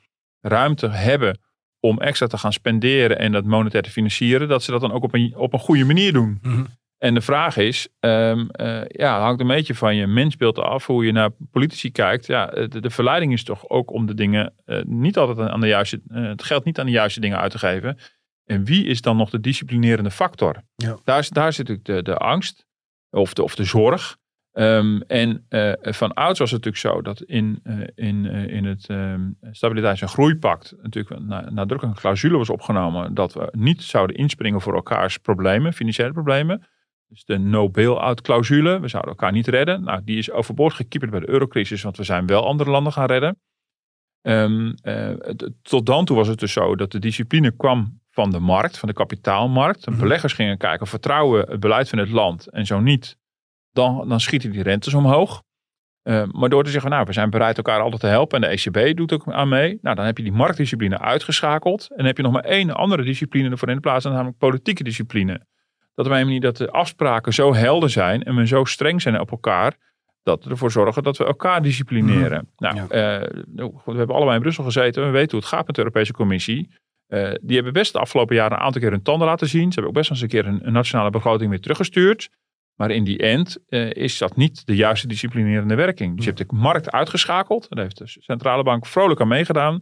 ruimte 0.43 0.87
hebben 0.87 1.39
om 1.79 1.99
extra 1.99 2.27
te 2.27 2.37
gaan 2.37 2.53
spenderen 2.53 3.19
en 3.19 3.31
dat 3.31 3.45
monetair 3.45 3.83
te 3.83 3.89
financieren, 3.89 4.47
dat 4.47 4.63
ze 4.63 4.71
dat 4.71 4.81
dan 4.81 4.91
ook 4.91 5.03
op 5.03 5.13
een, 5.13 5.33
op 5.35 5.53
een 5.53 5.59
goede 5.59 5.85
manier 5.85 6.13
doen. 6.13 6.39
Mhm. 6.41 6.63
En 6.97 7.13
de 7.13 7.21
vraag 7.21 7.57
is, 7.57 7.87
um, 7.99 8.49
uh, 8.61 8.81
ja, 8.87 9.19
hangt 9.19 9.41
een 9.41 9.47
beetje 9.47 9.75
van 9.75 9.95
je 9.95 10.07
mensbeeld 10.07 10.59
af, 10.59 10.85
hoe 10.85 11.05
je 11.05 11.11
naar 11.11 11.29
politici 11.51 11.91
kijkt. 11.91 12.25
Ja, 12.25 12.45
de, 12.45 12.81
de 12.81 12.89
verleiding 12.89 13.33
is 13.33 13.43
toch 13.43 13.69
ook 13.69 13.91
om 13.91 14.05
de 14.05 14.13
dingen 14.13 14.53
uh, 14.65 14.81
niet 14.83 15.17
altijd 15.17 15.49
aan 15.49 15.59
de 15.59 15.67
juiste, 15.67 16.01
uh, 16.07 16.27
het 16.27 16.43
geld 16.43 16.63
niet 16.63 16.79
aan 16.79 16.85
de 16.85 16.91
juiste 16.91 17.19
dingen 17.19 17.39
uit 17.39 17.51
te 17.51 17.57
geven. 17.57 17.97
En 18.45 18.63
wie 18.63 18.85
is 18.85 19.01
dan 19.01 19.17
nog 19.17 19.29
de 19.29 19.39
disciplinerende 19.39 20.11
factor? 20.11 20.61
Ja. 20.75 20.97
Daar, 21.03 21.27
daar 21.29 21.53
zit 21.53 21.67
natuurlijk 21.67 22.05
de, 22.05 22.11
de 22.11 22.17
angst 22.17 22.65
of 23.09 23.33
de, 23.33 23.43
of 23.43 23.55
de 23.55 23.63
zorg. 23.63 24.17
Um, 24.53 25.01
en 25.01 25.45
van 25.81 26.13
ouds 26.13 26.39
was 26.39 26.51
het 26.51 26.65
natuurlijk 26.65 26.95
zo 26.95 27.01
dat 27.01 27.21
in, 27.21 27.61
in, 27.95 28.25
in 28.25 28.65
het 28.65 28.89
um, 28.89 29.37
Stabiliteits- 29.51 30.01
en 30.01 30.07
Groeipact 30.07 30.75
natuurlijk 30.81 31.19
nadrukkelijk 31.49 31.83
een 31.83 32.01
clausule 32.01 32.37
was 32.37 32.49
opgenomen 32.49 33.13
dat 33.13 33.33
we 33.33 33.49
niet 33.51 33.83
zouden 33.83 34.15
inspringen 34.15 34.61
voor 34.61 34.75
elkaars 34.75 35.17
problemen, 35.17 35.73
financiële 35.73 36.11
problemen. 36.11 36.67
Dus 37.07 37.25
de 37.25 37.37
no 37.37 37.69
bail-out 37.69 38.21
clausule. 38.21 38.79
We 38.79 38.87
zouden 38.87 39.11
elkaar 39.11 39.31
niet 39.31 39.47
redden. 39.47 39.83
Nou, 39.83 40.01
die 40.03 40.17
is 40.17 40.31
overboord 40.31 40.73
gekieperd 40.73 41.11
bij 41.11 41.19
de 41.19 41.29
eurocrisis, 41.29 41.81
want 41.83 41.97
we 41.97 42.03
zijn 42.03 42.25
wel 42.25 42.45
andere 42.45 42.69
landen 42.69 42.93
gaan 42.93 43.05
redden. 43.05 43.39
Um, 44.21 44.73
uh, 44.83 45.09
tot 45.61 45.85
dan 45.85 46.05
toe 46.05 46.17
was 46.17 46.27
het 46.27 46.39
dus 46.39 46.53
zo 46.53 46.75
dat 46.75 46.91
de 46.91 46.99
discipline 46.99 47.51
kwam 47.51 48.01
van 48.09 48.29
de 48.31 48.39
markt, 48.39 48.77
van 48.77 48.89
de 48.89 48.95
kapitaalmarkt. 48.95 49.83
De 49.83 49.91
Mhm. 49.91 49.99
beleggers 49.99 50.33
gingen 50.33 50.57
kijken, 50.57 50.87
vertrouwen 50.87 51.49
het 51.49 51.59
beleid 51.59 51.89
van 51.89 51.99
het 51.99 52.09
land 52.09 52.47
en 52.47 52.65
zo 52.65 52.79
niet, 52.79 53.17
dan, 53.73 54.09
dan 54.09 54.19
schieten 54.19 54.51
die 54.51 54.63
rentes 54.63 54.93
omhoog. 54.93 55.41
Uh, 56.03 56.23
maar 56.31 56.49
door 56.49 56.63
te 56.63 56.69
zeggen, 56.69 56.89
nou, 56.91 57.05
we 57.05 57.13
zijn 57.13 57.29
bereid 57.29 57.57
elkaar 57.57 57.79
altijd 57.79 58.01
te 58.01 58.07
helpen 58.07 58.41
en 58.43 58.49
de 58.49 58.61
ECB 58.63 58.97
doet 58.97 59.13
ook 59.13 59.31
aan 59.31 59.49
mee. 59.49 59.77
Nou, 59.81 59.95
dan 59.95 60.05
heb 60.05 60.17
je 60.17 60.23
die 60.23 60.31
marktdiscipline 60.31 60.99
uitgeschakeld. 60.99 61.87
En 61.89 61.97
dan 61.97 62.05
heb 62.05 62.17
je 62.17 62.23
nog 62.23 62.31
maar 62.31 62.43
één 62.43 62.71
andere 62.71 63.03
discipline 63.03 63.49
ervoor 63.49 63.67
in 63.69 63.75
de 63.75 63.81
plaats, 63.81 64.05
namelijk 64.05 64.37
politieke 64.37 64.83
discipline. 64.83 65.45
Dat 65.95 66.05
op 66.05 66.11
een 66.11 66.25
manier 66.25 66.41
dat 66.41 66.57
de 66.57 66.71
afspraken 66.71 67.33
zo 67.33 67.53
helder 67.55 67.89
zijn 67.89 68.23
en 68.23 68.35
we 68.35 68.47
zo 68.47 68.63
streng 68.63 69.01
zijn 69.01 69.19
op 69.19 69.31
elkaar, 69.31 69.73
dat 70.23 70.43
we 70.43 70.49
ervoor 70.49 70.71
zorgen 70.71 71.03
dat 71.03 71.17
we 71.17 71.25
elkaar 71.25 71.61
disciplineren. 71.61 72.49
Nou, 72.57 72.75
Ja. 72.75 72.87
eh, 72.87 73.43
nou, 73.47 73.73
we 73.85 73.97
hebben 73.97 74.15
allebei 74.15 74.35
in 74.35 74.41
Brussel 74.41 74.63
gezeten, 74.63 75.05
we 75.05 75.09
weten 75.09 75.31
hoe 75.31 75.39
het 75.39 75.49
gaat 75.49 75.65
met 75.65 75.75
de 75.75 75.81
Europese 75.81 76.13
Commissie. 76.13 76.69
Eh, 77.07 77.31
die 77.41 77.55
hebben 77.55 77.73
best 77.73 77.93
de 77.93 77.99
afgelopen 77.99 78.35
jaren 78.35 78.57
een 78.57 78.63
aantal 78.63 78.81
keer 78.81 78.91
hun 78.91 79.01
tanden 79.01 79.27
laten 79.27 79.47
zien. 79.47 79.67
Ze 79.67 79.73
hebben 79.73 79.87
ook 79.87 79.93
best 79.93 80.09
eens 80.09 80.21
een 80.21 80.27
keer 80.27 80.45
een, 80.47 80.67
een 80.67 80.73
nationale 80.73 81.09
begroting 81.09 81.49
weer 81.49 81.59
teruggestuurd. 81.61 82.29
Maar 82.75 82.91
in 82.91 83.03
die 83.03 83.17
end 83.17 83.57
eh, 83.67 83.91
is 83.91 84.17
dat 84.17 84.35
niet 84.35 84.65
de 84.65 84.75
juiste 84.75 85.07
disciplinerende 85.07 85.75
werking. 85.75 86.15
Dus 86.15 86.25
je 86.25 86.31
hebt 86.31 86.49
de 86.49 86.55
markt 86.55 86.91
uitgeschakeld. 86.91 87.65
Daar 87.69 87.83
heeft 87.83 87.97
de 87.97 88.03
centrale 88.07 88.63
bank 88.63 88.85
vrolijk 88.85 89.21
aan 89.21 89.27
meegedaan. 89.27 89.81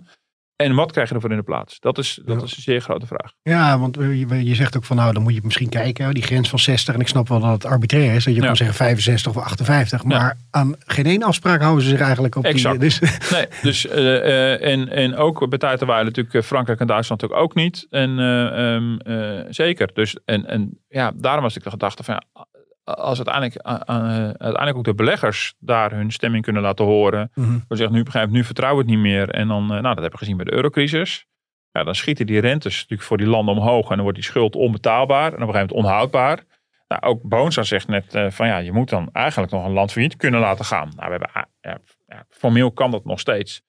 En 0.55 0.75
wat 0.75 0.91
krijg 0.91 1.09
je 1.09 1.15
ervoor 1.15 1.29
in 1.31 1.37
de 1.37 1.43
plaats? 1.43 1.79
Dat 1.79 1.97
is, 1.97 2.19
dat 2.25 2.37
Ja. 2.39 2.43
is 2.45 2.55
een 2.55 2.61
zeer 2.61 2.81
grote 2.81 3.05
vraag. 3.05 3.33
Ja, 3.41 3.79
want 3.79 3.97
eh, 3.97 4.19
je, 4.19 4.45
je 4.45 4.55
zegt 4.55 4.77
ook 4.77 4.83
van 4.83 4.95
nou, 4.97 5.13
dan 5.13 5.23
moet 5.23 5.33
je 5.33 5.39
misschien 5.43 5.69
kijken. 5.69 6.13
Die 6.13 6.23
grens 6.23 6.49
van 6.49 6.59
60. 6.59 6.93
En 6.93 6.99
ik 6.99 7.07
snap 7.07 7.27
wel 7.27 7.39
dat 7.39 7.51
het 7.51 7.65
arbitrair 7.65 8.15
is. 8.15 8.23
Dat 8.23 8.33
je 8.33 8.39
Ja. 8.39 8.45
kan 8.47 8.55
zeggen 8.55 8.75
65 8.75 9.35
of 9.35 9.43
58. 9.43 10.03
Maar 10.03 10.37
aan 10.49 10.75
geen 10.85 11.05
één 11.05 11.23
afspraak 11.23 11.61
houden 11.61 11.83
ze 11.83 11.89
zich 11.89 11.99
eigenlijk 12.01 12.35
op 12.35 12.43
Exact. 12.45 12.79
die... 12.79 12.89
Dus, 12.89 13.29
Nee, 13.31 13.45
dus 13.61 13.87
eh, 13.87 14.71
en, 14.71 14.89
en 14.89 15.15
ook 15.15 15.49
bij 15.49 15.57
tijd 15.57 15.85
natuurlijk 15.85 16.45
Frankrijk 16.45 16.79
en 16.79 16.87
Duitsland 16.87 17.21
natuurlijk 17.21 17.49
ook 17.49 17.55
niet. 17.55 17.87
En 17.89 18.19
eh, 18.19 18.75
ehm, 18.75 18.97
eh, 18.97 19.45
zeker. 19.49 19.93
Dus 19.93 20.17
en, 20.25 20.45
en 20.45 20.79
ja, 20.89 21.11
daarom 21.15 21.43
was 21.43 21.55
ik 21.55 21.63
de 21.63 21.69
gedachte 21.69 22.03
van 22.03 22.13
ja, 22.13 22.45
als 22.83 23.17
uiteindelijk, 23.17 23.57
uiteindelijk 24.37 24.77
ook 24.77 24.83
de 24.83 24.93
beleggers 24.93 25.53
daar 25.59 25.91
hun 25.91 26.11
stemming 26.11 26.43
kunnen 26.43 26.61
laten 26.61 26.85
horen. 26.85 27.31
Mhm. 27.33 27.59
We 27.67 27.75
zeggen 27.75 27.95
nu 27.95 28.03
begrijp 28.03 28.29
nu 28.29 28.43
vertrouwen 28.43 28.85
we 28.85 28.91
het 28.91 28.99
niet 29.01 29.11
meer. 29.11 29.29
En 29.29 29.47
dan, 29.47 29.63
eh, 29.63 29.69
nou 29.69 29.81
dat 29.81 29.93
hebben 29.93 30.11
we 30.11 30.17
gezien 30.17 30.35
bij 30.37 30.45
de 30.45 30.53
eurocrisis. 30.53 31.25
Ja, 31.71 31.83
dan 31.83 31.95
schieten 31.95 32.25
die 32.25 32.39
rentes 32.39 32.75
natuurlijk 32.75 33.01
voor 33.01 33.17
die 33.17 33.27
landen 33.27 33.55
omhoog. 33.55 33.89
En 33.89 33.95
dan 33.95 34.01
wordt 34.01 34.17
die 34.17 34.27
schuld 34.27 34.55
onbetaalbaar. 34.55 35.27
En 35.27 35.41
op 35.41 35.47
een 35.47 35.53
gegeven 35.53 35.75
moment 35.75 35.85
onhoudbaar. 35.85 36.43
Nou, 36.87 37.01
ook 37.01 37.21
Boonsa 37.21 37.63
zegt 37.63 37.87
net 37.87 38.15
eh, 38.15 38.29
van 38.29 38.47
ja, 38.47 38.57
je 38.57 38.71
moet 38.71 38.89
dan 38.89 39.09
eigenlijk 39.11 39.51
nog 39.51 39.65
een 39.65 39.71
land 39.71 39.91
failliet 39.91 40.15
kunnen 40.15 40.39
laten 40.39 40.65
gaan. 40.65 40.91
Nou, 40.95 41.11
we 41.11 41.19
hebben, 41.21 41.49
ja, 42.07 42.25
formeel 42.29 42.71
kan 42.71 42.91
dat 42.91 43.05
nog 43.05 43.19
steeds. 43.19 43.61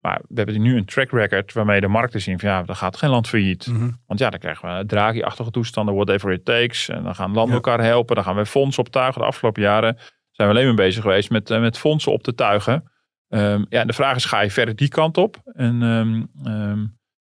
Maar 0.00 0.20
we 0.28 0.34
hebben 0.34 0.60
nu 0.60 0.76
een 0.76 0.84
track 0.84 1.10
record 1.10 1.52
waarmee 1.52 1.80
de 1.80 1.88
markten 1.88 2.20
zien 2.20 2.38
van 2.38 2.48
ja, 2.48 2.62
dan 2.62 2.76
gaat 2.76 2.96
geen 2.96 3.10
land 3.10 3.28
failliet. 3.28 3.66
Mhm. 3.66 3.90
Want 4.06 4.20
ja, 4.20 4.30
dan 4.30 4.38
krijgen 4.38 4.78
we 4.78 4.86
Draghi-achtige 4.86 5.50
toestanden, 5.50 5.94
whatever 5.94 6.32
it 6.32 6.44
takes. 6.44 6.88
En 6.88 7.02
dan 7.02 7.14
gaan 7.14 7.32
landen 7.32 7.48
Ja. 7.48 7.54
elkaar 7.62 7.80
helpen. 7.84 8.14
Dan 8.14 8.24
gaan 8.24 8.36
we 8.36 8.46
fondsen 8.46 8.82
optuigen. 8.82 9.20
De 9.20 9.26
afgelopen 9.26 9.62
jaren 9.62 9.96
zijn 10.30 10.48
we 10.48 10.54
alleen 10.54 10.66
maar 10.66 10.74
bezig 10.84 11.02
geweest 11.02 11.30
met, 11.30 11.50
eh, 11.50 11.60
met 11.60 11.78
fondsen 11.78 12.12
op 12.12 12.22
te 12.22 12.34
tuigen. 12.34 12.90
Ehm, 13.28 13.64
ja, 13.68 13.80
en 13.80 13.86
de 13.86 13.92
vraag 13.92 14.16
is, 14.16 14.24
ga 14.24 14.40
je 14.40 14.50
verder 14.50 14.76
die 14.76 14.88
kant 14.88 15.16
op? 15.16 15.36
En, 15.44 15.82
ehm, 15.82 16.22
ehm, 16.46 16.84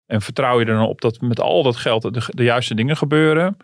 en 0.06 0.20
vertrouw 0.20 0.60
je 0.60 0.66
er 0.66 0.74
dan 0.74 0.86
op 0.86 1.00
dat 1.00 1.20
met 1.20 1.40
al 1.40 1.62
dat 1.62 1.76
geld 1.76 2.02
de, 2.02 2.22
de 2.26 2.44
juiste 2.44 2.74
dingen 2.74 2.96
gebeuren? 2.96 3.56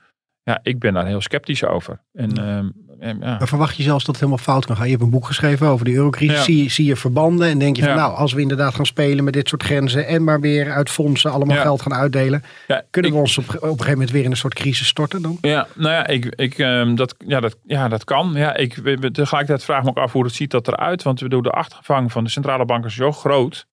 Ja, 0.43 0.59
ik 0.63 0.79
ben 0.79 0.95
daar 0.95 1.07
heel 1.07 1.21
sceptisch 1.21 1.65
over. 1.65 2.05
En, 2.13 2.33
en 2.33 2.86
ja. 3.01 3.15
Maar 3.15 3.49
verwacht 3.49 3.77
je 3.77 3.83
zelfs 3.83 4.05
dat 4.05 4.15
het 4.15 4.25
helemaal 4.25 4.45
fout 4.45 4.67
kan 4.67 4.77
gaan? 4.77 4.85
Je 4.85 4.91
hebt 4.91 5.03
een 5.03 5.11
boek 5.11 5.27
geschreven 5.27 5.67
over 5.67 5.85
de 5.85 5.93
eurocrisis. 5.93 6.37
Ja. 6.37 6.43
Zie, 6.43 6.63
je- 6.63 6.71
zie 6.71 6.85
je 6.85 6.97
verbanden 6.97 7.49
en 7.49 7.59
denk 7.59 7.77
je 7.77 7.83
van 7.83 7.91
Ja. 7.91 7.97
nou, 7.97 8.15
als 8.17 8.33
we 8.33 8.41
inderdaad 8.41 8.75
gaan 8.75 8.87
spelen 8.87 9.25
met 9.25 9.33
dit 9.33 9.49
soort 9.49 9.63
grenzen 9.63 10.07
en 10.07 10.25
maar 10.25 10.41
weer 10.41 10.71
uit 10.73 10.91
fondsen 10.91 11.31
allemaal 11.31 11.57
geld 11.57 11.83
gaan 11.83 11.95
uitdelen, 11.95 12.43
kunnen 12.91 13.11
ik- 13.11 13.17
we 13.17 13.23
ons 13.23 13.39
op, 13.39 13.45
op 13.49 13.55
een 13.63 13.69
gegeven 13.69 13.91
moment 13.91 14.11
weer 14.11 14.25
in 14.25 14.31
een 14.31 14.37
soort 14.37 14.55
crisis 14.55 14.87
storten 14.87 15.23
dan? 15.23 15.39
Ja, 15.41 15.67
nou 15.75 15.91
ja, 15.93 16.07
ik, 16.07 16.25
ik, 16.25 16.59
ehm, 16.59 16.95
dat, 16.95 17.15
ja, 17.27 17.41
dat, 17.41 17.57
ja, 17.65 17.89
dat 17.89 18.05
kan. 18.05 18.33
Ja, 18.35 18.57
ik, 18.57 18.75
tegelijkertijd 19.13 19.65
vraag 19.65 19.79
ik 19.79 19.85
me 19.85 19.91
ook 19.91 19.97
af 19.99 20.13
hoe 20.13 20.25
het 20.25 20.35
ziet 20.35 20.51
dat 20.51 20.69
eruit. 20.69 21.03
Want 21.03 21.19
we 21.21 21.25
bedoel, 21.25 21.43
de 21.43 21.51
achtervang 21.51 22.13
van 22.13 22.25
de 22.25 22.31
centrale 22.31 22.65
banken 22.65 22.89
is 22.89 22.95
zo 22.97 23.13
groot. 23.13 23.67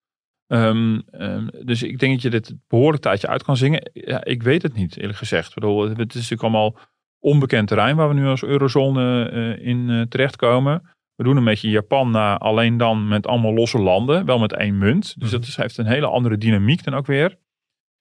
Ehm, 0.48 1.00
ehm, 1.12 1.48
dus 1.66 1.84
ik 1.84 2.00
denk 2.00 2.14
dat 2.14 2.22
je 2.22 2.30
dit 2.30 2.54
behoorlijk 2.68 3.04
tijdje 3.04 3.28
uit 3.28 3.44
kan 3.44 3.58
zingen. 3.58 3.90
Ja, 3.94 4.24
ik 4.24 4.44
weet 4.44 4.62
het 4.62 4.74
niet, 4.76 4.98
eerlijk 4.98 5.18
gezegd. 5.18 5.48
Ik 5.48 5.54
bedoel, 5.54 5.82
het 5.90 5.98
is 5.98 6.14
natuurlijk 6.14 6.42
allemaal 6.42 6.78
onbekend 7.24 7.68
terrein 7.68 7.96
waar 7.96 8.08
we 8.08 8.14
nu 8.14 8.26
als 8.28 8.44
eurozone 8.44 9.30
eh, 9.30 9.68
in 9.68 9.90
eh, 9.90 10.02
terechtkomen. 10.02 10.82
We 11.16 11.24
doen 11.24 11.38
een 11.38 11.44
beetje 11.44 11.70
Japan 11.70 12.12
na, 12.12 12.38
alleen 12.38 12.78
dan 12.78 13.08
met 13.08 13.28
allemaal 13.28 13.54
losse 13.54 13.80
landen. 13.80 14.26
Wel 14.26 14.40
met 14.40 14.54
één 14.54 14.78
munt. 14.78 15.16
Dus 15.20 15.30
Mhm. 15.32 15.40
dat 15.40 15.48
is, 15.48 15.56
heeft 15.56 15.78
een 15.78 15.86
hele 15.86 16.08
andere 16.08 16.38
dynamiek 16.38 16.84
dan 16.84 16.94
ook 16.94 17.06
weer. 17.06 17.38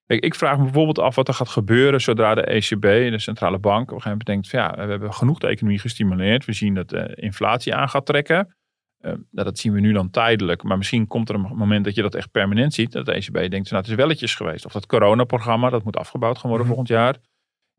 Kijk, 0.07 0.25
ik 0.25 0.35
vraag 0.35 0.57
me 0.57 0.63
bijvoorbeeld 0.63 0.99
af 0.99 1.15
wat 1.15 1.29
er 1.29 1.35
gaat 1.35 1.49
gebeuren 1.49 2.01
zodra 2.01 2.35
de 2.35 2.47
ECB, 2.47 2.81
de 2.83 3.19
centrale 3.19 3.59
bank, 3.59 3.91
op 3.91 3.97
een 3.97 4.03
gegeven 4.03 4.11
moment 4.11 4.27
denkt: 4.27 4.49
van, 4.49 4.59
ja, 4.61 4.85
we 4.85 4.91
hebben 4.91 5.13
genoeg 5.15 5.39
de 5.39 5.47
economie 5.47 5.79
gestimuleerd. 5.79 6.45
We 6.45 6.53
zien 6.53 6.75
dat 6.75 6.89
de 6.89 7.15
inflatie 7.15 7.75
aan 7.75 7.89
gaat 7.89 8.07
trekken. 8.07 8.57
Eh, 8.99 9.11
nou, 9.13 9.47
dat 9.47 9.59
zien 9.59 9.73
we 9.73 9.81
nu 9.81 9.93
dan 9.93 10.11
tijdelijk. 10.11 10.63
Maar 10.63 10.79
misschien 10.79 11.07
komt 11.07 11.29
er 11.29 11.35
een 11.35 11.41
moment 11.55 11.85
dat 11.85 11.95
je 11.95 12.03
dat 12.03 12.15
echt 12.15 12.31
permanent 12.31 12.75
ziet. 12.75 12.93
Dat 12.93 13.07
de 13.07 13.13
ECB 13.15 13.33
denkt: 13.51 13.71
nou, 13.71 13.83
het 13.83 13.89
is 13.91 13.95
welletjes 13.95 14.35
geweest. 14.35 14.65
Of 14.67 14.73
dat 14.73 14.87
coronaprogramma, 14.87 15.71
dat 15.71 15.85
moet 15.85 15.97
afgebouwd 15.97 16.39
gaan 16.39 16.49
worden 16.51 16.67
Mhm. 16.67 16.75
volgend 16.77 16.89
jaar. 16.89 17.17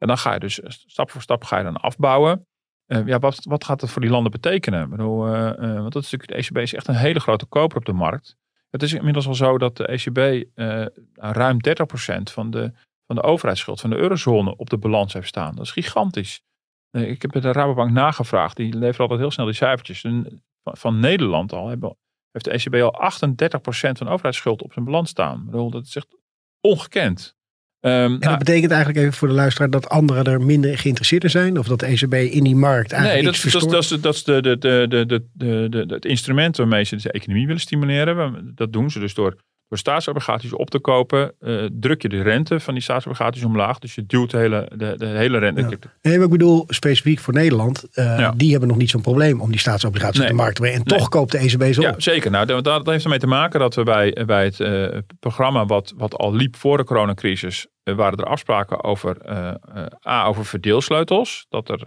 En 0.04 0.10
dan 0.10 0.18
ga 0.18 0.34
je 0.34 0.40
dus 0.40 0.62
stap 0.66 1.12
voor 1.12 1.22
stap 1.22 1.44
ga 1.44 1.58
je 1.58 1.64
dan 1.64 1.78
afbouwen. 1.78 2.46
Eh, 2.86 3.06
ja, 3.06 3.20
wat, 3.20 3.44
wat 3.44 3.64
gaat 3.64 3.80
dat 3.80 3.90
voor 3.90 4.02
die 4.02 4.12
landen 4.12 4.32
betekenen? 4.32 5.00
Eh, 5.00 5.50
eh, 5.50 5.82
want 5.82 5.94
dat 5.94 6.04
is 6.04 6.12
natuurlijk, 6.12 6.28
de 6.28 6.36
ECB 6.36 6.58
is 6.58 6.74
echt 6.74 6.88
een 6.88 6.96
hele 6.96 7.20
grote 7.20 7.46
koper 7.46 7.78
op 7.78 7.86
de 7.86 7.94
markt. 7.94 8.38
Het 8.74 8.84
is 8.84 8.94
inmiddels 8.94 9.28
al 9.28 9.36
zo 9.36 9.58
dat 9.58 9.78
de 9.78 9.88
ECB 9.88 10.18
eh, 10.18 10.86
ruim 11.16 11.58
30% 11.58 12.32
van 12.32 12.52
de, 12.52 12.72
van 13.06 13.16
de 13.16 13.22
overheidsschuld 13.22 13.82
van 13.82 13.90
de 13.90 13.96
eurozone 13.96 14.56
op 14.56 14.70
de 14.70 14.78
balans 14.78 15.14
heeft 15.14 15.28
staan. 15.28 15.56
Dat 15.56 15.66
is 15.66 15.72
gigantisch. 15.72 16.42
Eh, 16.90 17.10
ik 17.10 17.22
heb 17.22 17.32
bij 17.32 17.42
de 17.42 17.52
Rabobank 17.52 17.92
nagevraagd. 17.92 18.56
Die 18.56 18.74
levert 18.74 19.00
altijd 19.00 19.20
heel 19.20 19.32
snel 19.32 19.46
die 19.46 19.56
cijfertjes. 19.56 20.02
Van, 20.02 20.42
van 20.78 21.00
Nederland 21.00 21.54
al 21.54 21.68
hebben, 21.68 21.98
heeft 22.32 22.46
de 22.46 22.52
ECB 22.52 22.94
al 22.94 23.12
38% 23.12 23.98
van 23.98 24.08
overheidsschuld 24.08 24.62
op 24.62 24.74
zijn 24.74 24.86
balans 24.86 25.10
staan. 25.10 25.40
Ik 25.40 25.46
bedoel, 25.46 25.70
dat 25.70 25.86
is 25.86 25.96
echt 25.96 26.18
ongekend. 26.62 27.36
Ehm, 27.84 27.94
En 27.94 28.10
nou, 28.10 28.20
dat 28.20 28.38
betekent 28.38 28.72
eigenlijk 28.72 29.00
even 29.02 29.14
voor 29.14 29.28
de 29.28 29.34
luisteraar 29.34 29.70
dat 29.70 29.90
anderen 29.90 30.24
er 30.24 30.42
minder 30.42 30.78
geïnteresseerd 30.78 31.24
in 31.24 31.30
zijn? 31.30 31.60
Of 31.60 31.68
dat 31.68 31.80
de 31.80 31.86
ECB 31.86 32.14
in 32.14 32.44
die 32.44 32.56
markt 32.56 32.92
eigenlijk 32.92 33.24
Nee, 33.24 33.52
dat, 33.52 33.62
dat, 33.62 33.72
dat 33.72 33.84
is, 33.84 34.02
dat 34.02 34.14
is 34.16 34.24
de, 34.24 34.42
de, 34.42 35.22
de, 35.34 35.86
het 35.88 36.06
instrument 36.06 36.58
waarmee 36.58 36.84
ze 36.84 36.96
de 36.96 37.12
economie 37.12 37.46
willen 37.46 37.62
stimuleren. 37.62 38.52
Dat 38.56 38.74
doen 38.74 38.92
ze 38.92 39.00
dus 39.00 39.14
door, 39.14 39.36
door 39.68 39.78
staatsobligaties 39.78 40.54
op 40.54 40.70
te 40.70 40.80
kopen. 40.80 41.34
eh, 41.40 41.66
druk 41.72 42.02
je 42.02 42.10
de 42.10 42.22
rente 42.22 42.60
van 42.60 42.74
die 42.74 42.84
staatsobligaties 42.84 43.44
omlaag. 43.44 43.80
Dus 43.80 43.96
je 43.96 44.06
duwt 44.06 44.32
de 44.32 44.38
hele, 44.38 44.72
de, 44.76 44.94
de 44.98 45.06
hele 45.06 45.38
rente. 45.38 45.62
Ja. 45.62 45.68
Nee, 46.02 46.16
maar 46.16 46.26
ik 46.26 46.30
bedoel 46.32 46.64
specifiek 46.68 47.20
voor 47.20 47.34
Nederland. 47.34 47.84
eh, 47.92 48.18
Ja. 48.20 48.32
Die 48.38 48.52
hebben 48.52 48.70
nog 48.70 48.78
niet 48.78 48.90
zo'n 48.90 49.02
probleem 49.02 49.42
om 49.42 49.50
die 49.52 49.60
staatsobligaties 49.60 50.22
op 50.22 50.28
de 50.28 50.34
markt 50.34 50.56
te 50.56 50.62
brengen. 50.62 50.80
En 50.80 50.86
Nee. 50.88 50.98
toch 51.00 51.10
koopt 51.10 51.32
de 51.32 51.38
ECB 51.38 51.74
ze 51.74 51.82
Ja, 51.82 51.90
op. 51.90 52.02
zeker. 52.02 52.32
Nou, 52.32 52.46
dat, 52.46 52.64
dat 52.64 52.86
heeft 52.86 53.04
ermee 53.04 53.20
te 53.20 53.28
maken 53.28 53.60
dat 53.60 53.76
we 53.76 53.84
bij, 53.84 54.18
bij 54.26 54.44
het 54.44 54.60
eh, 54.60 54.98
programma 55.20 55.66
wat, 55.66 55.94
wat 55.98 56.16
al 56.16 56.34
liep 56.36 56.56
voor 56.56 56.78
de 56.78 56.84
coronacrisis, 56.84 57.68
waren 57.84 58.18
er 58.20 58.26
afspraken 58.26 58.84
over, 58.84 59.18
A, 60.08 60.26
over 60.26 60.46
verdeelsleutels. 60.46 61.46
Dat 61.50 61.70
er, 61.70 61.84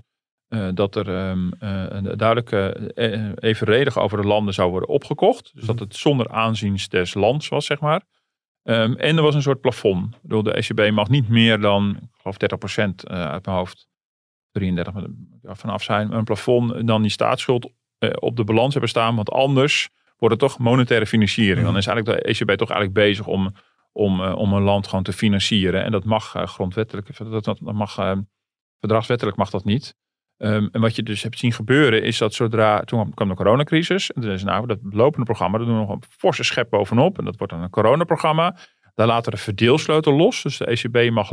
eh, 0.48 0.68
dat 0.74 0.96
er 0.96 1.16
ehm, 1.16 1.50
eh, 1.58 1.84
een 1.88 2.16
duidelijke 2.16 2.72
eh, 2.94 3.30
evenredig 3.50 3.98
over 3.98 4.22
de 4.22 4.28
landen 4.28 4.54
zou 4.54 4.70
worden 4.70 4.88
opgekocht. 4.88 5.50
Dus 5.54 5.64
dat 5.64 5.78
het 5.78 5.96
zonder 5.96 6.28
aanzien 6.28 6.78
des 6.88 7.14
lands 7.14 7.48
was, 7.48 7.66
zeg 7.66 7.80
maar. 7.80 8.02
Ehm, 8.62 8.92
en 8.92 9.16
er 9.16 9.22
was 9.22 9.34
een 9.34 9.42
soort 9.42 9.60
plafond. 9.60 10.14
Ik 10.14 10.22
bedoel, 10.22 10.42
de 10.42 10.56
ECB 10.56 10.90
mag 10.90 11.08
niet 11.08 11.28
meer 11.28 11.60
dan, 11.60 11.96
ik 11.96 12.20
geloof 12.20 12.36
30% 12.36 13.04
eh, 13.04 13.26
uit 13.26 13.46
mijn 13.46 13.56
hoofd, 13.56 13.88
33 14.50 14.94
maar 14.94 15.04
ja, 15.42 15.54
vanaf 15.54 15.82
zijn, 15.82 16.12
een 16.12 16.24
plafond 16.24 16.86
dan 16.86 17.02
die 17.02 17.10
staatsschuld 17.10 17.70
op 18.18 18.36
de 18.36 18.44
balans 18.44 18.72
hebben 18.72 18.90
staan. 18.90 19.16
Want 19.16 19.30
anders 19.30 19.88
wordt 20.16 20.40
het 20.40 20.50
toch 20.50 20.58
monetaire 20.58 21.06
financiering. 21.06 21.66
Dan 21.66 21.76
is 21.76 21.86
eigenlijk 21.86 22.24
de 22.24 22.28
ECB 22.28 22.58
toch 22.58 22.70
eigenlijk 22.70 22.92
bezig 22.92 23.26
om, 23.26 23.52
om, 23.92 24.20
om 24.20 24.52
een 24.52 24.62
land 24.62 24.86
gewoon 24.86 25.04
te 25.04 25.12
financieren. 25.12 25.84
En 25.84 25.90
dat 25.90 26.04
mag 26.04 26.34
grondwettelijk, 26.36 27.16
dat, 27.18 27.44
dat, 27.44 27.60
mag, 27.60 27.94
verdragswettelijk 28.78 29.36
mag 29.36 29.50
dat 29.50 29.64
niet. 29.64 29.94
Um, 30.38 30.68
en 30.72 30.80
wat 30.80 30.96
je 30.96 31.02
dus 31.02 31.22
hebt 31.22 31.38
zien 31.38 31.52
gebeuren 31.52 32.02
is 32.02 32.18
dat 32.18 32.34
zodra, 32.34 32.80
toen 32.80 33.14
kwam 33.14 33.28
de 33.28 33.34
coronacrisis. 33.34 34.12
En 34.12 34.22
is 34.22 34.44
nou 34.44 34.66
dat 34.66 34.78
lopende 34.90 35.24
programma, 35.24 35.58
daar 35.58 35.66
doen 35.66 35.76
we 35.76 35.86
nog 35.86 35.90
een 35.90 36.02
forse 36.08 36.44
schep 36.44 36.70
bovenop. 36.70 37.18
En 37.18 37.24
dat 37.24 37.36
wordt 37.36 37.52
dan 37.52 37.62
een 37.62 37.70
coronaprogramma. 37.70 38.56
Daar 38.94 39.06
laten 39.06 39.30
we 39.30 39.36
de 39.36 39.42
verdeelsleutel 39.42 40.12
los. 40.12 40.42
Dus 40.42 40.56
de 40.56 40.66
ECB 40.66 41.10
mag 41.10 41.30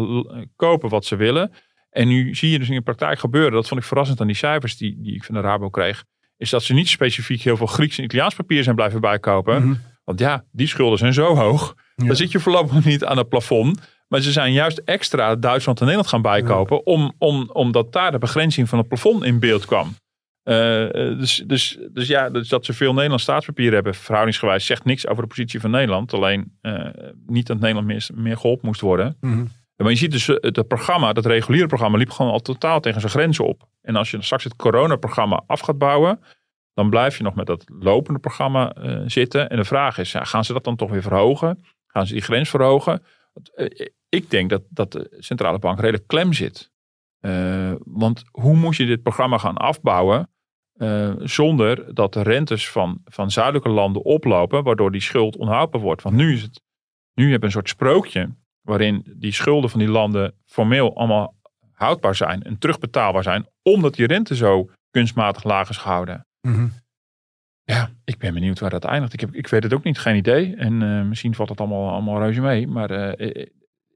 kopen 0.56 0.90
wat 0.90 1.06
ze 1.06 1.16
willen. 1.16 1.52
En 1.90 2.08
nu 2.08 2.36
zie 2.36 2.52
je 2.52 2.60
dus 2.60 2.70
in 2.70 2.76
de 2.76 2.82
praktijk 2.82 3.20
gebeuren, 3.20 3.52
dat 3.52 3.68
vond 3.68 3.82
ik 3.82 3.88
verrassend 3.88 4.22
aan 4.22 4.28
die 4.28 4.36
cijfers 4.36 4.78
die, 4.78 5.02
die 5.02 5.16
ik 5.16 5.24
van 5.24 5.36
de 5.36 5.42
Rabo 5.42 5.70
kreeg, 5.70 6.04
is 6.38 6.50
dat 6.50 6.64
ze 6.64 6.74
niet 6.74 6.90
specifiek 6.90 7.42
heel 7.42 7.58
veel 7.58 7.68
Grieks 7.68 7.98
en 7.98 8.04
Italiaans 8.04 8.36
papier 8.36 8.64
zijn 8.64 8.76
blijven 8.76 9.02
bijkopen. 9.02 9.64
Mhm. 9.64 9.74
Want 10.04 10.20
ja, 10.20 10.44
die 10.52 10.68
schulden 10.68 10.98
zijn 10.98 11.14
zo 11.14 11.36
hoog. 11.36 11.76
Dan 11.96 12.16
zit 12.16 12.32
je 12.32 12.40
voorlopig 12.40 12.86
niet 12.86 13.06
aan 13.06 13.18
het 13.18 13.30
plafond. 13.30 13.93
Maar 14.14 14.22
ze 14.22 14.32
zijn 14.32 14.54
juist 14.54 14.78
extra 14.78 15.36
Duitsland 15.36 15.80
en 15.80 15.86
Nederland 15.86 16.12
gaan 16.12 16.22
bijkopen. 16.22 16.86
Om, 16.86 17.14
om, 17.18 17.50
omdat 17.54 17.94
daar 17.94 18.12
de 18.12 18.18
begrenzing 18.18 18.70
van 18.70 18.78
het 18.78 18.88
plafond 18.88 19.24
in 19.24 19.40
beeld 19.40 19.66
kwam. 19.66 19.88
Uh, 19.88 20.56
dus, 21.20 21.44
dus, 21.48 21.78
dus 21.92 22.08
ja, 22.08 22.30
dus 22.30 22.50
dat 22.50 22.66
ze 22.66 22.74
veel 22.74 22.94
Nederlands 22.94 23.24
staatspapier 23.24 23.74
hebben, 23.74 23.96
verhoudingsgewijs, 23.96 24.66
zegt 24.66 24.86
niks 24.86 25.08
over 25.08 25.24
de 25.24 25.30
positie 25.30 25.60
van 25.60 25.72
Nederland. 25.72 26.14
Alleen 26.14 26.58
uh, 26.62 26.88
niet 27.26 27.48
dat 27.48 27.60
Nederland 27.60 27.88
meer, 27.88 28.10
meer 28.14 28.38
geholpen 28.38 28.68
moest 28.68 28.82
worden. 28.82 29.18
Mm 29.20 29.52
Maar 29.76 29.90
je 29.90 29.98
ziet 29.98 30.12
dus, 30.12 30.28
het 30.28 30.68
programma, 30.68 31.14
dat 31.14 31.26
reguliere 31.26 31.68
programma, 31.68 31.98
liep 31.98 32.10
gewoon 32.10 32.32
al 32.32 32.40
totaal 32.40 32.80
tegen 32.80 33.00
zijn 33.00 33.12
grenzen 33.12 33.46
op. 33.46 33.68
En 33.82 33.96
als 33.96 34.12
je 34.12 34.22
straks 34.22 34.44
het 34.44 34.56
coronaprogramma 34.56 35.44
af 35.48 35.60
gaat 35.60 35.78
bouwen, 35.78 36.20
dan 36.74 36.90
blijf 36.90 37.18
je 37.18 37.24
nog 37.24 37.36
met 37.36 37.46
dat 37.46 37.64
lopende 37.80 38.20
programma 38.20 38.76
uh, 38.78 39.02
zitten. 39.06 39.50
En 39.50 39.58
de 39.58 39.66
vraag 39.66 39.98
is, 39.98 40.12
ja, 40.12 40.24
gaan 40.24 40.46
ze 40.46 40.54
dat 40.54 40.64
dan 40.64 40.76
toch 40.76 40.90
weer 40.90 41.02
verhogen? 41.02 41.64
Gaan 41.88 42.08
ze 42.08 42.14
die 42.14 42.22
grens 42.22 42.50
verhogen? 42.50 43.02
Ik 44.14 44.30
denk 44.30 44.50
dat, 44.50 44.64
dat 44.70 44.92
de 44.92 45.16
centrale 45.20 45.60
bank 45.60 45.80
redelijk 45.80 46.08
klem 46.08 46.34
zit. 46.34 46.72
Uh, 47.22 47.74
want 47.84 48.24
hoe 48.32 48.56
moet 48.56 48.76
je 48.76 48.86
dit 48.86 49.04
programma 49.04 49.38
gaan 49.38 49.58
afbouwen 49.58 50.28
zonder 51.20 51.96
dat 51.96 52.14
de 52.14 52.22
rentes 52.22 52.70
van, 52.70 53.02
van 53.06 53.32
zuidelijke 53.32 53.70
landen 53.70 54.04
oplopen, 54.04 54.64
waardoor 54.64 54.92
die 54.92 55.02
schuld 55.02 55.38
onhoudbaar 55.38 55.82
wordt? 55.82 56.02
Want 56.02 56.16
nu 56.16 56.34
is 56.34 56.42
het, 56.42 56.62
nu 57.14 57.32
heb 57.32 57.40
je 57.40 57.46
een 57.46 57.52
soort 57.52 57.70
sprookje 57.70 58.36
waarin 58.62 59.04
die 59.16 59.32
schulden 59.32 59.70
van 59.70 59.80
die 59.80 59.90
landen 59.90 60.34
formeel 60.46 60.98
allemaal 60.98 61.36
houdbaar 61.72 62.16
zijn 62.16 62.44
en 62.44 62.58
terugbetaalbaar 62.58 63.24
zijn, 63.24 63.48
omdat 63.62 63.94
die 63.94 64.08
rente 64.08 64.36
zo 64.36 64.70
kunstmatig 64.90 65.44
laag 65.44 65.70
is 65.70 65.78
gehouden. 65.78 66.28
Mhm. 66.42 66.68
Ja, 67.64 67.90
ik 68.04 68.18
ben 68.18 68.34
benieuwd 68.34 68.60
waar 68.60 68.70
dat 68.70 68.84
eindigt. 68.84 69.14
Ik, 69.14 69.20
heb, 69.20 69.36
ik 69.36 69.48
weet 69.48 69.64
het 69.64 69.74
ook 69.74 69.84
niet, 69.84 70.00
geen 70.00 70.16
idee. 70.16 70.56
En 70.56 70.82
uh, 70.82 71.04
misschien 71.04 71.36
valt 71.36 71.50
het 71.50 71.60
allemaal, 71.60 71.90
allemaal 71.90 72.20
reuze 72.20 72.42
mee. 72.42 72.68
Maar 72.68 73.18
uh, 73.20 73.46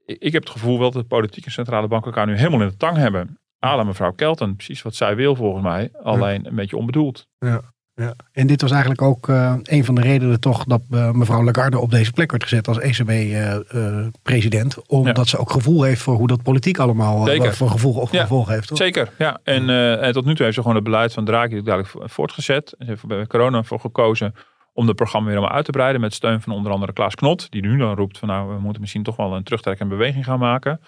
ik 0.08 0.32
heb 0.32 0.42
het 0.42 0.52
gevoel 0.52 0.78
wel 0.78 0.90
dat 0.90 1.02
de 1.02 1.08
politieke 1.08 1.50
centrale 1.50 1.88
banken 1.88 2.10
elkaar 2.10 2.26
nu 2.26 2.36
helemaal 2.36 2.60
in 2.60 2.68
de 2.68 2.76
tang 2.76 2.96
hebben. 2.96 3.38
Ala 3.58 3.82
mevrouw 3.82 4.12
Kelten, 4.12 4.56
precies 4.56 4.82
wat 4.82 4.94
zij 4.94 5.16
wil 5.16 5.34
volgens 5.34 5.64
mij. 5.64 5.90
Alleen 6.02 6.46
een 6.46 6.54
beetje 6.54 6.76
onbedoeld. 6.76 7.26
Ja. 7.38 7.60
Ja. 7.94 8.14
En 8.32 8.46
dit 8.46 8.60
was 8.60 8.70
eigenlijk 8.70 9.02
ook 9.02 9.28
uh, 9.28 9.54
een 9.62 9.84
van 9.84 9.94
de 9.94 10.00
redenen 10.00 10.40
toch 10.40 10.64
dat 10.64 10.82
uh, 10.90 11.10
mevrouw 11.10 11.44
Lagarde 11.44 11.78
op 11.78 11.90
deze 11.90 12.12
plek 12.12 12.30
werd 12.30 12.42
gezet 12.42 12.68
als 12.68 12.78
ECB-president. 12.78 14.76
Uh, 14.76 14.82
omdat 14.86 15.28
ze 15.28 15.38
ook 15.38 15.50
gevoel 15.50 15.82
heeft 15.82 16.00
voor 16.00 16.14
hoe 16.14 16.26
dat 16.26 16.42
politiek 16.42 16.78
allemaal 16.78 17.26
voor 17.52 17.70
gevoel 17.70 17.94
of 17.94 18.12
ja. 18.12 18.20
gevolg 18.22 18.48
heeft. 18.48 18.68
Toch? 18.68 18.78
Zeker, 18.78 19.12
ja. 19.18 19.40
En, 19.42 19.70
en, 20.00 20.12
tot 20.12 20.24
nu 20.24 20.34
toe 20.34 20.42
heeft 20.44 20.54
ze 20.56 20.60
gewoon 20.60 20.76
het 20.76 20.84
beleid 20.84 21.12
van 21.12 21.24
Draghi 21.24 21.62
duidelijk 21.62 22.10
voortgezet. 22.10 22.74
Ze 22.78 22.84
heeft 22.84 23.06
bij 23.06 23.26
corona 23.26 23.62
voor 23.62 23.80
gekozen 23.80 24.34
om 24.78 24.86
het 24.86 24.96
programma 24.96 25.26
weer 25.26 25.36
helemaal 25.36 25.56
uit 25.56 25.64
te 25.64 25.70
breiden. 25.70 26.00
Met 26.00 26.14
steun 26.14 26.40
van 26.40 26.52
onder 26.52 26.72
andere 26.72 26.92
Klaas 26.92 27.14
Knot. 27.14 27.50
Die 27.50 27.62
nu 27.62 27.76
dan 27.76 27.94
roept 27.94 28.18
van 28.18 28.28
nou 28.28 28.54
we 28.54 28.60
moeten 28.60 28.80
misschien 28.80 29.02
toch 29.02 29.16
wel 29.16 29.34
een 29.34 29.42
terugtrekkende 29.42 29.96
beweging 29.96 30.24
gaan 30.24 30.38
maken. 30.38 30.80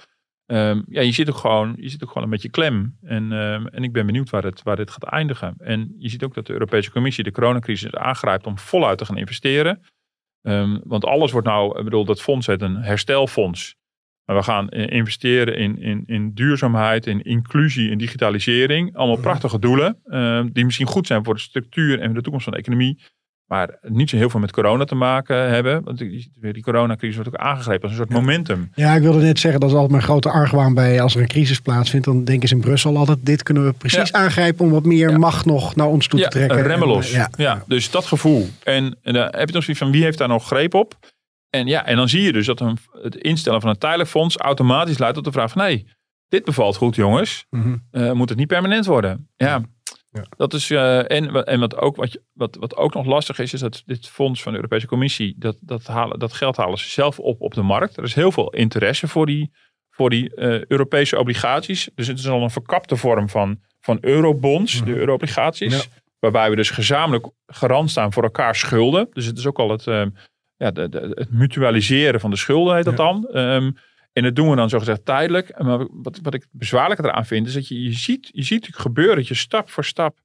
Um, 0.47 0.85
ja, 0.89 1.01
je 1.01 1.13
zit 1.13 1.31
ook 1.31 1.37
gewoon, 1.37 1.75
je 1.77 1.89
zit 1.89 2.03
ook 2.03 2.09
gewoon 2.09 2.25
een 2.25 2.31
beetje 2.31 2.51
klem. 2.51 2.97
En, 3.03 3.33
um, 3.33 3.67
en 3.67 3.83
ik 3.83 3.93
ben 3.93 4.07
benieuwd 4.07 4.31
waar, 4.31 4.43
het, 4.43 4.63
waar 4.63 4.77
dit 4.77 4.91
gaat 4.91 5.05
eindigen. 5.05 5.55
En 5.59 5.95
je 5.99 6.09
ziet 6.09 6.25
ook 6.25 6.35
dat 6.35 6.47
de 6.47 6.53
Europese 6.53 6.91
Commissie 6.91 7.25
de 7.25 7.31
coronacrisis 7.31 7.95
aangrijpt 7.95 8.47
om 8.47 8.59
voluit 8.59 8.99
te 8.99 9.05
gaan 9.05 9.17
investeren. 9.17 9.83
Um, 10.43 10.81
want 10.85 11.05
alles 11.05 11.33
wordt 11.33 11.47
nou, 11.47 11.79
ik 11.79 11.85
bedoel, 11.85 12.05
dat 12.05 12.23
fonds 12.23 12.47
heet 12.47 12.63
een 12.63 12.77
herstelfonds. 12.77 13.77
Maar 14.25 14.37
we 14.37 14.43
gaan 14.43 14.69
investeren 14.69 15.57
in, 15.57 15.79
in, 15.79 16.03
in 16.07 16.35
duurzaamheid, 16.35 17.07
in 17.07 17.23
inclusie, 17.23 17.91
in 17.91 17.99
digitalisering. 17.99 18.97
Allemaal 18.97 19.21
prachtige 19.21 19.59
doelen, 19.59 19.99
die 20.53 20.65
misschien 20.65 20.87
goed 20.87 21.07
zijn 21.07 21.25
voor 21.25 21.35
de 21.35 21.41
structuur 21.41 22.01
en 22.01 22.13
de 22.15 22.21
toekomst 22.21 22.45
van 22.45 22.53
de 22.53 22.59
economie. 22.59 22.99
Maar 23.51 23.79
niet 23.83 24.11
zo 24.11 24.17
heel 24.17 24.31
veel 24.31 24.41
met 24.41 24.53
corona 24.53 24.85
te 24.85 24.95
maken 24.95 25.49
hebben. 25.49 25.85
Want 25.85 25.99
die 26.41 26.63
coronacrisis 26.63 27.17
wordt 27.17 27.31
ook 27.31 27.41
aangegrepen 27.41 27.83
als 27.83 27.91
een 27.91 27.97
soort 27.97 28.11
momentum. 28.11 28.71
Ja, 28.75 28.95
ik 28.95 29.03
wilde 29.03 29.21
net 29.21 29.39
zeggen, 29.39 29.61
dat 29.61 29.69
is 29.69 29.75
altijd 29.75 29.93
mijn 29.93 30.05
grote 30.05 30.31
argwaan 30.31 30.75
bij 30.75 31.01
als 31.01 31.15
er 31.15 31.21
een 31.21 31.27
crisis 31.29 31.61
plaatsvindt. 31.61 32.07
Dan 32.07 32.25
denken 32.25 32.49
ze 32.49 32.55
in 32.55 32.61
Brussel 32.61 32.97
altijd, 32.97 33.19
dit 33.23 33.43
kunnen 33.43 33.65
we 33.65 33.73
precies 33.73 34.13
aangrijpen 34.13 34.65
om 34.65 34.71
wat 34.71 34.85
meer 34.85 35.19
macht 35.19 35.45
nog 35.47 35.77
naar 35.77 35.87
ons 35.87 36.07
toe 36.07 36.21
te 36.21 36.29
trekken. 36.29 36.63
remmelos. 36.63 37.11
Ja. 37.11 37.31
ja, 37.37 37.65
dus 37.67 37.91
dat 37.91 38.07
gevoel. 38.07 38.49
En, 38.63 38.97
en 39.03 39.13
dan 39.13 39.23
heb 39.23 39.49
je 39.49 39.55
nog 39.55 39.65
zoiets 39.65 39.83
van, 39.83 39.93
wie 39.93 40.03
heeft 40.03 40.19
daar 40.19 40.29
nog 40.29 40.47
greep 40.47 40.75
op? 40.75 40.95
En 41.51 41.67
ja, 41.67 41.87
en 41.87 41.97
dan 41.97 42.09
zie 42.09 42.23
je 42.23 42.33
dus 42.33 42.47
dat 42.47 42.61
een, 42.61 42.79
het 43.03 43.17
instellen 43.17 43.61
van 43.61 43.71
een 43.71 43.79
tijdelijk 43.79 44.11
fonds 44.11 44.37
automatisch 44.37 44.99
leidt 44.99 45.15
tot 45.15 45.25
de 45.25 45.33
vraag 45.33 45.51
van, 45.51 45.63
nee, 45.63 45.87
dit 46.29 46.45
bevalt 46.45 46.77
goed 46.77 46.97
jongens. 46.97 47.47
Mm 47.51 47.83
moet 48.13 48.29
het 48.29 48.39
niet 48.39 48.49
permanent 48.49 48.87
worden? 48.87 49.29
ja. 49.37 49.63
Ja. 50.13 50.25
Dat 50.37 50.53
is, 50.53 50.71
uh, 50.71 51.11
en, 51.11 51.45
en 51.45 51.61
wat, 51.61 51.77
ook, 51.77 51.97
wat, 51.97 52.21
wat, 52.33 52.57
wat 52.57 52.77
ook 52.77 52.95
nog 52.95 53.07
lastig 53.07 53.39
is, 53.39 53.53
is 53.53 53.61
dat 53.61 53.83
dit 53.87 54.09
fonds 54.09 54.43
van 54.43 54.53
de 54.53 54.59
Europese 54.59 54.87
Commissie, 54.87 55.35
dat, 55.39 55.57
dat, 55.61 55.87
halen, 55.87 56.19
dat 56.19 56.33
geld 56.33 56.57
halen 56.57 56.79
ze 56.79 56.89
zelf 56.89 57.19
op 57.19 57.41
op 57.41 57.55
de 57.55 57.63
markt. 57.63 57.97
Er 57.97 58.05
is 58.05 58.15
heel 58.15 58.33
veel 58.33 58.51
interesse 58.51 59.09
voor 59.09 59.27
die, 59.27 59.51
voor 59.91 60.11
die 60.11 60.33
uh, 60.37 60.65
Europese 60.65 61.19
obligaties. 61.19 61.91
Dus 61.95 62.07
het 62.07 62.19
is 62.19 62.29
al 62.29 62.43
een 62.43 62.51
verkapte 62.51 62.97
vorm 62.97 63.29
van, 63.29 63.61
van 63.81 63.99
eurobonds, 64.01 64.85
de 64.85 64.97
euroobligaties. 64.97 65.83
Ja. 65.83 65.91
Waarbij 66.19 66.51
we 66.51 66.57
dus 66.57 66.71
gezamenlijk 66.71 67.27
garant 67.47 67.91
staan 67.91 68.13
voor 68.13 68.23
elkaar 68.23 68.55
schulden. 68.55 69.09
Dus 69.13 69.27
het 69.27 69.39
is 69.39 69.47
ook 69.47 69.59
al 69.59 69.71
het, 69.71 69.87
uh, 69.87 70.07
ja, 70.57 70.71
de, 70.71 70.89
de, 70.89 71.13
het 71.15 71.33
mutualiseren 71.33 72.21
van 72.21 72.31
de 72.31 72.37
schulden, 72.37 72.75
heet 72.75 72.85
dat 72.85 72.97
dan. 72.97 73.29
Um, 73.33 73.77
en 74.13 74.23
dat 74.23 74.37
doen 74.37 74.51
we 74.51 74.57
dan 74.57 74.69
zogezegd 74.69 75.05
tijdelijk. 75.05 75.63
Maar 75.63 75.87
wat, 75.91 76.19
wat 76.23 76.35
ik 76.35 76.47
bezwaarlijker 76.51 77.05
eraan 77.05 77.27
vind, 77.27 77.47
is 77.47 77.55
dat 77.55 77.69
je, 77.69 77.83
je, 77.83 77.93
ziet, 77.93 78.29
je 78.33 78.43
ziet 78.43 78.69
gebeuren 78.71 79.17
dat 79.17 79.29
je 79.29 79.35
stap 79.35 79.71
voor 79.71 79.85
stap 79.85 80.19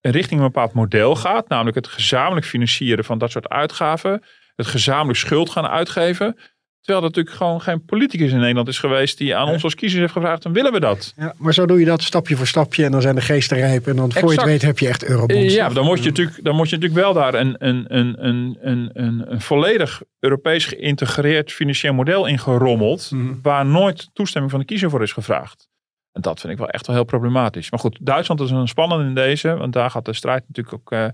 richting 0.00 0.40
een 0.40 0.46
bepaald 0.46 0.72
model 0.72 1.16
gaat. 1.16 1.48
Namelijk 1.48 1.76
het 1.76 1.86
gezamenlijk 1.86 2.46
financieren 2.46 3.04
van 3.04 3.18
dat 3.18 3.30
soort 3.30 3.48
uitgaven. 3.48 4.22
Het 4.56 4.66
gezamenlijk 4.66 5.18
schuld 5.18 5.50
gaan 5.50 5.66
uitgeven. 5.66 6.36
Terwijl 6.80 7.04
er 7.04 7.10
natuurlijk 7.10 7.36
gewoon 7.36 7.60
geen 7.60 7.84
politicus 7.84 8.32
in 8.32 8.38
Nederland 8.38 8.68
is 8.68 8.78
geweest 8.78 9.18
die 9.18 9.36
aan 9.36 9.48
ons 9.48 9.64
als 9.64 9.74
kiezers 9.74 10.00
heeft 10.00 10.12
gevraagd: 10.12 10.42
dan 10.42 10.52
willen 10.52 10.72
we 10.72 10.80
dat. 10.80 11.12
Ja, 11.16 11.34
maar 11.36 11.54
zo 11.54 11.66
doe 11.66 11.78
je 11.78 11.84
dat 11.84 12.02
stapje 12.02 12.36
voor 12.36 12.46
stapje 12.46 12.84
en 12.84 12.90
dan 12.90 13.02
zijn 13.02 13.14
de 13.14 13.20
geesten 13.20 13.56
rijp. 13.56 13.86
En 13.86 13.96
dan 13.96 14.04
exact. 14.04 14.20
voor 14.20 14.32
je 14.32 14.40
het 14.40 14.48
weet 14.48 14.62
heb 14.62 14.78
je 14.78 14.88
echt 14.88 15.04
eurobonds. 15.04 15.54
Ja, 15.54 15.68
dan 15.68 15.84
moet 15.84 16.02
je 16.02 16.08
natuurlijk, 16.08 16.44
dan 16.44 16.56
moet 16.56 16.70
je 16.70 16.76
natuurlijk 16.76 17.02
wel 17.02 17.12
daar 17.12 17.34
een, 17.34 17.54
een, 17.58 17.84
een, 17.88 18.26
een, 18.26 18.58
een, 18.60 18.90
een, 18.92 19.32
een 19.32 19.40
volledig 19.40 20.02
Europees 20.18 20.64
geïntegreerd 20.64 21.52
financieel 21.52 21.94
model 21.94 22.26
in 22.26 22.38
gerommeld. 22.38 23.10
Mm 23.10 23.26
-hmm. 23.26 23.38
Waar 23.42 23.66
nooit 23.66 24.10
toestemming 24.12 24.52
van 24.52 24.60
de 24.60 24.66
kiezer 24.66 24.90
voor 24.90 25.02
is 25.02 25.12
gevraagd. 25.12 25.68
En 26.12 26.20
dat 26.20 26.40
vind 26.40 26.52
ik 26.52 26.58
wel 26.58 26.68
echt 26.68 26.86
wel 26.86 26.96
heel 26.96 27.04
problematisch. 27.04 27.70
Maar 27.70 27.80
goed, 27.80 27.98
Duitsland 28.00 28.40
is 28.40 28.50
een 28.50 28.68
spannende 28.68 29.04
in 29.04 29.14
deze. 29.14 29.56
Want 29.56 29.72
daar 29.72 29.90
gaat 29.90 30.04
de 30.04 30.12
strijd 30.12 30.44
natuurlijk 30.46 30.76
ook 30.76 30.92
uh, 30.92 31.08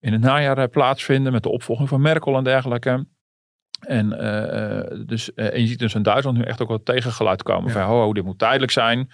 in 0.00 0.12
het 0.12 0.20
najaar 0.20 0.68
plaatsvinden. 0.68 1.32
Met 1.32 1.42
de 1.42 1.48
opvolging 1.48 1.88
van 1.88 2.00
Merkel 2.00 2.36
en 2.36 2.44
dergelijke. 2.44 3.06
En, 3.86 4.06
uh, 4.06 5.06
dus, 5.06 5.30
uh, 5.34 5.54
en 5.54 5.60
je 5.60 5.66
ziet 5.66 5.78
dus 5.78 5.94
in 5.94 6.02
Duitsland 6.02 6.36
nu 6.36 6.44
echt 6.44 6.62
ook 6.62 6.68
wel 6.68 6.82
tegengeluid 6.82 7.42
komen 7.42 7.66
ja. 7.66 7.72
van 7.72 7.82
ho, 7.82 8.12
dit 8.12 8.24
moet 8.24 8.38
tijdelijk 8.38 8.72
zijn. 8.72 9.10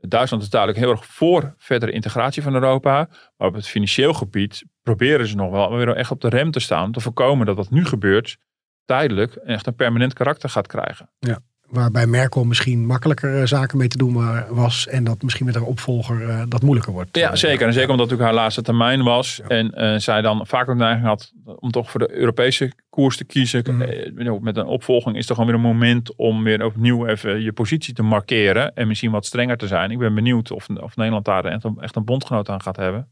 Duitsland 0.00 0.42
is 0.42 0.50
duidelijk 0.50 0.80
heel 0.80 0.90
erg 0.90 1.06
voor 1.06 1.54
verdere 1.56 1.92
integratie 1.92 2.42
van 2.42 2.54
Europa. 2.54 3.08
Maar 3.36 3.48
op 3.48 3.54
het 3.54 3.68
financieel 3.68 4.14
gebied 4.14 4.64
proberen 4.82 5.26
ze 5.26 5.36
nog 5.36 5.50
wel 5.50 5.76
weer 5.76 5.96
echt 5.96 6.10
op 6.10 6.20
de 6.20 6.28
rem 6.28 6.50
te 6.50 6.60
staan. 6.60 6.84
Om 6.84 6.92
te 6.92 7.00
voorkomen 7.00 7.46
dat 7.46 7.56
wat 7.56 7.70
nu 7.70 7.84
gebeurt 7.84 8.38
tijdelijk 8.84 9.34
echt 9.34 9.66
een 9.66 9.74
permanent 9.74 10.12
karakter 10.12 10.48
gaat 10.48 10.66
krijgen. 10.66 11.10
Ja. 11.18 11.38
Waarbij 11.68 12.06
Merkel 12.06 12.44
misschien 12.44 12.86
makkelijker 12.86 13.48
zaken 13.48 13.78
mee 13.78 13.88
te 13.88 13.98
doen 13.98 14.44
was. 14.48 14.86
En 14.86 15.04
dat 15.04 15.22
misschien 15.22 15.46
met 15.46 15.54
haar 15.54 15.64
opvolger 15.64 16.20
uh, 16.20 16.42
dat 16.48 16.62
moeilijker 16.62 16.92
wordt. 16.92 17.16
Ja, 17.16 17.36
zeker. 17.36 17.66
En 17.66 17.72
zeker 17.72 17.90
omdat 17.90 18.10
het 18.10 18.18
natuurlijk 18.18 18.22
haar 18.22 18.44
laatste 18.44 18.62
termijn 18.62 19.02
was. 19.02 19.36
Ja. 19.36 19.48
En 19.48 19.72
uh, 19.74 19.98
zij 19.98 20.20
dan 20.20 20.46
vaak 20.46 20.68
ook 20.68 20.78
de 20.78 20.82
neiging 20.82 21.06
had 21.06 21.32
om 21.44 21.70
toch 21.70 21.90
voor 21.90 22.00
de 22.00 22.12
Europese 22.12 22.72
koers 22.90 23.16
te 23.16 23.24
kiezen. 23.24 23.64
Mm. 23.66 24.42
Met 24.42 24.56
een 24.56 24.66
opvolging 24.66 25.16
is 25.16 25.28
er 25.28 25.34
gewoon 25.34 25.50
weer 25.50 25.58
een 25.58 25.76
moment 25.76 26.16
om 26.16 26.44
weer 26.44 26.64
opnieuw 26.64 27.06
even 27.06 27.42
je 27.42 27.52
positie 27.52 27.94
te 27.94 28.02
markeren. 28.02 28.74
En 28.74 28.88
misschien 28.88 29.10
wat 29.10 29.26
strenger 29.26 29.56
te 29.56 29.66
zijn. 29.66 29.90
Ik 29.90 29.98
ben 29.98 30.14
benieuwd 30.14 30.50
of, 30.50 30.68
of 30.68 30.96
Nederland 30.96 31.24
daar 31.24 31.44
echt 31.44 31.64
een, 31.64 31.76
echt 31.80 31.96
een 31.96 32.04
bondgenoot 32.04 32.48
aan 32.48 32.62
gaat 32.62 32.76
hebben. 32.76 33.08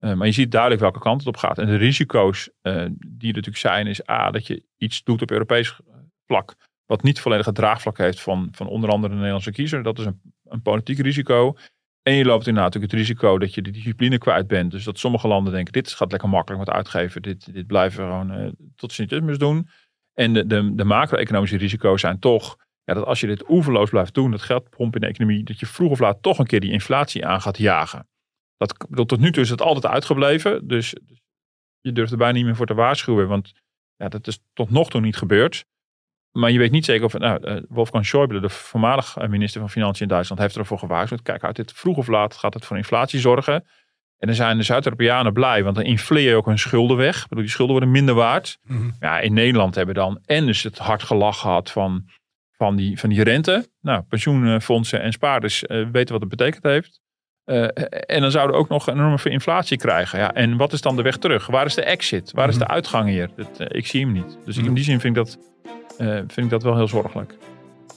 Uh, 0.00 0.12
maar 0.12 0.26
je 0.26 0.32
ziet 0.32 0.50
duidelijk 0.50 0.80
welke 0.80 0.98
kant 0.98 1.18
het 1.18 1.28
op 1.28 1.36
gaat. 1.36 1.58
En 1.58 1.66
de 1.66 1.76
risico's 1.76 2.50
die 2.62 3.28
er 3.30 3.34
natuurlijk 3.34 3.56
zijn 3.56 3.86
is 3.86 4.08
A, 4.10 4.30
dat 4.30 4.46
je 4.46 4.62
iets 4.76 5.04
doet 5.04 5.22
op 5.22 5.30
Europees 5.30 5.80
vlak 6.26 6.54
wat 6.86 7.02
niet 7.02 7.20
volledig 7.20 7.46
het 7.46 7.54
draagvlak 7.54 7.98
heeft 7.98 8.20
van, 8.20 8.48
van 8.52 8.66
onder 8.66 8.90
andere 8.90 9.08
de 9.08 9.14
Nederlandse 9.14 9.52
kiezer. 9.52 9.82
Dat 9.82 9.98
is 9.98 10.04
een, 10.04 10.20
een 10.44 10.62
politiek 10.62 10.98
risico. 10.98 11.56
En 12.02 12.12
je 12.12 12.24
loopt 12.24 12.46
inderdaad 12.46 12.74
natuurlijk 12.74 12.92
het 12.92 13.00
risico 13.00 13.38
dat 13.38 13.54
je 13.54 13.62
de 13.62 13.70
discipline 13.70 14.18
kwijt 14.18 14.46
bent. 14.46 14.70
Dus 14.70 14.84
dat 14.84 14.98
sommige 14.98 15.28
landen 15.28 15.52
denken, 15.52 15.72
dit 15.72 15.92
gaat 15.92 16.10
lekker 16.10 16.28
makkelijk 16.28 16.64
met 16.64 16.74
uitgeven. 16.74 17.22
Dit, 17.22 17.52
dit 17.54 17.66
blijven 17.66 18.04
we 18.04 18.10
gewoon 18.10 18.40
uh, 18.40 18.50
tot 18.76 18.92
Sint-Ismus 18.92 19.38
doen. 19.38 19.68
En 20.14 20.32
de, 20.32 20.46
de, 20.46 20.74
de 20.74 20.84
macro-economische 20.84 21.56
risico's 21.56 22.00
zijn 22.00 22.18
toch 22.18 22.56
ja, 22.84 22.94
dat 22.94 23.04
als 23.04 23.20
je 23.20 23.26
dit 23.26 23.50
oeverloos 23.50 23.90
blijft 23.90 24.14
doen, 24.14 24.30
dat 24.30 24.42
geld 24.42 24.70
pompen 24.70 25.00
in 25.00 25.06
de 25.06 25.12
economie, 25.12 25.44
dat 25.44 25.60
je 25.60 25.66
vroeg 25.66 25.90
of 25.90 25.98
laat 25.98 26.22
toch 26.22 26.38
een 26.38 26.46
keer 26.46 26.60
die 26.60 26.72
inflatie 26.72 27.26
aan 27.26 27.40
gaat 27.40 27.58
jagen. 27.58 28.08
Dat, 28.56 28.86
tot 29.08 29.20
nu 29.20 29.32
toe 29.32 29.42
is 29.42 29.50
het 29.50 29.62
altijd 29.62 29.92
uitgebleven. 29.92 30.68
Dus 30.68 30.94
je 31.80 31.92
durft 31.92 32.12
er 32.12 32.18
bijna 32.18 32.32
niet 32.32 32.44
meer 32.44 32.56
voor 32.56 32.66
te 32.66 32.74
waarschuwen. 32.74 33.28
Want 33.28 33.52
ja, 33.96 34.08
dat 34.08 34.26
is 34.26 34.38
tot 34.52 34.70
nog 34.70 34.90
toe 34.90 35.00
niet 35.00 35.16
gebeurd. 35.16 35.64
Maar 36.36 36.50
je 36.50 36.58
weet 36.58 36.70
niet 36.70 36.84
zeker 36.84 37.04
of. 37.04 37.18
Nou, 37.18 37.50
uh, 37.50 37.62
Wolfgang 37.68 38.06
Schäuble, 38.06 38.40
de 38.40 38.48
voormalig 38.48 39.16
eh, 39.16 39.28
minister 39.28 39.60
van 39.60 39.70
Financiën 39.70 40.02
in 40.02 40.08
Duitsland, 40.08 40.40
heeft 40.40 40.56
ervoor 40.56 40.78
gewaarschuwd. 40.78 41.22
Kijk, 41.22 41.44
uit 41.44 41.56
dit 41.56 41.72
vroeg 41.72 41.96
of 41.96 42.06
laat 42.06 42.34
gaat 42.34 42.54
het 42.54 42.64
voor 42.64 42.76
inflatie 42.76 43.20
zorgen. 43.20 43.54
En 44.18 44.26
dan 44.26 44.34
zijn 44.36 44.56
de 44.56 44.62
Zuid-Europeanen 44.62 45.32
blij, 45.32 45.62
want 45.62 45.76
dan 45.76 45.84
infleer 45.84 46.28
je 46.28 46.34
ook 46.34 46.46
hun 46.46 46.58
schulden 46.58 46.96
weg. 46.96 47.22
Ik 47.22 47.28
bedoel, 47.28 47.44
die 47.44 47.52
schulden 47.52 47.74
worden 47.74 47.94
minder 47.94 48.14
waard. 48.14 48.58
Mhm. 48.62 48.90
Ja, 49.00 49.20
in 49.20 49.32
Nederland 49.32 49.74
hebben 49.74 49.94
we 49.94 50.00
dan 50.00 50.20
en 50.24 50.46
dus 50.46 50.62
het 50.62 50.78
hard 50.78 51.02
gelach 51.02 51.38
gehad 51.38 51.70
van, 51.70 52.04
van, 52.56 52.76
die, 52.76 52.98
van 52.98 53.08
die 53.08 53.22
rente. 53.22 53.68
Nou, 53.80 54.02
pensioenfondsen 54.02 55.02
en 55.02 55.12
spaarders 55.12 55.62
uh, 55.62 55.86
weten 55.92 56.12
wat 56.12 56.20
het 56.20 56.36
betekend 56.36 56.62
heeft. 56.62 57.00
Uh, 57.44 57.62
en 58.06 58.20
dan 58.20 58.30
zouden 58.30 58.56
we 58.56 58.62
ook 58.62 58.68
nog 58.68 58.86
een 58.86 58.94
enorme 58.94 59.30
inflatie 59.30 59.78
krijgen. 59.78 60.18
Ja, 60.18 60.34
en 60.34 60.56
wat 60.56 60.72
is 60.72 60.80
dan 60.80 60.96
de 60.96 61.02
weg 61.02 61.16
terug? 61.16 61.46
Waar 61.46 61.66
is 61.66 61.74
de 61.74 61.84
exit? 61.84 62.32
Waar 62.32 62.48
is 62.48 62.58
de 62.58 62.66
uitgang 62.66 63.08
hier? 63.08 63.30
Dat, 63.36 63.60
uh, 63.60 63.66
ik 63.70 63.86
zie 63.86 64.00
hem 64.00 64.12
niet. 64.12 64.38
Dus 64.44 64.56
in 64.56 64.74
die 64.74 64.84
zin 64.84 65.00
vind 65.00 65.16
ik 65.16 65.24
dat, 65.24 65.38
uh, 65.98 66.08
vind 66.08 66.36
ik 66.36 66.50
dat 66.50 66.62
wel 66.62 66.76
heel 66.76 66.88
zorgelijk. 66.88 67.34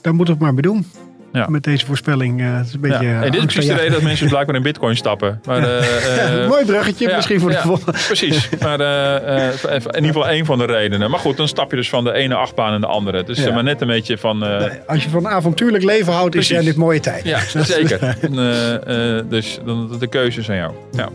Daar 0.00 0.14
moeten 0.14 0.38
we 0.38 0.44
het 0.44 0.54
maar 0.54 0.54
mee 0.54 0.74
doen. 0.74 0.86
Ja. 1.32 1.46
Met 1.48 1.62
deze 1.62 1.86
voorspelling. 1.86 2.40
het 2.56 2.66
is 2.66 2.74
een 2.74 2.80
beetje, 2.80 3.06
ja. 3.06 3.22
En 3.22 3.30
dit 3.30 3.40
is 3.40 3.52
precies 3.52 3.70
de 3.70 3.76
reden 3.76 3.92
dat 3.92 4.02
mensen 4.02 4.28
blijkbaar 4.28 4.56
in 4.56 4.62
bitcoin 4.62 4.96
stappen. 4.96 5.40
Maar, 5.44 5.60
mooi 6.48 6.64
bruggetje 6.64 7.08
ja, 7.08 7.16
misschien 7.16 7.40
voor 7.40 7.50
de 7.50 7.56
volgende. 7.56 7.98
Precies. 8.06 8.48
Maar 8.60 8.80
in 8.80 9.94
ieder 9.94 10.06
geval 10.06 10.28
één 10.28 10.44
van 10.44 10.58
de 10.58 10.64
redenen. 10.64 11.10
Maar 11.10 11.20
goed, 11.20 11.36
dan 11.36 11.48
stap 11.48 11.70
je 11.70 11.76
dus 11.76 11.88
van 11.88 12.04
de 12.04 12.12
ene 12.12 12.34
achtbaan 12.34 12.74
in 12.74 12.80
de 12.80 12.86
andere. 12.86 13.24
Dus 13.24 13.50
maar 13.50 13.62
net 13.62 13.80
een 13.80 13.86
beetje 13.86 14.18
van... 14.18 14.42
Als 14.86 15.04
je 15.04 15.10
van 15.10 15.28
avontuurlijk 15.28 15.84
leven 15.84 16.12
houdt, 16.12 16.30
precies. 16.30 16.50
is 16.50 16.56
jij 16.56 16.64
dit 16.64 16.76
mooie 16.76 17.00
tijd. 17.00 17.24
Ja, 17.24 17.38
zeker. 17.62 18.16
dus 19.34 19.60
dan, 19.64 19.98
de 19.98 20.06
keuze 20.06 20.40
is 20.40 20.50
aan 20.50 20.56
jou. 20.56 20.72
Ja. 20.92 21.08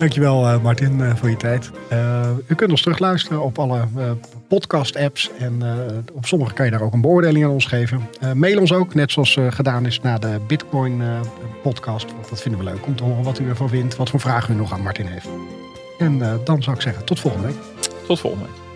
Dankjewel 0.00 0.44
uh, 0.44 0.62
Martin 0.62 0.98
uh, 0.98 1.14
voor 1.14 1.30
je 1.30 1.36
tijd. 1.36 1.70
Uh, 1.92 2.28
u 2.46 2.54
kunt 2.54 2.70
ons 2.70 2.82
terugluisteren 2.82 3.42
op 3.42 3.58
alle 3.58 3.86
podcast 4.48 4.96
apps. 4.96 5.30
En 5.38 5.62
op 6.12 6.26
sommige 6.26 6.52
kan 6.52 6.64
je 6.64 6.70
daar 6.70 6.80
ook 6.80 6.92
een 6.92 7.00
beoordeling 7.00 7.44
aan 7.44 7.50
ons 7.50 7.66
geven. 7.66 8.08
mail 8.34 8.60
ons 8.60 8.72
ook, 8.72 8.94
net 8.94 9.10
zoals 9.10 9.38
gedaan 9.50 9.86
is 9.86 10.00
na 10.00 10.18
de 10.18 10.40
Bitcoin 10.46 11.02
podcast. 11.62 12.12
Want 12.12 12.28
dat 12.28 12.42
vinden 12.42 12.60
we 12.60 12.70
leuk 12.70 12.86
om 12.86 12.96
te 12.96 13.04
horen 13.04 13.22
wat 13.22 13.38
u 13.38 13.48
ervan 13.48 13.68
vindt. 13.68 13.96
Wat 13.96 14.10
voor 14.10 14.20
vragen 14.20 14.54
u 14.54 14.56
nog 14.56 14.72
aan 14.72 14.82
Martin 14.82 15.06
heeft. 15.06 15.28
En 15.98 16.18
dan 16.44 16.62
zou 16.62 16.76
ik 16.76 16.82
zeggen, 16.82 17.04
tot 17.04 17.20
volgende 17.20 17.46
week. 17.46 17.56
Tot 18.06 18.20
volgende 18.20 18.44
week. 18.44 18.69